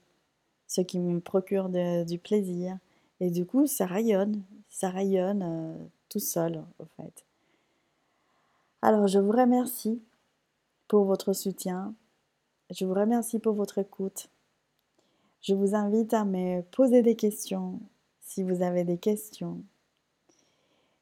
ce 0.67 0.81
qui 0.81 0.99
me 0.99 1.19
procure 1.19 1.69
du 1.69 2.19
plaisir. 2.19 2.77
Et 3.19 3.31
du 3.31 3.45
coup, 3.45 3.67
ça 3.67 3.85
rayonne, 3.85 4.41
ça 4.75 4.89
rayonne 4.89 5.89
tout 6.09 6.19
seul, 6.19 6.61
au 6.79 6.85
fait. 6.97 7.23
Alors, 8.81 9.07
je 9.07 9.19
vous 9.19 9.31
remercie 9.31 10.01
pour 10.89 11.05
votre 11.05 11.31
soutien. 11.31 11.93
Je 12.69 12.85
vous 12.85 12.93
remercie 12.93 13.39
pour 13.39 13.53
votre 13.53 13.77
écoute. 13.77 14.27
Je 15.41 15.53
vous 15.53 15.75
invite 15.75 16.13
à 16.13 16.25
me 16.25 16.61
poser 16.61 17.03
des 17.03 17.15
questions 17.15 17.79
si 18.19 18.43
vous 18.43 18.61
avez 18.61 18.83
des 18.83 18.97
questions. 18.97 19.63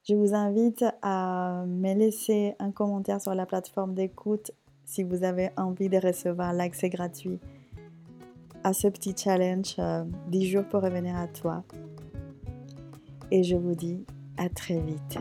Je 0.08 0.14
vous 0.14 0.36
invite 0.36 0.86
à 1.02 1.66
me 1.66 1.96
laisser 1.96 2.54
un 2.60 2.70
commentaire 2.70 3.22
sur 3.22 3.34
la 3.34 3.48
plateforme 3.48 3.96
d'écoute 3.96 4.52
si 4.86 5.02
vous 5.02 5.24
avez 5.24 5.50
envie 5.58 5.90
de 5.90 5.98
recevoir 5.98 6.54
l'accès 6.54 6.90
gratuit 6.90 7.40
à 8.64 8.72
ce 8.72 8.88
petit 8.88 9.16
challenge 9.18 9.78
10 9.78 9.80
euh, 9.80 10.52
jours 10.52 10.66
pour 10.70 10.84
revenir 10.84 11.18
à 11.18 11.28
toi. 11.28 11.64
Et 13.36 13.42
je 13.42 13.56
vous 13.56 13.74
dis 13.74 14.06
à 14.38 14.48
très 14.48 14.80
vite. 14.80 15.18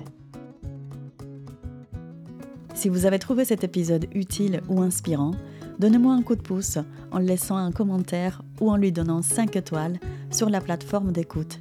Si 2.75 2.91
vous 2.91 3.07
avez 3.07 3.19
trouvé 3.19 3.47
cet 3.47 3.65
épisode 3.65 4.05
utile 4.15 4.61
ou 4.69 4.83
inspirant, 4.83 5.31
donnez-moi 5.79 6.13
un 6.13 6.21
coup 6.21 6.37
de 6.37 6.43
pouce 6.43 6.77
en 7.11 7.19
laissant 7.19 7.57
un 7.57 7.73
commentaire 7.73 8.43
ou 8.61 8.71
en 8.71 8.77
lui 8.77 8.93
donnant 8.93 9.23
5 9.23 9.57
étoiles 9.57 9.99
sur 10.31 10.51
la 10.51 10.61
plateforme 10.61 11.11
d'écoute. 11.11 11.59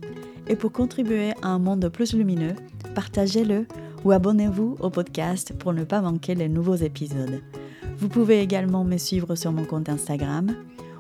Et 0.47 0.57
pour 0.57 0.73
contribuer 0.73 1.31
à 1.41 1.47
un 1.47 1.59
monde 1.59 1.87
plus 1.87 2.11
lumineux, 2.11 2.55
partagez-le 2.95 3.65
ou 4.03 4.11
abonnez-vous 4.11 4.75
au 4.81 4.89
podcast 4.89 5.53
pour 5.57 5.71
ne 5.71 5.85
pas 5.85 6.01
manquer 6.01 6.35
les 6.35 6.49
nouveaux 6.49 6.75
épisodes. 6.75 7.41
Vous 7.97 8.09
pouvez 8.09 8.41
également 8.41 8.83
me 8.83 8.97
suivre 8.97 9.35
sur 9.35 9.53
mon 9.53 9.63
compte 9.63 9.87
Instagram, 9.87 10.53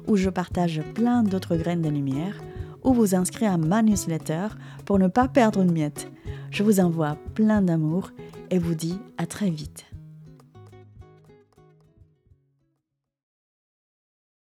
où 0.07 0.15
je 0.15 0.29
partage 0.29 0.81
plein 0.93 1.23
d'autres 1.23 1.57
graines 1.57 1.81
de 1.81 1.89
lumière, 1.89 2.41
ou 2.83 2.93
vous 2.93 3.15
inscrire 3.15 3.53
à 3.53 3.57
ma 3.57 3.81
newsletter 3.81 4.47
pour 4.85 4.99
ne 4.99 5.07
pas 5.07 5.27
perdre 5.27 5.61
une 5.61 5.71
miette. 5.71 6.11
Je 6.49 6.63
vous 6.63 6.79
envoie 6.79 7.17
plein 7.35 7.61
d'amour 7.61 8.11
et 8.49 8.59
vous 8.59 8.75
dis 8.75 8.99
à 9.17 9.25
très 9.25 9.49
vite. 9.49 9.90